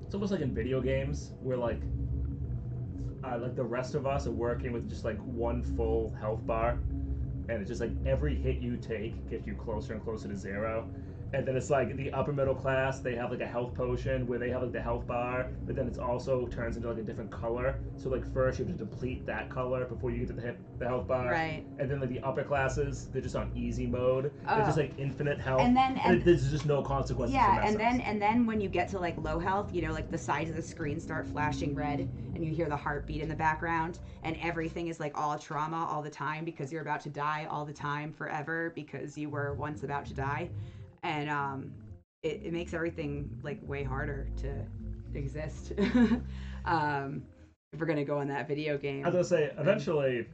[0.04, 1.80] It's almost like in video games where like
[3.24, 6.78] uh, like the rest of us are working with just like one full health bar,
[7.50, 10.88] and it's just like every hit you take gets you closer and closer to zero.
[11.32, 14.38] And then it's like the upper middle class they have like a health potion where
[14.38, 17.30] they have like the health bar but then it's also turns into like a different
[17.30, 17.78] color.
[17.96, 20.58] So like first you have to deplete that color before you get to the, hip,
[20.78, 21.30] the health bar.
[21.30, 21.64] Right.
[21.78, 24.32] and then like the upper classes they're just on easy mode.
[24.48, 24.58] Oh.
[24.58, 25.60] it's just like infinite health.
[25.60, 28.88] And then- and- there's just no consequences Yeah, and then and then when you get
[28.90, 32.00] to like low health, you know, like the sides of the screen start flashing red,
[32.34, 36.02] and you hear the heartbeat in the background, and everything is like all trauma all
[36.02, 39.82] the time because you're about to die all the time forever because you were once
[39.82, 40.50] about to die,
[41.02, 41.72] and um,
[42.22, 44.52] it, it makes everything like way harder to
[45.14, 45.72] exist.
[46.64, 47.22] um,
[47.72, 50.26] if we're gonna go on that video game, I was gonna say eventually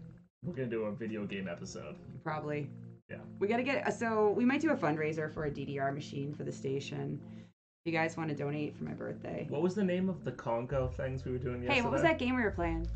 [0.45, 2.69] we're gonna do a video game episode probably.
[3.11, 3.19] Yeah.
[3.39, 6.53] We gotta get so we might do a fundraiser for a DDR machine for the
[6.53, 7.21] station.
[7.85, 9.47] If you guys want to donate for my birthday.
[9.49, 12.03] what was the name of the Congo things we were doing yesterday Hey, what was
[12.03, 12.89] that game we were playing?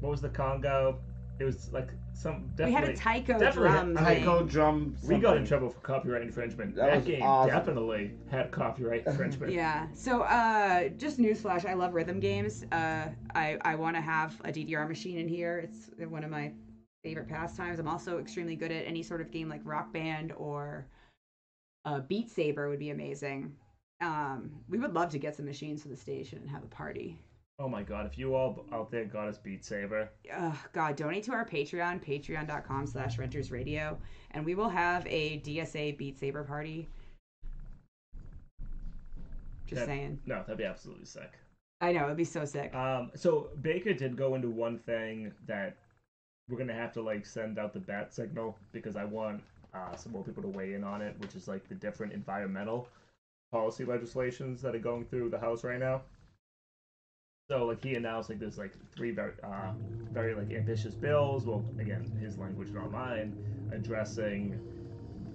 [0.00, 0.98] what was the Congo
[1.38, 4.96] it was like some we had a taiko definitely drum had- Taiko drum.
[5.04, 6.74] We got in trouble for copyright infringement.
[6.76, 7.50] That That, game awesome.
[7.54, 9.52] definitely had copyright infringement.
[9.52, 9.86] Yeah.
[9.94, 12.64] So, uh, just newsflash: I love rhythm games.
[12.72, 15.58] Uh, I I want to have a DDR machine in here.
[15.58, 16.52] It's one of my
[17.04, 17.78] favorite pastimes.
[17.78, 20.86] I'm also extremely good at any sort of game like Rock Band or
[21.84, 23.52] uh, Beat Saber would be amazing.
[24.00, 27.18] Um, we would love to get some machines for the station and have a party.
[27.58, 31.24] Oh my god, if you all out there got us Beat Saber, oh god donate
[31.24, 33.98] to our patreon patreon.com slash renters radio
[34.32, 36.86] and we will have a dsa beat saber party
[39.66, 41.32] just that- saying no, that'd be absolutely sick.
[41.80, 45.76] i know it'd be so sick Um, so Baker did go into one thing that
[46.50, 49.42] we're gonna have to like send out the bat signal because I want
[49.74, 52.88] uh, some more people to weigh in on it, which is like the different environmental
[53.50, 56.02] policy legislations that are going through the House right now.
[57.48, 59.72] So like he announced like there's like three very uh,
[60.12, 61.46] very like ambitious bills.
[61.46, 63.36] Well, again, his language, not mine,
[63.72, 64.58] addressing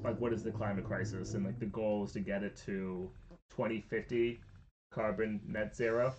[0.03, 3.09] like what is the climate crisis and like the goal is to get it to
[3.49, 4.39] 2050
[4.91, 6.13] carbon net zero.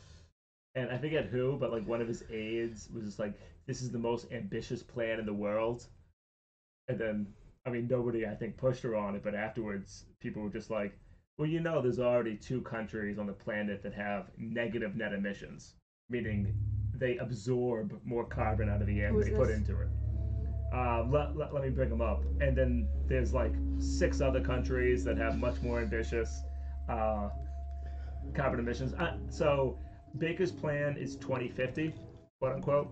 [0.74, 3.34] And I forget who, but like one of his aides was just like,
[3.66, 5.86] "This is the most ambitious plan in the world."
[6.88, 7.34] And then,
[7.66, 10.96] I mean, nobody I think pushed her on it, but afterwards, people were just like,
[11.38, 15.74] "Well, you know, there's already two countries on the planet that have negative net emissions,
[16.12, 16.54] meaning
[16.94, 19.56] they absorb more carbon out of the air than they put this?
[19.56, 19.88] into it."
[20.72, 22.22] Uh, let, let, let me bring them up.
[22.40, 26.44] And then there's like six other countries that have much more ambitious
[26.88, 27.28] uh,
[28.34, 28.94] carbon emissions.
[28.94, 29.78] Uh, so
[30.16, 31.94] Baker's plan is 2050,
[32.38, 32.88] quote unquote.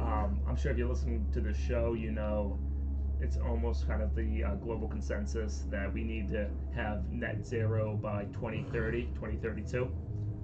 [0.00, 2.58] Um, I'm sure if you're listening to the show, you know
[3.20, 7.98] it's almost kind of the uh, global consensus that we need to have net zero
[8.02, 9.90] by 2030, 2032.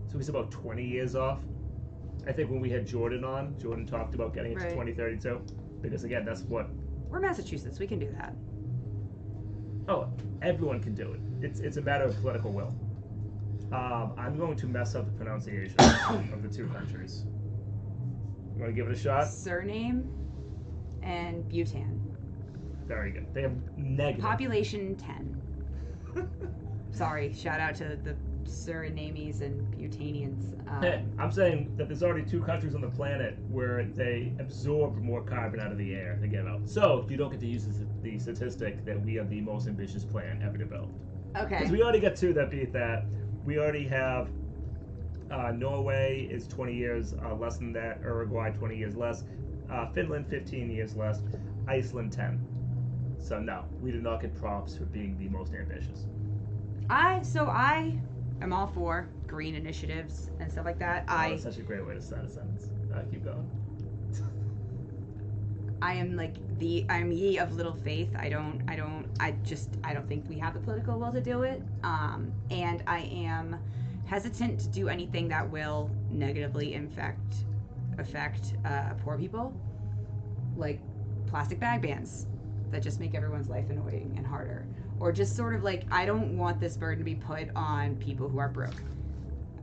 [0.08, 1.40] So he's about 20 years off.
[2.26, 4.68] I think when we had Jordan on, Jordan talked about getting it Right.
[4.70, 5.40] to 2032
[5.82, 6.68] because again, that's what
[7.08, 8.34] we're massachusetts we can do that
[9.88, 10.08] Oh,
[10.42, 11.20] everyone can do it.
[11.40, 12.74] It's it's a matter of political will.
[13.72, 15.76] Um, I'm going to mess up the pronunciation
[16.32, 17.24] of the two countries.
[18.56, 19.26] You want to give it a shot?
[19.26, 20.08] Suriname
[21.02, 22.00] and bhutan
[22.88, 23.26] Very good.
[23.32, 24.24] They have negative.
[24.24, 25.42] population 10
[26.90, 28.16] sorry shout out to the
[28.48, 30.52] surinames and Butanians.
[30.70, 34.96] um, Hey, I'm saying that there's already two countries on the planet where they absorb
[34.96, 36.68] more carbon out of the air than get out.
[36.68, 40.04] So you don't get to use the, the statistic that we have the most ambitious
[40.04, 40.94] plan ever developed.
[41.36, 43.04] okay Because we already got two that beat that.
[43.44, 44.28] We already have
[45.30, 48.00] uh, Norway is 20 years uh, less than that.
[48.02, 49.24] Uruguay 20 years less.
[49.70, 51.20] Uh, Finland 15 years less.
[51.68, 52.40] Iceland 10.
[53.18, 56.06] So no, we did not get props for being the most ambitious.
[56.88, 57.98] I so I
[58.42, 61.04] am all for green initiatives and stuff like that.
[61.08, 62.68] Oh, I that's such a great way to start a sentence.
[62.94, 63.48] Uh, keep going.
[65.82, 68.08] I am like the I'm ye of little faith.
[68.18, 71.20] I don't I don't I just I don't think we have the political will to
[71.20, 71.62] do it.
[71.82, 73.58] Um, and I am
[74.06, 77.34] hesitant to do anything that will negatively infect
[77.98, 79.54] affect uh, poor people,
[80.56, 80.80] like
[81.26, 82.26] plastic bag bans
[82.70, 84.66] that just make everyone's life annoying and harder,
[85.00, 88.28] or just sort of like I don't want this burden to be put on people
[88.28, 88.82] who are broke.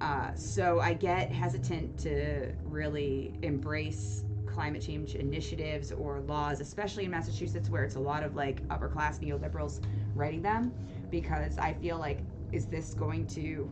[0.01, 7.11] Uh, so I get hesitant to really embrace climate change initiatives or laws, especially in
[7.11, 9.81] Massachusetts, where it's a lot of like upper class neoliberals
[10.13, 10.73] writing them,
[11.09, 12.19] because I feel like,
[12.51, 13.71] is this going to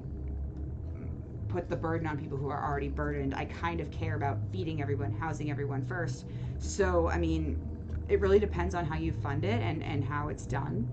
[1.50, 3.36] put the burden on people who are already burdened?
[3.36, 6.26] I kind of care about feeding everyone, housing everyone first.
[6.60, 7.62] So, I mean,
[8.08, 10.90] it really depends on how you fund it and, and how it's done.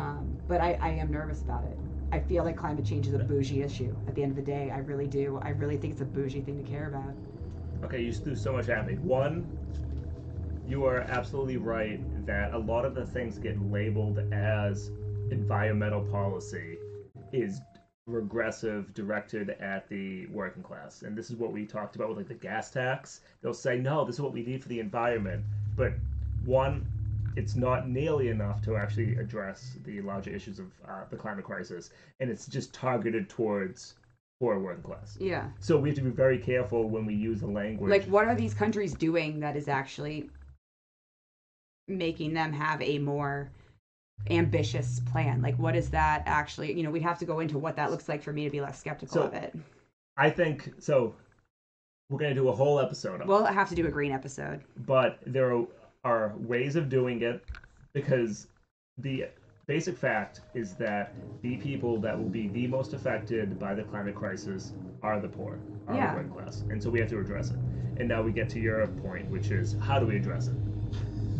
[0.00, 1.76] Um, but I, I am nervous about it.
[2.10, 3.94] I feel like climate change is a bougie issue.
[4.08, 5.38] At the end of the day, I really do.
[5.42, 7.14] I really think it's a bougie thing to care about.
[7.84, 8.94] Okay, you threw so much at me.
[8.94, 9.46] One,
[10.66, 14.90] you are absolutely right that a lot of the things get labeled as
[15.30, 16.78] environmental policy
[17.32, 17.60] is
[18.06, 22.26] regressive directed at the working class and this is what we talked about with like
[22.26, 25.44] the gas tax they'll say no this is what we need for the environment
[25.76, 25.92] but
[26.44, 26.84] one
[27.36, 31.90] it's not nearly enough to actually address the larger issues of uh, the climate crisis
[32.20, 33.94] and it's just targeted towards
[34.40, 35.48] poor working class Yeah.
[35.60, 38.34] so we have to be very careful when we use the language Like, what are
[38.34, 40.30] these countries doing that is actually
[41.88, 43.50] making them have a more
[44.30, 45.40] ambitious plan?
[45.42, 46.72] Like, what is that actually?
[46.76, 48.60] You know, we'd have to go into what that looks like for me to be
[48.60, 49.54] less skeptical So- of it.
[50.16, 51.14] i think so
[52.10, 54.62] we're going to do a whole episode on We'll have to do a green episode.
[54.86, 55.64] but there are,
[56.04, 57.44] are ways of doing it
[57.94, 58.46] because
[58.98, 59.26] the
[59.66, 64.14] basic fact is that the people that will be the most affected by the climate
[64.14, 64.72] crisis
[65.02, 66.10] are the poor, are Yeah.
[66.10, 67.58] the working class, and so we have to address it.
[67.98, 70.54] And now we get to your point, which is how do we address it?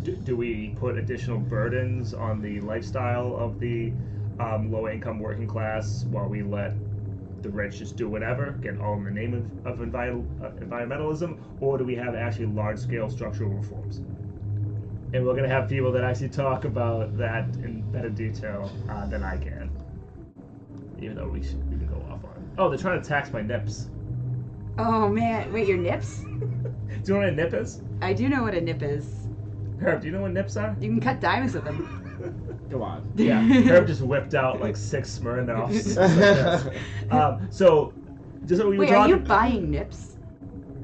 [0.03, 3.91] Do, do we put additional burdens on the lifestyle of the
[4.39, 6.73] um, low-income working class while we let
[7.43, 11.37] the rich just do whatever, get all in the name of, of envi- uh, environmentalism,
[11.59, 14.01] or do we have actually large-scale structural reforms?
[15.13, 19.23] And we're gonna have people that actually talk about that in better detail uh, than
[19.23, 19.69] I can.
[20.99, 22.31] Even though we should, we can go off on.
[22.31, 22.41] it.
[22.57, 23.89] Oh, they're trying to tax my nips.
[24.77, 26.19] Oh man, wait, your nips?
[26.23, 26.27] Do
[27.05, 27.81] you know what a nip is?
[28.01, 29.27] I do know what a nip is.
[29.81, 30.75] Herb, do you know what nips are?
[30.79, 32.67] You can cut diamonds with them.
[32.71, 33.11] Come on.
[33.15, 35.97] Yeah, Herb just whipped out like six Smirnoffs.
[37.11, 37.93] um, so,
[38.45, 39.15] just what we were Wait, are talking.
[39.15, 40.17] you buying nips?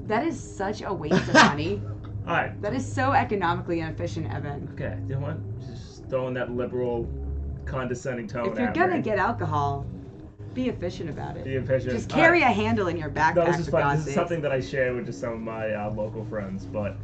[0.08, 1.82] That is such a waste of money.
[2.28, 2.62] All right.
[2.62, 4.70] That is so economically inefficient, Evan.
[4.74, 4.98] Okay.
[5.08, 5.60] You know what?
[5.62, 7.10] Just throwing that liberal,
[7.66, 8.52] condescending tone.
[8.52, 9.02] If you're gonna me.
[9.02, 9.86] get alcohol,
[10.54, 11.46] be efficient about it.
[11.46, 11.94] Be efficient.
[11.94, 12.50] Just carry right.
[12.50, 13.36] a handle in your backpack.
[13.36, 13.98] No, this is fun.
[13.98, 16.98] This is something that I share with just some of my uh, local friends, but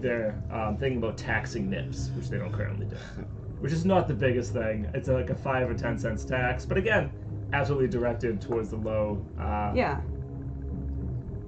[0.00, 2.96] they're um, thinking about taxing nips, which they don't currently do,
[3.60, 4.90] which is not the biggest thing.
[4.92, 7.12] It's like a five or ten cents tax, but again,
[7.52, 10.00] absolutely directed towards the low, uh, Yeah.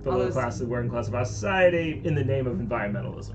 [0.02, 2.56] The all low those- class, the working class of our society, in the name of
[2.58, 3.34] environmentalism.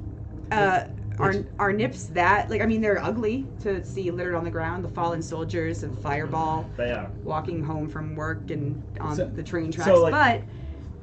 [0.52, 0.86] Uh,
[1.18, 2.62] are are nips that like?
[2.62, 4.84] I mean, they're ugly to see littered on the ground.
[4.84, 7.10] The fallen soldiers and Fireball They are.
[7.24, 9.90] walking home from work and on So- the train tracks.
[9.98, 10.42] like- but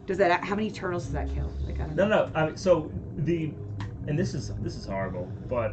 [0.07, 0.45] does that?
[0.45, 1.51] How many turtles does that kill?
[1.67, 2.27] Like I don't No, know.
[2.27, 2.31] no.
[2.35, 3.53] I mean, so the,
[4.07, 5.73] and this is this is horrible, but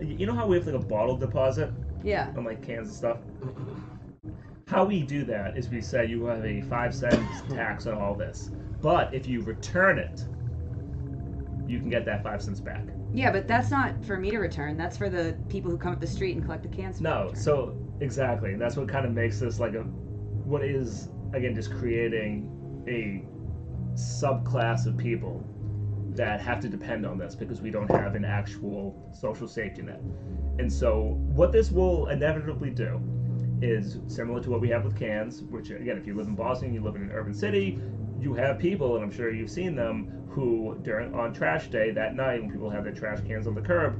[0.00, 1.70] you know how we have like a bottle deposit
[2.02, 2.32] Yeah.
[2.36, 3.18] on like cans and stuff.
[4.66, 7.20] How we do that is we say you have a five cent
[7.50, 8.50] tax on all this,
[8.82, 10.24] but if you return it,
[11.66, 12.84] you can get that five cents back.
[13.14, 14.76] Yeah, but that's not for me to return.
[14.76, 17.00] That's for the people who come up the street and collect the cans.
[17.00, 17.36] No, return.
[17.36, 21.72] so exactly, and that's what kind of makes this like a, what is again just
[21.72, 22.48] creating
[22.88, 23.24] a
[23.96, 25.44] subclass of people
[26.14, 30.00] that have to depend on this because we don't have an actual social safety net.
[30.58, 33.00] And so what this will inevitably do
[33.62, 36.74] is similar to what we have with cans, which again, if you live in Boston,
[36.74, 37.78] you live in an urban city,
[38.22, 42.14] you have people, and I'm sure you've seen them, who during on trash day that
[42.14, 43.98] night when people have their trash cans on the curb,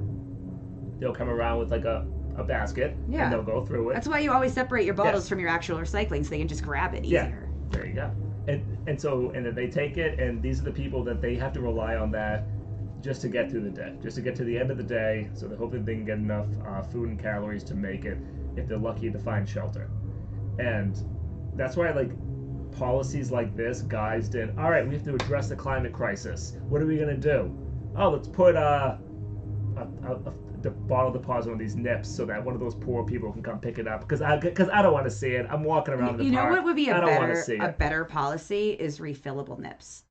[1.00, 3.24] they'll come around with like a, a basket Yeah.
[3.24, 3.94] and they'll go through it.
[3.94, 5.28] That's why you always separate your bottles Yes.
[5.28, 7.48] from your actual recycling, so they can just grab it easier.
[7.50, 7.68] Yeah.
[7.70, 8.10] There you go.
[8.48, 11.34] And and so and then they take it, and these are the people that they
[11.34, 12.44] have to rely on that
[13.02, 15.28] just to get through the day, just to get to the end of the day.
[15.34, 18.16] So they hope that they can get enough uh, food and calories to make it,
[18.56, 19.90] if they're lucky to find shelter.
[20.58, 20.96] And
[21.56, 22.10] that's why like
[22.72, 24.58] policies like this guised in.
[24.58, 26.56] All right, we have to address the climate crisis.
[26.68, 27.54] What are we gonna do?
[27.96, 28.96] Oh, let's put uh,
[29.76, 30.32] a, a, a
[30.62, 33.58] the bottle deposit on these nips so that one of those poor people can come
[33.58, 35.46] pick it up because I because I don't want to see it.
[35.50, 37.64] I'm walking around the You know what would be a I don't want to better
[37.64, 37.78] a it.
[37.78, 40.04] better policy is refillable nips.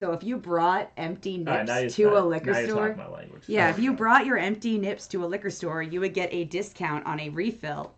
[0.00, 3.92] So if you brought empty nips you're- to a liquor store, my yeah, if you
[3.92, 7.30] brought your empty nips to a liquor store, you would get a discount on a
[7.30, 7.96] refill.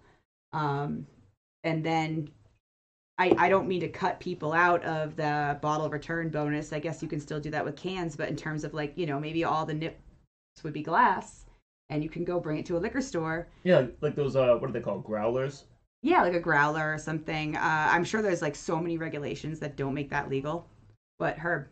[0.55, 1.07] Um,
[1.63, 2.31] and then
[3.21, 6.73] I I don't mean to cut people out of the bottle return bonus.
[6.73, 9.07] I guess you can still do that with cans, but in terms of like you
[9.07, 10.01] know maybe all the nips
[10.65, 11.45] would be glass,
[11.91, 13.49] and you can go bring it to a liquor store.
[13.63, 15.05] yeah, like those uh, what are they called?
[15.05, 15.65] Growlers.
[16.03, 17.57] Yeah, like a growler or something.
[17.57, 20.67] Uh, I'm sure there's like so many regulations that don't make that legal.
[21.19, 21.69] But Herb,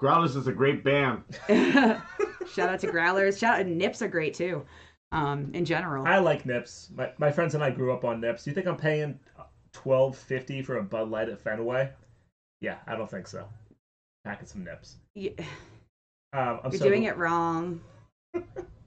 [0.00, 1.22] Growlers is a great band.
[1.48, 3.38] shout out to growlers.
[3.38, 4.64] Shout out nips are great too.
[5.12, 6.06] Um, in general.
[6.06, 6.90] I like nips.
[6.94, 8.42] My my friends and I grew up on nips.
[8.42, 9.18] Do you think I'm paying
[9.72, 11.90] twelve fifty for a Bud Light at Fenway?
[12.60, 13.46] Yeah, I don't think so.
[14.24, 14.96] Packing some nips.
[15.14, 15.34] You-
[16.32, 17.80] Um, I'm You're so doing gl- it wrong.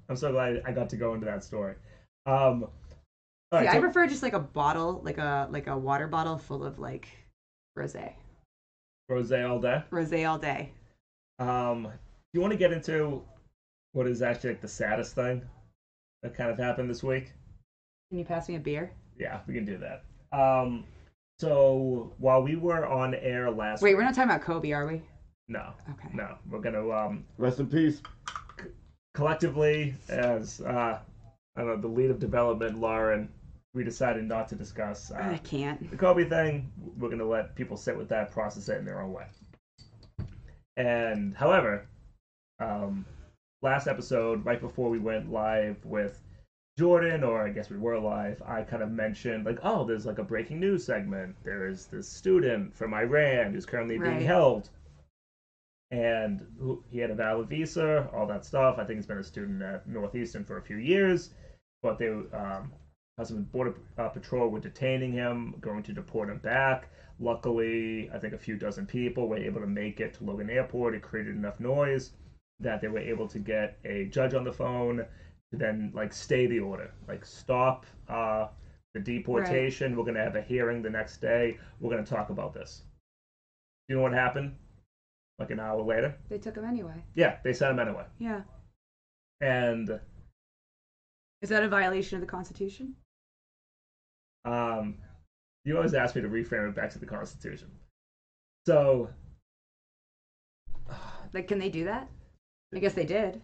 [0.07, 1.75] I'm so glad I got to go into that story.
[2.25, 2.69] Um, all
[3.51, 6.37] See, right, I so- prefer just like a bottle, like a like a water bottle
[6.37, 7.09] full of like
[7.77, 8.13] rosé,
[9.11, 9.83] rosé all day.
[9.91, 10.71] rosé all day.
[11.39, 11.89] Um,
[12.33, 13.21] you want to get into
[13.91, 15.41] what is actually like the saddest thing
[16.21, 17.33] that kind of happened this week?
[18.09, 18.89] Can you pass me a beer?
[19.19, 20.05] Yeah, we can do that.
[20.33, 20.83] Um,
[21.39, 24.87] so while we were on air last, Wait, week, we're not talking about Kobe, are
[24.87, 25.01] we?
[25.47, 26.09] no, Okay.
[26.13, 28.01] no, we're gonna um Rest in peace.
[29.13, 30.99] collectively as uh
[31.55, 33.29] I don't know the lead of development, Lauren,
[33.75, 35.89] we decided not to discuss uh, I can't.
[35.91, 36.71] the Kobe thing.
[36.97, 39.25] We're gonna let people sit with that, process it in their own way.
[40.77, 41.85] And however,
[42.59, 43.05] um,
[43.61, 46.19] last episode, right before we went live with
[46.77, 50.17] Jordan, or I guess we were live, I kind of mentioned like, oh, there's like
[50.17, 51.35] a breaking news segment.
[51.43, 54.69] There is this student from Iran who's currently being held,
[55.91, 58.79] and who, he had a valid visa, all that stuff.
[58.79, 61.29] I think he's been a student at Northeastern for a few years,
[61.83, 62.71] but they um,
[63.19, 66.89] Customs Border uh, Patrol were detaining him, going to deport him back.
[67.19, 70.95] Luckily, I think a few dozen people were able to make it to Logan Airport.
[70.95, 72.13] It created enough noise
[72.59, 75.05] that they were able to get a judge on the phone
[75.59, 78.47] then like stay the order, like stop uh,
[78.93, 79.95] the deportation.
[79.95, 81.57] We're gonna have a hearing the next day.
[81.79, 82.83] We're gonna talk about this.
[83.87, 84.55] You know what happened?
[85.39, 86.15] Like an hour later.
[86.29, 87.03] They took him anyway.
[87.15, 88.05] Yeah, they sent him anyway.
[88.19, 88.41] Yeah.
[89.41, 89.99] And
[91.41, 92.95] Is that a violation of the Constitution?
[94.45, 94.95] Um,
[95.65, 97.69] you always ask me to reframe it back to the Constitution.
[98.65, 99.09] So
[101.33, 102.07] Like, can they do that?
[102.73, 103.41] I guess they did.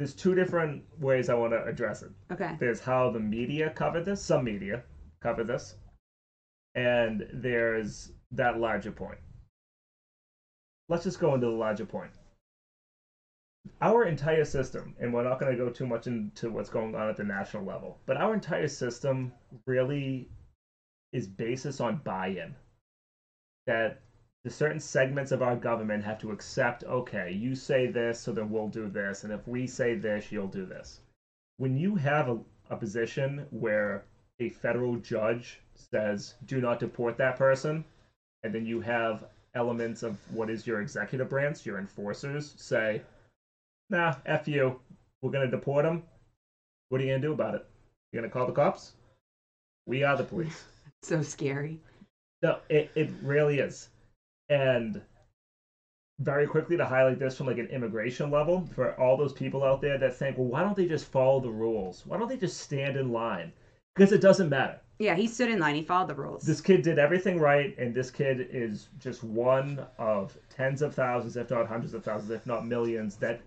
[0.00, 2.10] There's two different ways I want to address it.
[2.32, 2.56] Okay.
[2.58, 4.82] There's how the media covered this, some media
[5.22, 5.74] covered this,
[6.74, 9.18] and there's that larger point.
[10.88, 12.12] Let's just go into the larger point.
[13.82, 17.10] Our entire system, and we're not going to go too much into what's going on
[17.10, 19.30] at the national level, but our entire system
[19.66, 20.30] really
[21.12, 22.54] is basis on buy-in.
[23.66, 24.00] That
[24.44, 28.50] the certain segments of our government have to accept, okay, you say this, so then
[28.50, 31.00] we'll do this, and if we say this, you'll do this.
[31.58, 32.38] When you have a,
[32.70, 34.04] a position where
[34.38, 37.84] a federal judge says, do not deport that person,
[38.42, 43.02] and then you have elements of what is your executive branch, your enforcers, say,
[43.90, 44.80] nah, F you,
[45.20, 46.02] we're going to deport him.
[46.88, 47.66] What are you going to do about it?
[48.10, 48.92] You're going to call the cops?
[49.86, 50.64] We are the police.
[51.02, 51.80] So scary.
[52.42, 53.88] No, it, it really is.
[54.50, 55.00] And
[56.18, 59.80] very quickly to highlight this from like an immigration level for all those people out
[59.80, 62.04] there that think, well, why don't they just follow the rules?
[62.04, 63.52] Why don't they just stand in line?
[63.94, 64.78] Because it doesn't matter.
[64.98, 65.76] Yeah, he stood in line.
[65.76, 66.42] He followed the rules.
[66.42, 71.38] This kid did everything right, and this kid is just one of tens of thousands,
[71.38, 73.40] if not hundreds of thousands, if not millions, that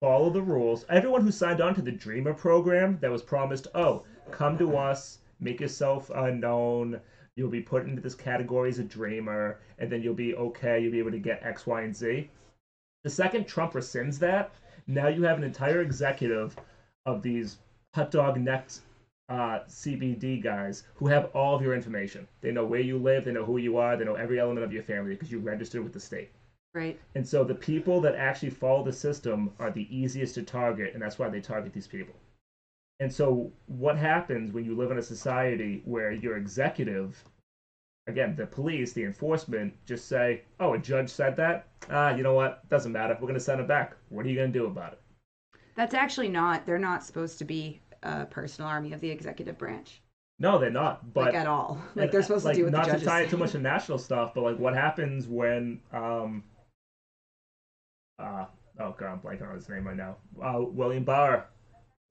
[0.00, 0.84] follow the rules.
[0.88, 5.18] Everyone who signed on to the Dreamer program that was promised, oh, come to us,
[5.40, 7.00] make yourself unknown,
[7.36, 10.92] you'll be put into this category as a dreamer, and then you'll be okay, you'll
[10.92, 12.28] be able to get X, Y, and Z.
[13.04, 14.52] The second Trump rescinds that,
[14.86, 16.56] now you have an entire executive
[17.04, 17.58] of these
[17.94, 18.80] hot dog necked
[19.28, 22.26] uh, CBP guys who have all of your information.
[22.40, 24.72] They know where you live, they know who you are, they know every element of
[24.72, 26.30] your family because you registered with the state.
[26.74, 26.98] Right.
[27.14, 31.02] And so the people that actually follow the system are the easiest to target, and
[31.02, 32.14] that's why they target these people.
[33.00, 37.22] And so, what happens when you live in a society where your executive,
[38.06, 41.66] again, the police, the enforcement, just say, oh, a judge said that?
[41.90, 42.66] Ah, you know what?
[42.70, 43.14] Doesn't matter.
[43.14, 43.96] We're going to send it back.
[44.08, 45.00] What are you going to do about it?
[45.74, 46.64] That's actually not.
[46.64, 50.00] They're not supposed to be a personal army of the executive branch,
[50.38, 51.12] No, they're not.
[51.12, 51.80] But like at all.
[51.94, 53.58] Like they're uh, supposed like, to do what not to tie it too much to
[53.58, 56.44] national stuff, but like what happens when um
[58.18, 58.46] uh
[58.80, 60.16] oh god, I'm blanking on his name right now.
[60.42, 61.48] Uh, William Barr,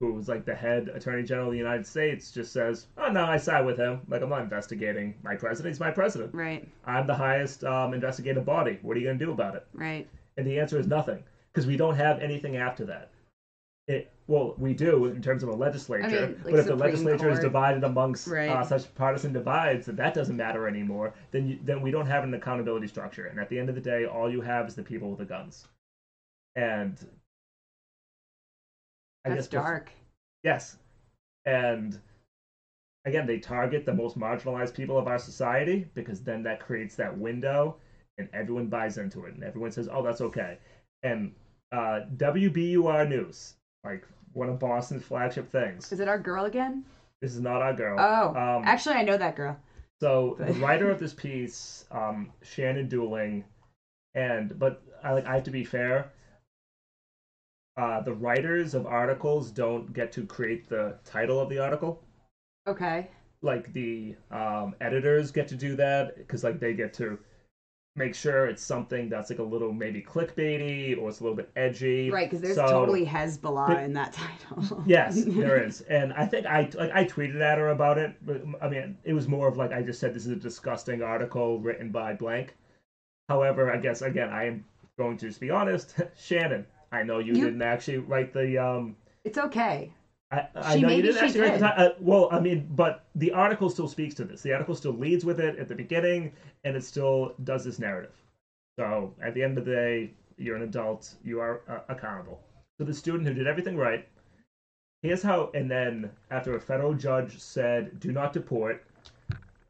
[0.00, 3.24] who was like the head attorney general of the United States, just says, "Oh no,
[3.24, 4.00] I side with him.
[4.08, 5.72] Like I'm not investigating my president.
[5.72, 6.34] He's my president.
[6.34, 6.68] Right.
[6.84, 8.78] I'm the highest um, investigative body.
[8.82, 10.06] What are you gonna do about it?" Right.
[10.36, 13.10] And the answer is nothing, because we don't have anything after that.
[13.88, 17.38] It well, we do in terms of a legislature, like but if the legislature is
[17.38, 18.50] divided amongst Right.
[18.50, 22.24] uh, such partisan divides that that doesn't matter anymore, then you, then we don't have
[22.24, 23.26] an accountability structure.
[23.26, 25.24] And at the end of the day, all you have is the people with the
[25.24, 25.68] guns.
[26.56, 26.98] And
[29.26, 29.90] I That's guess dark.
[30.44, 30.76] Yes.
[31.44, 31.98] And
[33.04, 37.16] again, they target the most marginalized people of our society because then that creates that
[37.16, 37.76] window
[38.18, 40.58] and everyone buys into it and everyone says, oh, that's okay.
[41.02, 41.32] And
[41.72, 43.54] uh, WBUR News,
[43.84, 45.90] like one of Boston's flagship things.
[45.90, 46.84] Is it our girl again?
[47.20, 47.96] This is not our girl.
[47.98, 49.56] Oh, Um, actually, I know that girl.
[50.00, 53.42] so the writer of this piece, um, Shannon Dooling,
[54.14, 56.10] and but I like I have to be fair.
[57.76, 62.02] Uh, the writers of articles don't get to create the title of the article.
[62.66, 63.08] Okay.
[63.42, 67.18] Like the um, editors get to do that because like they get to
[67.94, 71.50] make sure it's something that's like a little maybe clickbaity or it's a little bit
[71.56, 72.10] edgy.
[72.10, 74.82] Right, because there's So- totally Hezbollah But- in that title.
[74.86, 78.14] Yes, there is, and I think I like I tweeted at her about it.
[78.24, 81.02] But I mean, it was more of like I just said this is a disgusting
[81.02, 82.54] article written by blank.
[83.28, 84.64] However, I guess again I am
[84.98, 86.66] going to just be honest, Shannon.
[86.92, 88.58] I know you, You- didn't actually write the.
[88.58, 89.92] um It's okay.
[90.30, 91.78] I, I She- know you didn't actually write the did.
[91.78, 94.42] uh, well, I mean, but the article still speaks to this.
[94.42, 96.32] The article still leads with it at the beginning,
[96.64, 98.12] and it still does this narrative.
[98.78, 101.14] So at the end of the day, you're an adult.
[101.24, 102.40] You are uh, accountable.
[102.78, 104.06] So the student who did everything right.
[105.02, 105.50] Here's how.
[105.54, 108.82] And then after a federal judge said, "Do not deport,"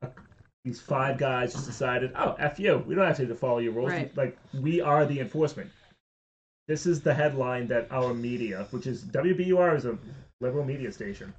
[0.03, 0.09] uh,
[0.65, 2.83] these five guys just decided, "Oh, f you.
[2.87, 3.91] We don't have to follow your rules.
[3.91, 4.17] Right.
[4.17, 5.71] Like we are the enforcement."
[6.69, 9.97] This is the headline that our media, which is WBUR, is a
[10.41, 11.33] liberal media station.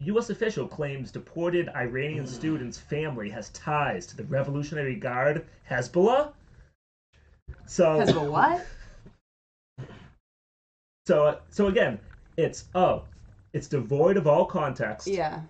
[0.00, 0.30] U.S.
[0.30, 2.30] official claims deported Iranian hmm.
[2.30, 6.32] student's family has ties to the Revolutionary Guard Hezbollah.
[7.66, 8.66] So Hezbollah what?
[11.06, 11.98] So uh, so again,
[12.36, 13.02] it's oh,
[13.52, 15.08] it's devoid of all context.
[15.08, 15.40] Yeah.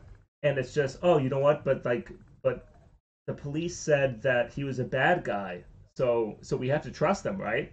[0.43, 1.65] And it's just oh, you know what?
[1.65, 2.11] But like,
[2.43, 2.67] but
[3.27, 5.65] the police said that he was a bad guy,
[5.99, 7.71] so so we have to trust them, right?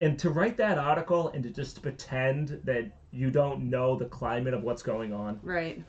[0.00, 4.54] And to write that article and to just pretend that you don't know the climate
[4.54, 5.82] of what's going on, Right.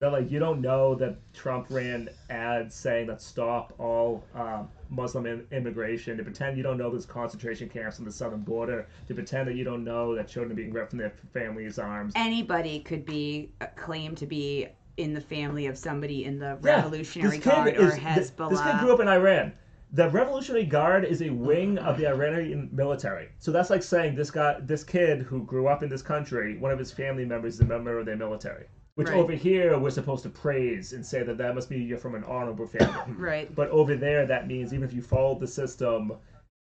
[0.00, 5.26] that like you don't know that Trump ran ads saying that stop all um, Muslim
[5.26, 9.14] in- immigration, to pretend you don't know there's concentration camps on the southern border, to
[9.14, 12.12] pretend that you don't know that children are being ripped from their families' arms.
[12.16, 14.66] Anybody could be uh, claimed to be
[14.96, 18.50] in the family of somebody in the Yeah, Revolutionary Guard or Hezbollah.
[18.50, 19.52] This kid grew up in Iran.
[19.94, 23.28] The Revolutionary Guard is a wing of the Iranian military.
[23.38, 26.72] So that's like saying this guy, this kid who grew up in this country, one
[26.72, 28.64] of his family members is a member of their military.
[28.94, 29.18] Which Right.
[29.18, 32.24] over here we're supposed to praise and say that that must be you're from an
[32.24, 33.12] honorable family.
[33.18, 33.54] Right.
[33.54, 36.12] But over there, that means even if you followed the system,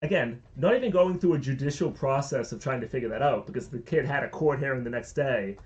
[0.01, 3.69] again, not even going through a judicial process of trying to figure that out, because
[3.69, 5.57] the kid had a court hearing the next day.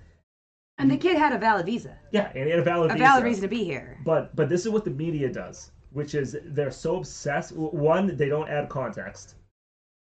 [0.80, 1.98] And the kid had a valid visa.
[2.12, 3.04] Yeah, and he had a valid A visa.
[3.04, 3.98] valid reason to be here.
[4.06, 7.52] But but this is what the media does, which is they're so obsessed.
[7.54, 9.34] One, they don't add context,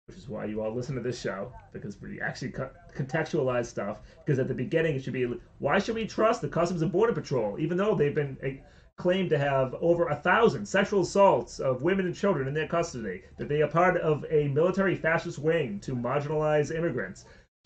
[0.06, 4.00] which is why you all listen to this show because we actually co- contextualize stuff.
[4.24, 5.26] Because at the beginning, it should be
[5.58, 8.50] why should we trust the Customs and Border Patrol, even though they've been uh,
[8.96, 13.22] claimed to have over a thousand sexual assaults of women and children in their custody,
[13.36, 17.24] that they are part of a military fascist wing to marginalize immigrants.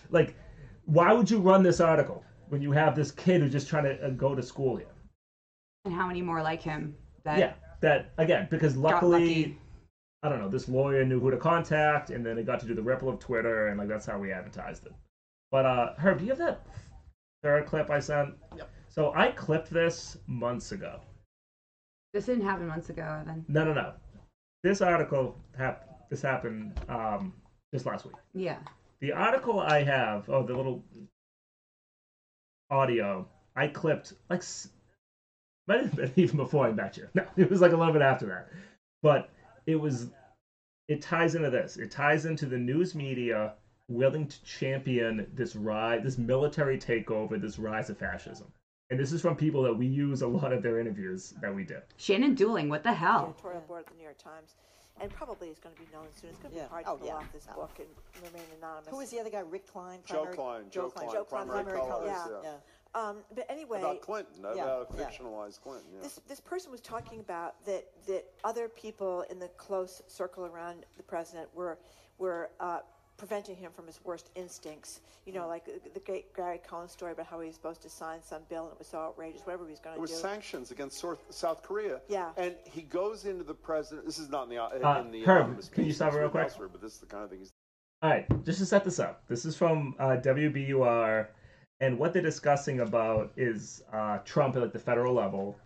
[0.08, 0.32] Like,
[0.86, 4.06] why would you run this article when you have this kid who's just trying to
[4.06, 4.86] uh, go to school here?
[5.84, 6.94] And how many more like him?
[7.24, 9.58] That yeah, that again because luckily.
[10.22, 12.74] I don't know this lawyer knew who to contact, and then it got to do
[12.74, 14.92] the ripple of Twitter, and like that's how we advertised it.
[15.52, 16.66] But uh, Herb, do you have that
[17.44, 18.34] third clip I sent?
[18.56, 18.68] Yep.
[18.88, 21.00] So I clipped this months ago.
[22.12, 23.44] This didn't happen months ago, Evan.
[23.46, 23.92] No, no, no.
[24.64, 27.32] This article hap- This happened um,
[27.72, 28.14] just last week.
[28.34, 28.58] Yeah.
[29.00, 30.82] The article I have, oh, the little
[32.70, 34.70] audio, I clipped like s-
[35.68, 37.08] might have been even before I met you.
[37.14, 38.48] No, it was like a little bit after that,
[39.02, 39.30] but
[39.66, 40.08] it was.
[40.88, 41.76] It ties into this.
[41.78, 43.54] It ties into the news media
[43.88, 48.46] willing to champion this rise, this military takeover, this rise of fascism.
[48.90, 51.64] And this is from people that we use a lot of their interviews that we
[51.64, 51.78] do.
[51.96, 53.30] Shannon Dooling, what the hell?
[53.34, 54.54] editorial board at the New York Times,
[55.00, 56.30] and probably is going to be known soon.
[56.30, 56.66] It's going to Yeah.
[56.66, 57.14] be hard Oh, to pull yeah.
[57.14, 57.88] off this book and
[58.22, 58.88] remain anonymous.
[58.88, 59.40] Who was the other guy?
[59.40, 59.98] Rick Klein?
[60.06, 61.08] Joe primary- Klein, Joe Joe Klein.
[61.08, 62.44] Klein, primary primary colorist, colorist.
[62.44, 62.50] yeah.
[62.52, 62.56] Yeah.
[62.96, 65.04] Um, but anyway, About Clinton, Yeah, about yeah.
[65.04, 65.86] fictionalized Clinton.
[65.94, 66.02] Yeah.
[66.02, 70.86] this this person was talking about that that other people in the close circle around
[70.96, 71.78] the president were
[72.18, 72.78] were uh,
[73.18, 75.00] preventing him from his worst instincts.
[75.26, 77.90] You know, like the, the great Gary Cohn story about how he was supposed to
[77.90, 80.02] sign some bill and it was so outrageous, whatever he was going to.
[80.02, 80.28] It to was do.
[80.28, 82.00] sanctions against South, South Korea.
[82.08, 82.30] Yeah.
[82.38, 84.06] And he goes into the president.
[84.06, 86.44] This is not in the Uh, in the Herb, can you stop it's real quick?
[86.44, 87.52] elsewhere, But this is the kind of thing he's.
[88.02, 91.28] All right, just to set this up, this is from uh, WBUR,
[91.80, 95.56] and what they're discussing about is uh, Trump at like the federal level,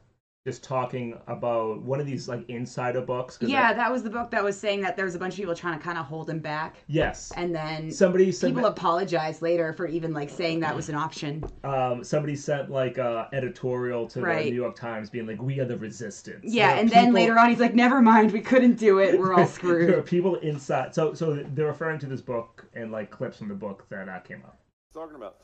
[0.47, 3.39] just talking about one of these like insider books.
[3.43, 5.37] Yeah, that- that was the book that was saying that there was a bunch of
[5.37, 6.78] people trying to kind of hold him back.
[6.89, 7.31] yes.
[7.37, 10.95] And then Somebody sent people me- apologized later for even like saying that was an
[10.97, 11.45] option.
[11.62, 14.45] Um, somebody sent like a editorial to Right.
[14.47, 17.12] the New York Times being like, "We are the resistance." Yeah, There are and then
[17.12, 19.16] later on he's like, "Never mind, we couldn't do it.
[19.20, 20.95] We're all there are screwed." people inside.
[20.95, 24.19] So, so they're referring to this book and like clips from the book that uh,
[24.20, 24.59] came up.
[24.95, 25.37] talking about.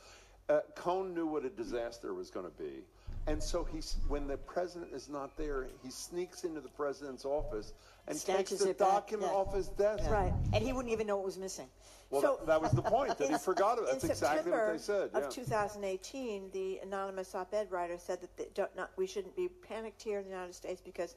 [0.49, 2.83] Uh, Cohn knew what a disaster was going to be.
[3.27, 7.73] And so he's, when the president is not there, he sneaks into the president's office
[8.07, 9.37] and takes the it back, document yeah.
[9.37, 10.03] off his desk.
[10.05, 10.11] Yeah.
[10.11, 10.33] Right.
[10.53, 11.67] And he wouldn't even know it was missing.
[12.09, 13.85] Well, So- that, that was the point, that he forgot it.
[13.91, 15.11] That's in exactly what they said.
[15.11, 15.27] September Yeah.
[15.27, 20.01] Of 2018, the anonymous op-ed writer said that they don't, not, we shouldn't be panicked
[20.01, 21.15] here in the United States because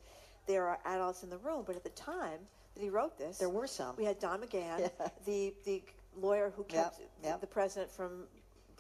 [0.49, 1.63] there are adults in the room.
[1.65, 2.41] But at the time,
[2.75, 3.39] that he wrote this.
[3.39, 3.95] There were some.
[3.97, 4.91] We had Don McGahn,
[5.27, 5.83] the the
[6.17, 7.41] lawyer who kept Yep, the- yep.
[7.41, 8.25] the president from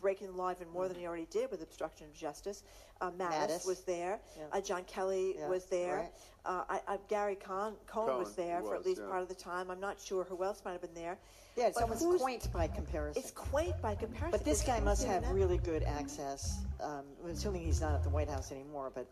[0.01, 2.63] breaking the law even more than he already did with obstruction of justice.
[3.01, 3.67] Uh, Mattis, Mattis.
[3.67, 4.19] was there.
[4.37, 4.45] Yeah.
[4.53, 5.97] Uh, John Kelly Yeah, was there.
[5.97, 6.13] right.
[6.45, 9.09] Uh, I, I, Gary Cohn, Cohn, Cohn, was there he for at least yeah.
[9.11, 9.71] part of the time.
[9.71, 11.19] I'm not sure who else might have been there.
[11.57, 13.21] Yeah, it's But almost quaint by comparison.
[13.23, 14.31] It's quaint by comparison.
[14.31, 15.35] But this It's guy must have internet.
[15.35, 19.07] really good access, um, assuming he's not at the White House anymore, but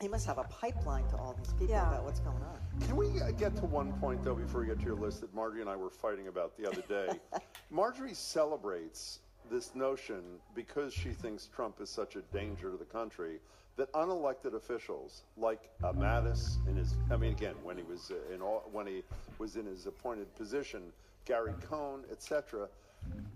[0.00, 1.88] he must have a pipeline to all these people Yeah.
[1.88, 2.58] about what's going on.
[2.86, 5.34] Can we uh, get to one point though before we get to your list that
[5.34, 7.18] Margery and I were fighting about the other day?
[7.70, 10.22] Margery celebrates this notion
[10.54, 13.40] because she thinks Trump is such a danger to the country
[13.76, 18.42] that unelected officials like uh, Mattis in his I mean again when he was in
[18.42, 19.02] all when he
[19.38, 20.92] was in his appointed position,
[21.24, 22.68] Gary Cohn, etc.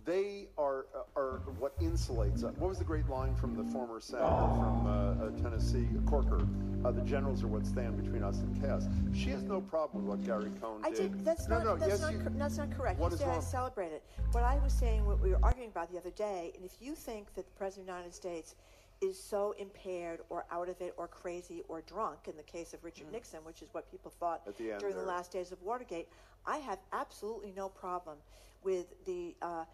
[0.04, 2.42] They are uh, are what insulates.
[2.42, 2.52] us.
[2.56, 6.46] What was the great line from the former senator from uh, uh, Tennessee, Corker?
[6.84, 8.88] Uh, the generals are what stand between us and chaos.
[9.14, 11.12] She has no problem with what Gary Cohn I did.
[11.12, 11.24] did.
[11.24, 11.64] That's no, not.
[11.64, 12.12] no, that's yes, not.
[12.14, 12.98] you- cor- that's not correct.
[12.98, 13.42] What you said I wrong?
[13.42, 14.00] celebrated.
[14.32, 16.96] What I was saying, what we were arguing about the other day, and if you
[16.96, 18.56] think that the president of the United States
[19.00, 22.82] is so impaired or out of it or crazy or drunk, in the case of
[22.82, 24.56] Richard Nixon, which is what people thought Mm.
[24.56, 26.08] The during the last days of Watergate,
[26.44, 28.16] I have absolutely no problem
[28.64, 29.34] with the.
[29.42, 29.64] Uh,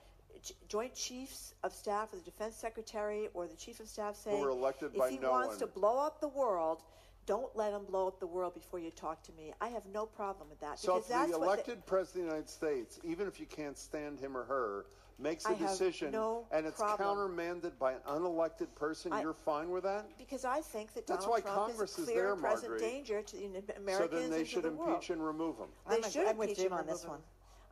[0.43, 4.41] J- Joint Chiefs of Staff, or the Defense Secretary, or the Chief of Staff saying,
[4.41, 5.59] were elected if by he no wants one.
[5.59, 6.83] to blow up the world,
[7.27, 9.53] don't let him blow up the world before you talk to me.
[9.61, 12.31] I have no problem with that So because if that's the what elected president of
[12.31, 14.87] the United States, even if you can't stand him or her,
[15.19, 17.09] makes a I decision no and it's problem.
[17.09, 20.07] countermanded by an unelected person, I- you're fine with that?
[20.19, 22.89] because I think that That's Donald why Trump Congress is is there, present Margery.
[22.89, 24.91] danger to the Americans so then they should the world.
[24.91, 25.69] impeach and remove him.
[25.91, 27.23] They I'm, should I'm with impeach Jim him on this remove one.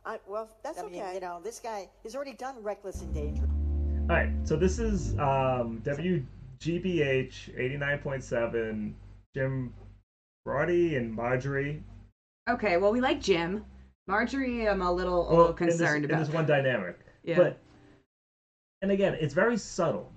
[0.07, 0.19] Him.
[0.25, 1.01] I, well, that's I okay.
[1.01, 3.47] mean, you know, this guy, he's already done reckless endanger.
[4.09, 6.23] All right, so this is um, WGBH
[6.61, 8.93] 89.7,
[9.35, 9.73] Jim
[10.45, 11.83] Braude and Margery.
[12.49, 13.65] Okay, well, we like Jim.
[14.07, 16.25] Margery, I'm a little, a little in this- concerned in about.
[16.25, 16.97] this one dynamic.
[17.23, 17.37] Yeah.
[17.37, 17.59] But,
[18.81, 20.11] and again, it's very subtle.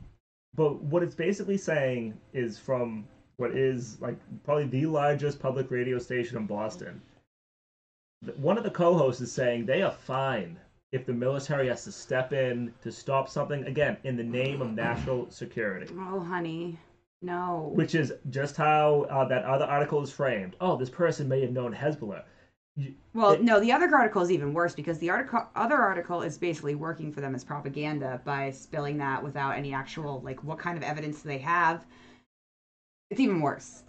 [0.54, 3.06] But what it's basically saying is from
[3.36, 7.00] what is like probably the largest public radio station in Boston.
[8.36, 10.58] One of the co-hosts is saying they are fine
[10.92, 14.72] if the military has to step in to stop something again in the name of
[14.72, 15.86] national security.
[15.98, 16.78] Oh, honey,
[17.22, 17.70] no.
[17.74, 20.54] which is just how uh, that other article is framed.
[20.60, 22.24] Oh, this person may have known Hezbollah.
[22.76, 26.20] You- Well, it- no, the other article is even worse because the article, other article
[26.20, 30.58] is basically working for them as propaganda by spilling that without any actual, like, what
[30.58, 31.86] kind of evidence do they have?
[33.08, 33.82] It's even worse.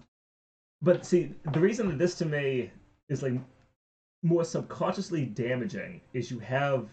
[0.82, 2.72] But see, the reason that this to me
[3.10, 3.34] is like
[4.24, 6.90] more subconsciously damaging is you have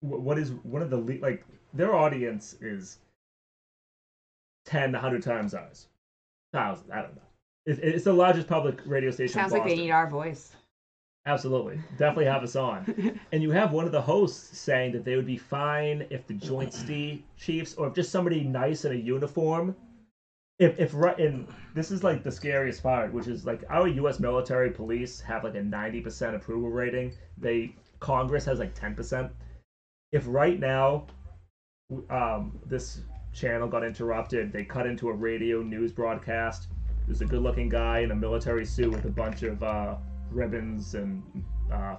[0.00, 1.44] what is one of the le- like
[1.74, 2.98] their audience is
[4.66, 5.88] 10, 100 times ours,
[6.52, 6.92] thousand.
[6.92, 7.22] I don't know.
[7.66, 9.38] It, it's the largest public radio station.
[9.38, 10.54] in Sounds like they need our voice.
[11.26, 11.78] Absolutely.
[11.98, 13.20] Definitely have us on.
[13.32, 16.34] and you have one of the hosts saying that they would be fine if the
[16.34, 16.72] Joint
[17.36, 19.74] Chiefs or if just somebody nice in a uniform.
[20.58, 24.18] If, if right, and this is like the scariest part, which is like our U.S.
[24.18, 27.12] military police have like a 90% approval rating.
[27.36, 29.30] They Congress has like 10%.
[30.12, 31.06] If right now,
[32.10, 33.02] um, this
[33.32, 36.68] channel got interrupted, they cut into a radio news broadcast.
[37.06, 39.96] There's a good-looking guy in a military suit with a bunch of uh,
[40.30, 41.22] ribbons and
[41.72, 41.96] uh,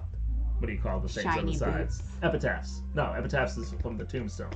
[0.58, 2.02] what do you call the things on Shiny the sides?
[2.22, 2.82] Epitaphs.
[2.94, 4.52] No, epitaphs is from the tombstone.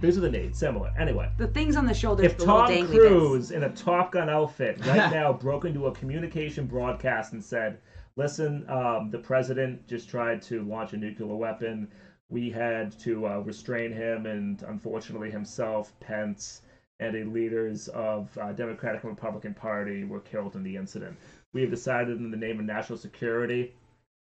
[0.00, 0.92] These are the needs, similar.
[0.98, 4.12] Anyway, The things on the shoulders, if the little Tom dangly Cruise in a Top
[4.12, 7.78] Gun outfit right now broke into a communication broadcast and said,
[8.16, 11.88] "Listen, um, the president just tried to launch a nuclear weapon.
[12.28, 16.62] We had to uh, restrain him, and unfortunately, himself, Pence,
[17.00, 21.16] and the leaders of uh, Democratic and Republican Party were killed in the incident.
[21.54, 23.74] We have decided, in the name of national security,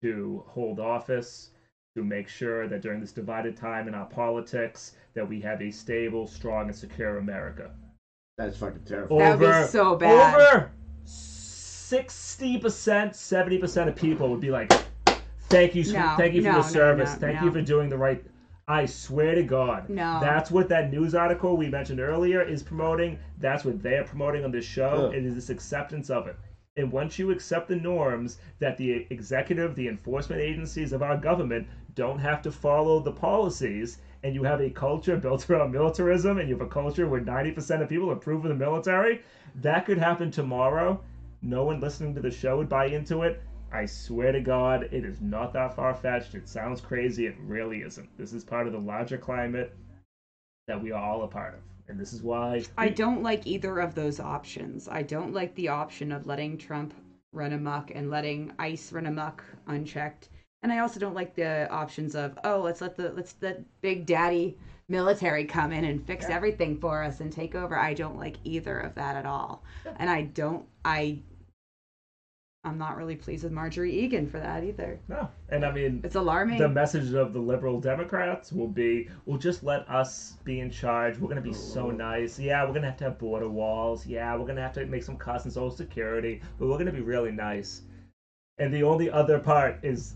[0.02, 1.52] to hold office."
[1.97, 5.71] To make sure that during this divided time in our politics, that we have a
[5.71, 7.71] stable, strong, and secure America.
[8.37, 9.17] That's fucking terrible.
[9.17, 10.35] That would be so bad.
[10.35, 10.71] Over
[11.05, 14.71] sixty percent, seventy percent of people would be like,
[15.49, 17.13] "Thank you, No, thank you for no, your no, service.
[17.13, 17.45] no, thank no.
[17.47, 18.23] you for doing the right."
[18.67, 20.19] I swear to God, No.
[20.21, 23.17] that's what that news article we mentioned earlier is promoting.
[23.39, 25.07] That's what they are promoting on this show.
[25.07, 25.15] Ugh.
[25.15, 26.35] It is this acceptance of it.
[26.75, 31.67] And once you accept the norms that the executive, the enforcement agencies of our government
[31.97, 36.47] don't have to follow the policies, and you have a culture built around militarism, and
[36.47, 39.21] you have a culture where 90% of people approve of the military,
[39.55, 41.01] that could happen tomorrow.
[41.41, 43.41] No one listening to the show would buy into it.
[43.71, 46.35] I swear to God, it is not that far fetched.
[46.35, 47.25] It sounds crazy.
[47.25, 48.15] It really isn't.
[48.17, 49.75] This is part of the larger climate
[50.67, 51.59] that we are all a part of.
[51.89, 54.87] And this is why I don't like either of those options.
[54.87, 56.93] I don't like the option of letting Trump
[57.33, 60.29] run amok and letting ICE run amok unchecked.
[60.63, 64.05] And I also don't like the options of oh let's let the let's let big
[64.05, 64.57] daddy
[64.89, 67.77] military come in and fix everything for us and take over.
[67.77, 69.63] I don't like either of that at all.
[69.97, 71.19] And I don't I
[72.63, 74.99] I'm not really pleased with Margery Eagan for that either.
[75.07, 76.57] No, and I mean, It's alarming.
[76.57, 81.17] The message of the liberal Democrats will be, "Well, just let us be in charge.
[81.17, 82.38] We're gonna be so nice.
[82.38, 84.05] Yeah, we're gonna have to have border walls.
[84.05, 86.99] Yeah, we're gonna have to make some cuts in Social Security, but we're gonna be
[86.99, 87.84] really nice."
[88.57, 90.15] And the only other part is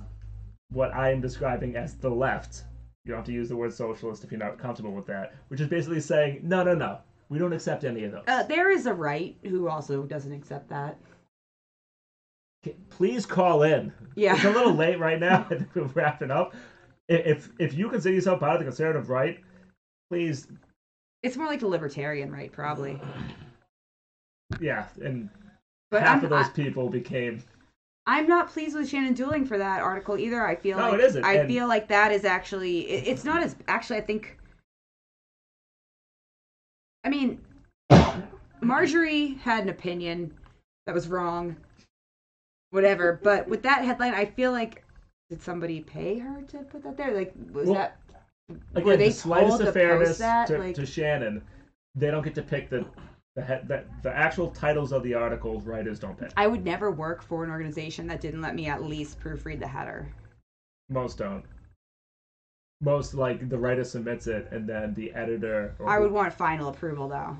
[0.71, 2.63] what I am describing as the left.
[3.05, 5.59] You don't have to use the word socialist if you're not comfortable with that, which
[5.61, 6.99] is basically saying, "No, no, no,
[7.29, 10.69] we don't accept any of those." Uh, there is a right who also doesn't accept
[10.69, 10.97] that.
[12.89, 13.91] please call in.
[14.15, 14.35] Yeah.
[14.35, 15.45] It's a little late right now.
[15.49, 16.53] I think we're wrapping up.
[17.09, 19.39] If if you consider yourself part of the conservative right,
[20.11, 20.47] please,
[21.23, 23.01] It's more like the libertarian right, probably.
[24.59, 24.85] yeah.
[25.01, 25.29] And
[25.89, 27.41] But half I'm- of those I- people became
[28.07, 30.45] I'm not pleased with Shannon Dooling for that article either.
[30.45, 33.23] I feel No, like it isn't, I and- feel like that is actually it, it's
[33.23, 34.37] not as actually I think
[37.03, 37.39] I mean
[38.61, 40.33] Margery had an opinion
[40.85, 41.55] that was wrong.
[42.71, 44.83] Whatever, but with that headline I feel like
[45.29, 47.13] did somebody pay her to put that there?
[47.13, 47.97] Like was Well, that
[48.49, 50.47] were again they the slightest of fairness that?
[50.47, 51.41] to, like to Shannon.
[51.95, 52.85] They don't get to pick the
[53.35, 55.65] the head the, the actual titles of the articles.
[55.65, 56.31] Writers don't pick.
[56.35, 59.67] I would never work for an organization that didn't let me at least proofread the
[59.67, 60.07] header.
[60.89, 61.43] Most don't.
[62.81, 65.75] Most like the writer submits it, and then the editor.
[65.79, 67.37] Or I would want final approval though.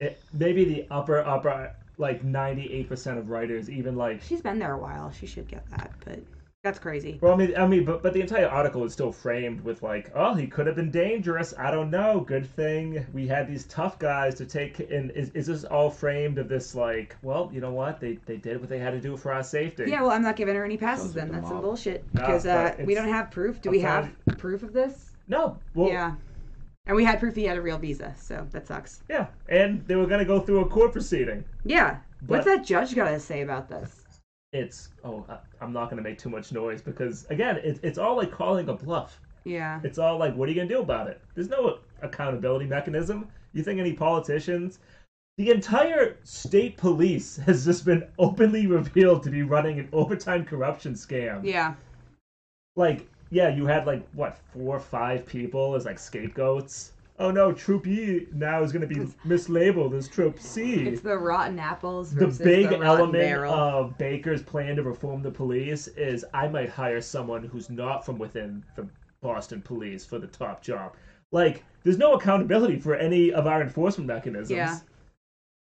[0.00, 4.58] it, maybe the upper upper like ninety eight percent of writers even like She's been
[4.58, 5.10] there a while.
[5.10, 6.18] She should get that, but
[6.62, 7.18] that's crazy.
[7.22, 10.10] Well, I mean, I mean, but but the entire article is still framed with like,
[10.14, 11.54] oh, he could have been dangerous.
[11.58, 12.20] I don't know.
[12.20, 14.78] Good thing we had these tough guys to take.
[14.78, 18.00] And is, is this all framed of this like, well, you know what?
[18.00, 19.84] They they did what they had to do for our safety.
[19.86, 21.28] Yeah, well, I'm not giving her any passes Sounds then.
[21.30, 21.64] a That's some mob.
[21.64, 23.62] bullshit No, because uh, we don't have proof.
[23.62, 25.12] Do a we have proof of this?
[25.28, 25.62] No.
[25.74, 26.14] Well, yeah,
[26.86, 29.02] and we had proof he had a real visa, so that sucks.
[29.08, 31.44] Yeah, and they were gonna go through a court proceeding.
[31.64, 33.99] Yeah, what's that judge got to say about this?
[34.52, 38.16] It's oh, I- I'm not gonna make too much noise because again, it's it's all
[38.16, 39.20] like calling a bluff.
[39.44, 41.20] Yeah, It's all like, what are you gonna do about it?
[41.34, 43.28] There's no accountability mechanism.
[43.54, 44.80] You think any politicians?
[45.38, 50.92] The entire state police has just been openly revealed to be running an overtime corruption
[50.94, 51.44] scam.
[51.44, 51.74] yeah.
[52.76, 56.92] Like, yeah, you had like what four or five people as like scapegoats.
[57.20, 60.88] Oh no, Troop E now is gonna be mislabeled as Troop C.
[60.88, 63.52] It's the rotten apples the big the element barrel.
[63.52, 68.18] of Baker's plan to reform the police is I might hire someone who's not from
[68.18, 68.88] within the
[69.20, 70.94] Boston police for the top job.
[71.30, 74.50] Like, there's no accountability for any of our enforcement mechanisms.
[74.50, 74.78] Yeah.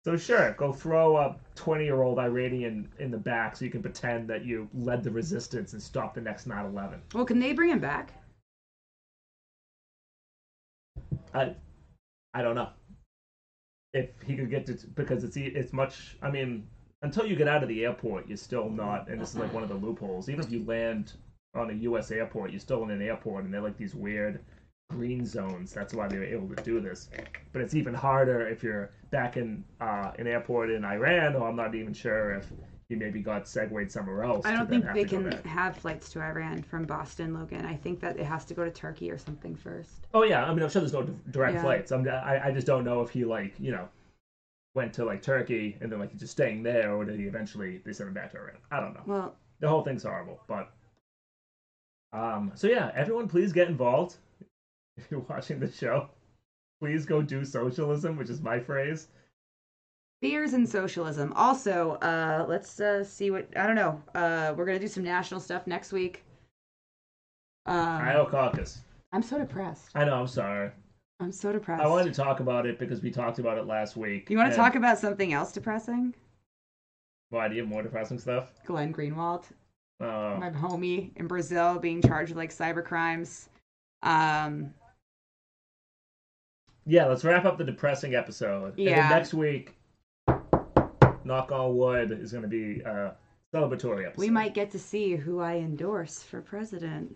[0.05, 4.45] So sure, go throw a 20-year-old Iranian in the back so you can pretend that
[4.45, 6.99] you led the resistance and stopped the next 9/11.
[7.13, 8.13] well, can they bring him back?
[11.33, 11.55] I,
[12.33, 12.69] I don't know.
[13.93, 16.15] If he could get to because it's it's much.
[16.21, 16.67] I mean,
[17.01, 19.09] until you get out of the airport, you're still not.
[19.09, 20.29] And this is like one of the loopholes.
[20.29, 21.13] Even if you land
[21.55, 22.11] on a U.S.
[22.11, 24.39] airport, you're still in an airport, and they're like these weird
[24.91, 25.73] green zones.
[25.73, 27.09] That's why they were able to do this.
[27.51, 31.55] But it's even harder if you're back in uh, an airport in Iran, or I'm
[31.55, 32.51] not even sure if
[32.89, 34.45] he maybe got segued somewhere else.
[34.47, 37.63] I don't think they can have flights to Iran from Boston, Logan.
[37.63, 40.07] I think that it has to go to Turkey or something first.
[40.13, 41.61] Oh yeah, I mean I'm sure there's no direct Yeah.
[41.61, 41.91] flights.
[41.91, 43.87] I'm I, I just don't know if he like you know
[44.73, 47.79] went to like Turkey and then like he's just staying there, or did he eventually
[47.85, 48.57] they sent him back to Iran?
[48.71, 49.03] I don't know.
[49.05, 50.71] Well, The whole thing's horrible, but
[52.11, 52.51] um.
[52.55, 54.17] So yeah, everyone, please get involved.
[54.97, 56.09] If you're watching the show,
[56.81, 59.07] please go do socialism, which is my phrase.
[60.21, 61.31] Fears and socialism.
[61.33, 64.01] Also, uh, let's uh, see what I don't know.
[64.13, 66.23] Uh, we're gonna do some national stuff next week.
[67.65, 68.79] Um, Iowa caucus.
[69.13, 69.89] I'm so depressed.
[69.95, 70.15] I know.
[70.15, 70.71] I'm sorry.
[71.21, 71.83] I'm so depressed.
[71.83, 74.29] I wanted to talk about it because we talked about it last week.
[74.29, 76.13] you want to talk about something else depressing?
[77.29, 78.51] Why do you have more depressing stuff?
[78.65, 79.45] Glenn Greenwald,
[79.99, 83.49] Uh, my homie in Brazil, being charged with like cyber crimes.
[84.01, 84.73] Um,
[86.85, 88.73] yeah, let's wrap up the depressing episode.
[88.77, 89.09] Yeah.
[89.09, 89.75] next week,
[91.29, 93.15] knock on wood, is going to be a
[93.53, 94.17] celebratory episode.
[94.19, 97.15] we might get to see who I endorse for president.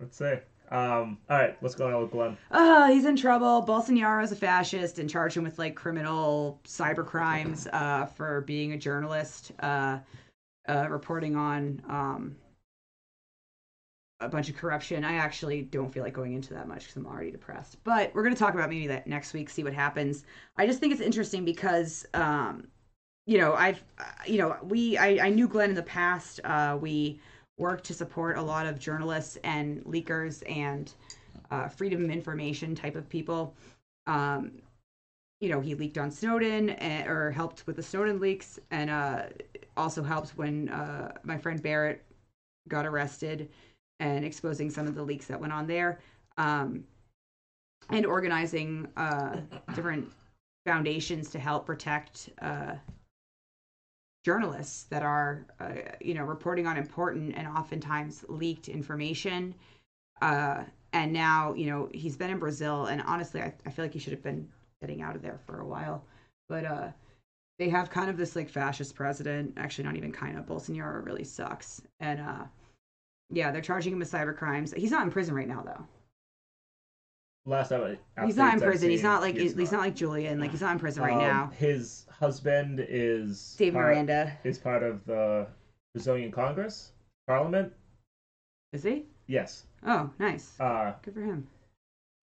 [0.00, 0.34] Let's see.
[0.70, 2.36] Um, all right, what's going on with Glenn?
[2.50, 3.62] Oh, he's in trouble.
[3.62, 8.78] Bolsonaro's a fascist and charged him with like criminal cyber crimes uh, for being a
[8.78, 9.98] journalist, uh,
[10.66, 12.36] uh, reporting on um,
[14.20, 15.04] a bunch of corruption.
[15.04, 17.76] I actually don't feel like going into that much because I'm already depressed.
[17.84, 20.24] But we're going to talk about maybe that next week, see what happens.
[20.56, 22.68] I just think it's interesting because, um,
[23.26, 26.40] you know, I've, uh, you know, we, I, I knew Glenn in the past.
[26.44, 27.20] Uh, we
[27.58, 30.92] worked to support a lot of journalists and leakers and
[31.50, 33.54] uh, freedom of information type of people.
[34.06, 34.52] Um,
[35.40, 39.24] you know, he leaked on Snowden and, or helped with the Snowden leaks, and uh,
[39.76, 42.02] also helped when uh, my friend Barrett
[42.68, 43.48] got arrested
[44.00, 46.00] and exposing some of the leaks that went on there,
[46.38, 46.84] um,
[47.90, 49.36] and organizing uh,
[49.74, 50.12] different
[50.64, 52.74] foundations to help protect uh,
[54.24, 59.54] journalists that are, uh, you know, reporting on important and oftentimes leaked information.
[60.20, 63.92] Uh, and now, you know, he's been in Brazil, and honestly, I, I feel like
[63.92, 64.46] he should have been
[64.80, 66.04] getting out of there for a while.
[66.48, 66.88] But uh,
[67.58, 69.54] they have kind of this like fascist president.
[69.56, 70.46] Actually, not even kind of.
[70.46, 72.44] Bolsonaro really sucks, and uh,
[73.30, 74.74] yeah, they're charging him with cyber crimes.
[74.76, 75.86] He's not in prison right now, though.
[77.44, 78.88] Last time I, He's not in prison.
[78.90, 79.80] He's not like he's he's, not.
[79.80, 80.38] like Julian.
[80.38, 81.50] Like he's not in prison right Um, now.
[81.56, 84.32] His husband is Dave part- Miranda.
[84.44, 85.48] is part of the
[85.94, 86.92] Brazilian Congress
[87.26, 87.72] Parliament.
[88.72, 89.06] Is he?
[89.26, 89.66] Yes.
[89.84, 90.58] Oh, nice.
[90.60, 91.48] Uh, Good for him.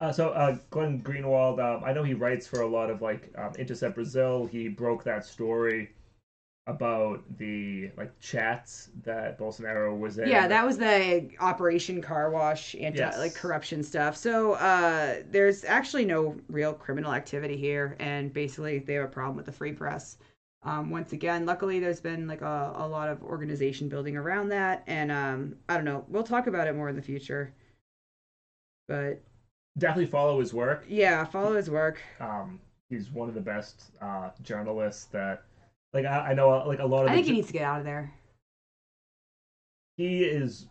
[0.01, 3.29] Uh, so uh, Glenn Greenwald, um, I know he writes for a lot of like
[3.37, 4.45] um, Intercept Brazil.
[4.49, 5.89] He broke that story
[6.69, 10.27] about the like chats that Bolsonaro was in.
[10.29, 13.17] Yeah, that was the Operation Car Wash anti Yes.
[13.17, 14.15] like corruption stuff.
[14.15, 19.35] So uh, there's actually no real criminal activity here, and basically they have a problem
[19.35, 20.17] with the free press.
[20.63, 24.83] Um, once again, luckily there's been like a, a lot of organization building around that,
[24.87, 26.05] and um, I don't know.
[26.07, 27.53] We'll talk about it more in the future.
[28.87, 29.21] But
[29.77, 30.83] definitely follow his work.
[30.87, 31.99] yeah, follow his work.
[32.19, 32.59] Um,
[32.89, 35.43] he's one of the best uh, journalists that
[35.93, 37.63] like I, I know uh, like a lot of I think he needs to get
[37.63, 38.13] out of there.
[39.97, 40.65] he is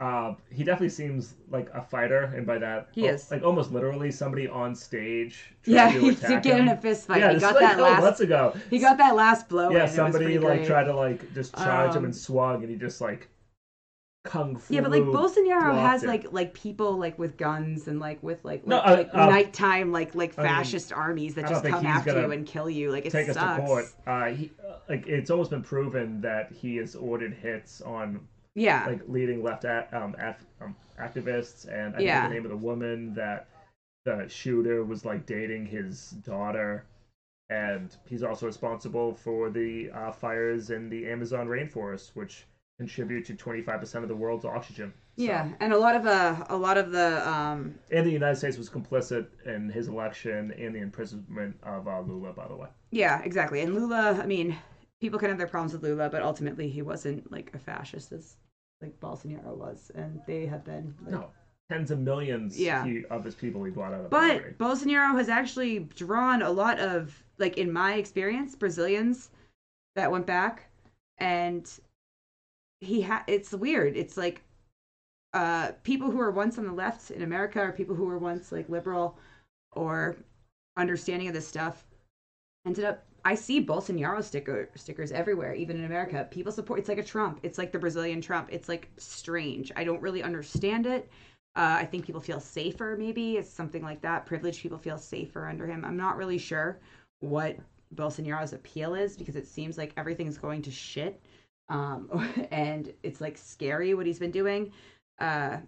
[0.00, 3.30] uh he definitely seems like a fighter and by that He is.
[3.30, 7.20] like almost literally somebody on stage Yeah, to he get in a fist fight.
[7.20, 9.70] yeah he got like, that last months ago He got that last blow.
[9.70, 10.66] yeah somebody like great.
[10.66, 13.28] tried to like just charge him Um, and swung and he just like
[14.28, 18.22] kung fu Yeah, but like Bolsonaro has like like people like with guns and like
[18.22, 21.48] with like, No, like, uh, like uh, nighttime like like I mean, fascist armies that
[21.48, 22.90] just come after you and kill you.
[22.92, 23.38] Like it take sucks.
[23.38, 27.32] us to court uh he uh, like it's almost been proven that he has ordered
[27.32, 28.20] hits on
[28.54, 28.84] Yeah.
[28.86, 32.20] like leading left at, um, af- um activists and I Yeah.
[32.20, 33.46] think the name of the woman that
[34.04, 36.84] the shooter was like dating his daughter
[37.50, 42.46] and he's also responsible for the uh, fires in the Amazon rainforest which
[42.78, 46.78] contribute to 25% of the world's oxygen Yeah, and a lot of uh, a lot
[46.78, 51.56] of the um and the United States was complicit in his election and the imprisonment
[51.64, 53.60] of uh, Lula by the way yeah exactly.
[53.60, 54.56] And Lula, I mean,
[55.00, 58.36] people can have their problems with Lula, but ultimately he wasn't like a fascist as
[58.80, 60.94] like Bolsonaro was, and they have been.
[61.02, 61.30] Like, no
[61.70, 62.84] tens of millions Yeah.
[62.84, 66.78] he, of his people he brought out of But Bolsonaro has actually drawn a lot
[66.78, 69.30] of, like in my experience, Brazilians
[69.94, 70.70] that went back,
[71.18, 71.70] and
[72.80, 73.96] he ha- It's weird.
[73.96, 74.42] It's like
[75.34, 78.52] uh, people who were once on the left in America, or people who were once
[78.52, 79.18] like liberal
[79.72, 80.16] or
[80.76, 81.86] understanding of this stuff,
[82.66, 83.04] ended up.
[83.24, 86.26] I see Bolsonaro sticker stickers everywhere, even in America.
[86.30, 86.78] People support.
[86.78, 87.40] It's like a Trump.
[87.42, 88.48] It's like the Brazilian Trump.
[88.52, 89.72] It's like strange.
[89.76, 91.10] I don't really understand it.
[91.56, 93.36] Uh, I think people feel safer, maybe.
[93.36, 94.26] It's something like that.
[94.26, 95.84] Privileged people feel safer under him.
[95.84, 96.78] I'm not really sure
[97.20, 97.56] what
[97.94, 101.20] Bolsonaro's appeal is because it seems like everything's going to shit.
[101.68, 102.08] Um,
[102.50, 104.72] and it's like scary what he's been doing.
[105.18, 105.58] Uh,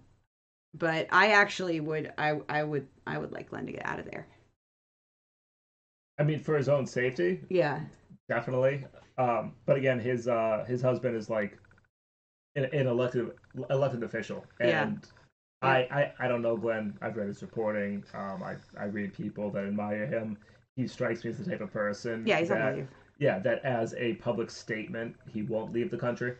[0.75, 4.07] but I actually would, I, I would, I would like Glenn to get out of
[4.07, 4.27] there.
[6.19, 7.81] I mean for his own safety Yeah.
[8.29, 8.87] definitely.
[9.19, 11.59] Um, but again, his uh, his husband is like
[12.57, 13.31] an, an elected
[13.71, 14.83] elected official, Yeah.
[14.85, 15.07] and
[15.63, 16.97] I, I I don't know Glenn.
[17.03, 18.05] I've read his reporting.
[18.15, 20.39] Um, I I read people that admire him.
[20.77, 22.23] He strikes me as the type of person.
[22.27, 22.87] Yeah, he's that.
[23.21, 26.35] Yeah, that as a public statement, he won't leave the country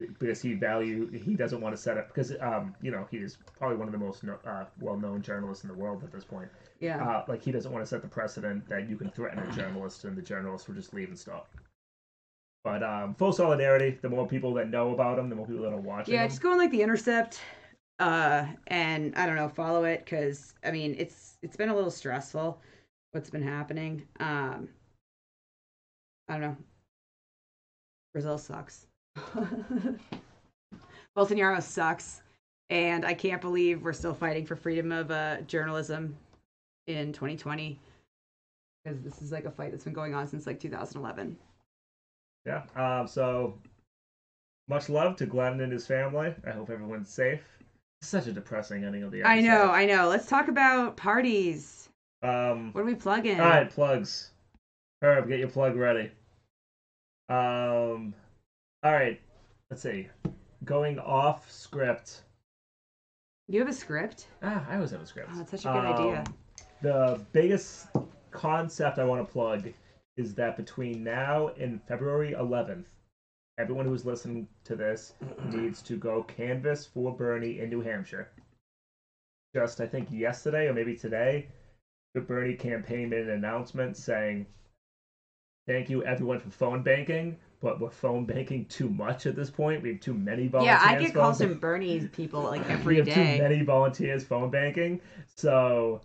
[0.00, 3.38] because he value he doesn't want to set up because um you know he is
[3.56, 6.24] probably one of the most no, uh, well known journalists in the world at this
[6.24, 6.48] point.
[6.80, 7.02] Yeah.
[7.02, 10.04] Uh, like he doesn't want to set the precedent that you can threaten a journalist
[10.04, 11.48] and the journalist will just leave and stop.
[12.64, 13.98] But um, full solidarity.
[14.02, 16.14] The more people that know about him, the more people that are watching.
[16.14, 16.28] Yeah, him.
[16.28, 17.40] just go on like the Intercept,
[18.00, 21.90] uh, and I don't know, follow it because I mean it's it's been a little
[21.90, 22.60] stressful
[23.12, 24.02] what's been happening.
[24.20, 24.68] Um,
[26.28, 26.56] I don't know.
[28.12, 28.86] Brazil sucks.
[31.16, 32.22] Bolsonaro sucks,
[32.70, 36.16] and I can't believe we're still fighting for freedom of uh, journalism
[36.86, 37.78] in 2020
[38.84, 41.36] because this is like a fight that's been going on since like 2011.
[42.44, 42.62] Yeah.
[42.74, 43.54] Um, so
[44.68, 46.34] much love to Glenn and his family.
[46.46, 47.40] I hope everyone's safe.
[48.00, 49.32] Such a depressing ending of the episode.
[49.32, 50.08] I know, I know.
[50.08, 51.88] Let's talk about parties.
[52.22, 53.38] Um, What do we plug in?
[53.38, 54.31] all right, plugs.
[55.02, 56.10] Herb, get your plug ready.
[57.28, 58.14] Um,
[58.82, 59.20] all right.
[59.70, 60.08] Let's see.
[60.64, 62.22] going off script.
[63.48, 64.28] You have a script?
[64.42, 65.30] Ah, I always have a script.
[65.32, 66.18] Oh, that's such a good idea.
[66.26, 66.34] Um,
[66.82, 67.88] The biggest
[68.30, 69.68] concept I want to plug
[70.16, 72.84] is that between now and February 11th,
[73.58, 75.14] everyone who's listening to this
[75.46, 78.28] needs to go canvas for Bernie in New Hampshire.
[79.54, 81.48] Just, I think, yesterday or maybe today,
[82.14, 84.46] the Bernie campaign made an announcement saying,
[85.66, 89.82] Thank you, everyone, for phone banking, but we're phone banking too much at this point.
[89.82, 90.80] We have too many volunteers.
[90.82, 93.36] Yeah, I get calls from Bernie's people like we every have day.
[93.36, 95.00] too many volunteers phone banking.
[95.36, 96.00] So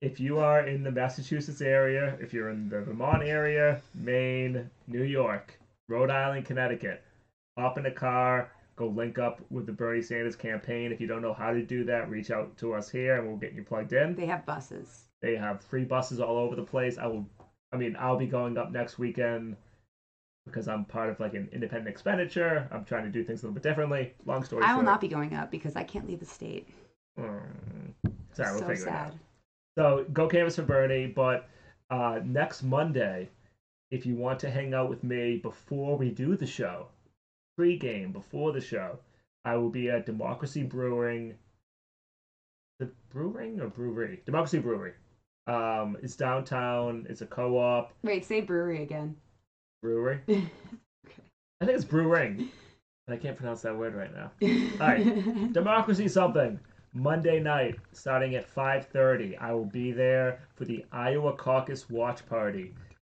[0.00, 5.02] if you are in the Massachusetts area, if you're in the Vermont area, Maine, New
[5.02, 5.58] York,
[5.88, 7.02] Rhode Island, Connecticut,
[7.58, 10.92] hop in a car, go link up with the Bernie Sanders campaign.
[10.92, 13.38] If you don't know how to do that, reach out to us here and we'll
[13.38, 14.14] get you plugged in.
[14.14, 15.06] They have buses.
[15.20, 16.98] They have free buses all over the place.
[16.98, 17.26] I will
[17.74, 19.56] I mean, I'll be going up next weekend
[20.46, 22.68] because I'm part of like an independent expenditure.
[22.70, 24.14] I'm trying to do things a little bit differently.
[24.26, 24.78] Long story I short.
[24.78, 26.68] will not be going up because I can't leave the state.
[27.18, 27.40] Mm.
[28.32, 29.14] Sorry, we'll so figure it out.
[29.76, 31.48] So go canvas for Bernie, but
[31.90, 33.28] uh, next Monday,
[33.90, 36.86] if you want to hang out with me before we do the show,
[37.56, 38.98] pre-game before the show,
[39.44, 41.34] I will be at Democracy Brewing.
[42.78, 44.22] The brewing or brewery?
[44.24, 44.92] Democracy Brewery.
[45.46, 47.06] Um, it's downtown.
[47.08, 49.16] It's a co-op Wait, say brewery again.
[49.82, 50.20] brewery.
[50.28, 50.48] okay.
[51.60, 52.48] I think it's brewing.
[53.08, 54.30] I can't pronounce that word right now.
[54.80, 56.58] All right, democracy something.
[56.94, 62.72] Monday night, starting at 5:30, I will be there for the Iowa Caucus Watch Party.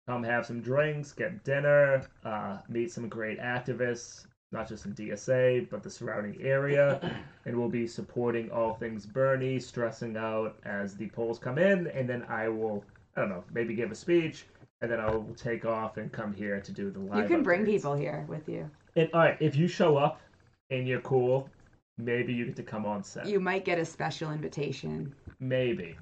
[0.07, 5.69] Come have some drinks, get dinner, uh, meet some great activists, not just in DSA
[5.69, 6.99] but the surrounding area,
[7.45, 12.09] and we'll be supporting all things Bernie, stressing out as the polls come in, and
[12.09, 12.83] then I will,
[13.15, 14.45] I don't know, maybe give a speech,
[14.81, 17.23] and then I will take off and come here to do the live.
[17.23, 18.69] You can bring people here with you.
[18.95, 20.21] And all right, if you show up
[20.69, 21.49] and you're cool,
[21.97, 23.27] maybe you get to come on set.
[23.27, 25.13] You might get a special invitation.
[25.39, 25.95] Maybe,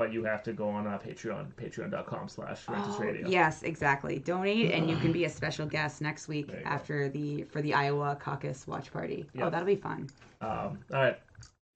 [0.00, 3.28] but you have to go on uh, Patreon, patreon.com slash Rentus Oh, Radio.
[3.28, 4.18] Yes, exactly.
[4.18, 8.16] Donate, and you can be a special guest next week after the for the Iowa
[8.18, 9.26] caucus watch party.
[9.38, 10.08] Oh, that'll be fun.
[10.40, 11.18] Um, all right,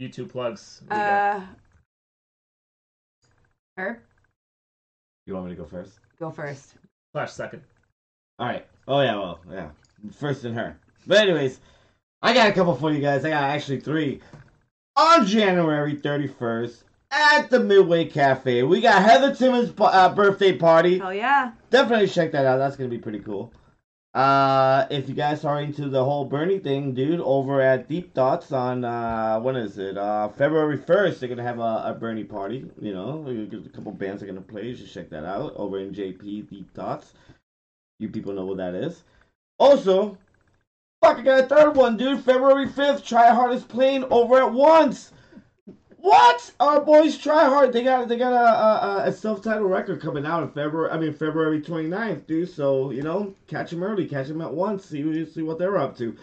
[0.01, 0.81] YouTube plugs.
[0.85, 1.37] You got?
[1.37, 1.41] Uh,
[3.77, 4.03] her,
[5.27, 5.99] You want me to go first?
[6.19, 6.77] go first.
[7.13, 7.61] Slash second.
[8.39, 8.67] All right.
[8.89, 9.69] Oh yeah, well, yeah.
[10.19, 10.79] First and her.
[11.07, 11.61] But anyways,
[12.23, 13.23] I got a couple for you guys.
[13.27, 14.23] I got actually three.
[14.97, 16.85] On January 31st
[17.15, 21.01] at the Midway Cafe, we got Heather Timmons' uh, birthday party.
[21.01, 21.53] Oh yeah!
[21.71, 22.59] Definitely check that out.
[22.59, 23.53] That's gonna be pretty cool.
[24.15, 28.53] Uh, if you guys are into the whole Bernie thing, dude, over at Deep Thoughts
[28.53, 29.97] on uh, when is it?
[29.97, 32.69] Uh, February first, they're gonna have a, a Bernie party.
[32.81, 34.67] You know, a couple bands are gonna play.
[34.67, 37.15] You should check that out over in JP Deep Thoughts.
[37.99, 39.05] You people know what that is.
[39.59, 40.19] Also,
[41.03, 42.25] fuck, I got a third one, dude.
[42.25, 45.13] February fifth, Try Hardest playing over at once.
[46.05, 46.53] What?
[46.61, 47.73] Our boys try hard.
[47.73, 50.91] They got they got a, a, a self-titled record coming out in February.
[50.91, 52.51] I mean February 29th, dude.
[52.51, 54.85] So you know, catch them early, catch them at once.
[54.85, 56.15] See see what they're up to.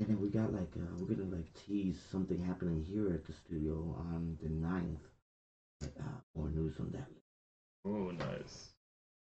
[0.00, 3.34] And then we got like uh, we're gonna like tease something happening here at the
[3.34, 4.96] studio on the 9th.
[5.80, 7.08] But, uh, more news on that.
[7.84, 8.70] Oh, nice.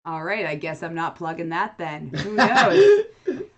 [0.05, 2.11] All right, I guess I'm not plugging that then.
[2.15, 3.07] Who knows?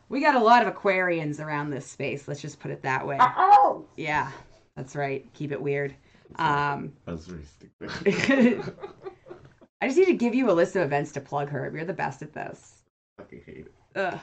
[0.09, 2.27] we got a lot of Aquarians around this space.
[2.27, 3.19] Let's just put it that way.
[3.21, 3.85] Oh.
[3.99, 4.31] Yeah,
[4.77, 5.31] that's right.
[5.35, 5.95] Keep it weird.
[6.37, 8.75] Um, That's very stupid.
[9.81, 11.71] I just need to give you a list of events to plug her.
[11.75, 12.83] You're the best at this.
[13.19, 13.73] fucking hate it.
[13.97, 14.19] Ugh.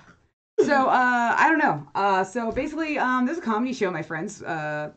[0.62, 1.88] So uh, I don't know.
[1.96, 4.92] Uh, so basically, um, there's a comedy show my friends uh,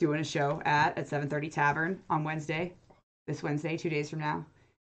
[0.00, 2.72] doing a show at at 7:30 Tavern on Wednesday,
[3.26, 4.44] this Wednesday, two days from now,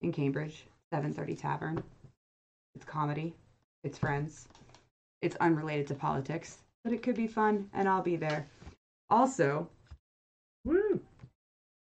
[0.02, 0.66] in Cambridge.
[0.92, 1.82] 7:30 Tavern.
[2.74, 3.34] It's comedy.
[3.84, 4.48] It's friends.
[5.22, 8.48] It's unrelated to politics, but it could be fun, and I'll be there.
[9.10, 9.68] Also,
[10.64, 11.00] Woo!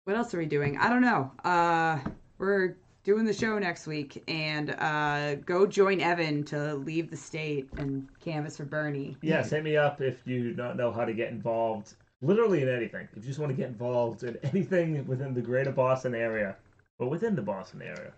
[0.04, 0.76] What else are we doing?
[0.78, 1.30] I don't know.
[1.44, 1.98] Uh,
[2.38, 7.68] we're doing the show next week, and uh, go join Evan to leave the state
[7.76, 9.16] and canvas for Bernie.
[9.22, 11.94] Yes, hit me up if you don't know how to get involved.
[12.20, 13.08] Literally in anything.
[13.16, 16.56] If you just want to get involved in anything within the greater Boston area,
[16.98, 18.12] or within the Boston area,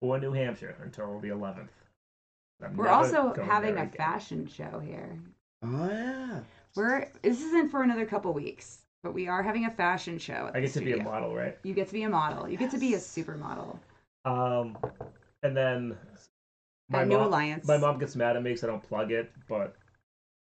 [0.00, 1.68] or New Hampshire until the 11th.
[2.62, 3.92] I'm We're also having a again.
[3.96, 5.18] fashion show here.
[5.64, 6.40] Oh yeah.
[6.76, 10.46] We're this isn't for another couple weeks, but we are having a fashion show.
[10.48, 11.56] At I the get to be a model, right?
[11.62, 12.48] You get to be a model.
[12.48, 13.78] You get to be a supermodel.
[14.24, 14.76] Um,
[15.42, 15.96] and then
[16.88, 17.66] my New mom, Alliance.
[17.66, 19.76] my mom gets mad at me because I don't plug it, but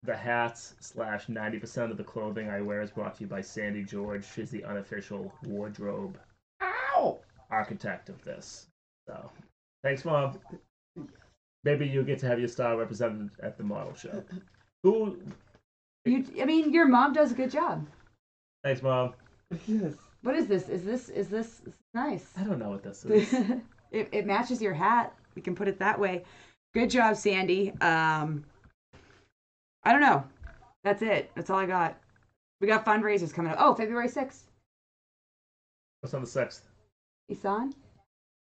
[0.03, 3.41] the hats slash ninety percent of the clothing I wear is brought to you by
[3.41, 4.25] Sandy George.
[4.35, 6.19] She's the unofficial wardrobe
[6.61, 7.21] Ow!
[7.51, 8.67] architect of this.
[9.09, 9.31] So,
[9.83, 10.39] thanks, mom.
[11.65, 14.23] Maybe you'll get to have your style represented at the model show.
[14.83, 15.17] Who
[16.05, 17.87] You, I mean, your mom does a good job.
[18.65, 19.13] Thanks, mom.
[19.67, 19.95] Yes.
[20.23, 20.69] What is this?
[20.69, 22.33] Is this is this, this is nice?
[22.37, 23.33] I don't know what this is.
[23.93, 25.15] it, it matches your hat.
[25.37, 26.25] We can put it that way.
[26.73, 27.71] Good job, Sandy.
[27.81, 28.45] Um,
[29.85, 30.25] I don't know.
[30.83, 31.31] That's it.
[31.37, 31.97] That's all I got.
[32.61, 33.59] We got fundraisers coming up.
[33.61, 34.45] Oh, February sixth.
[36.01, 36.63] What's on the sixth?
[37.29, 37.75] Isan.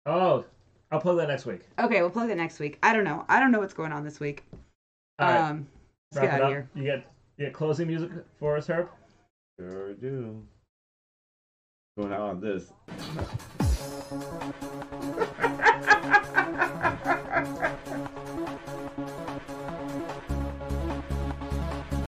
[0.07, 0.45] Oh,
[0.91, 1.61] I'll plug that next week.
[1.79, 2.79] Okay, we'll plug that next week.
[2.83, 3.25] I don't know.
[3.29, 4.45] I don't know what's going on this week.
[5.21, 5.39] All right.
[5.51, 5.67] Um,
[6.13, 6.47] let's Wrap get it out up.
[6.47, 6.71] of here.
[6.75, 8.89] You get you get closing music for us, Herb.
[9.59, 10.45] Sure do.
[11.97, 12.71] Going out on this.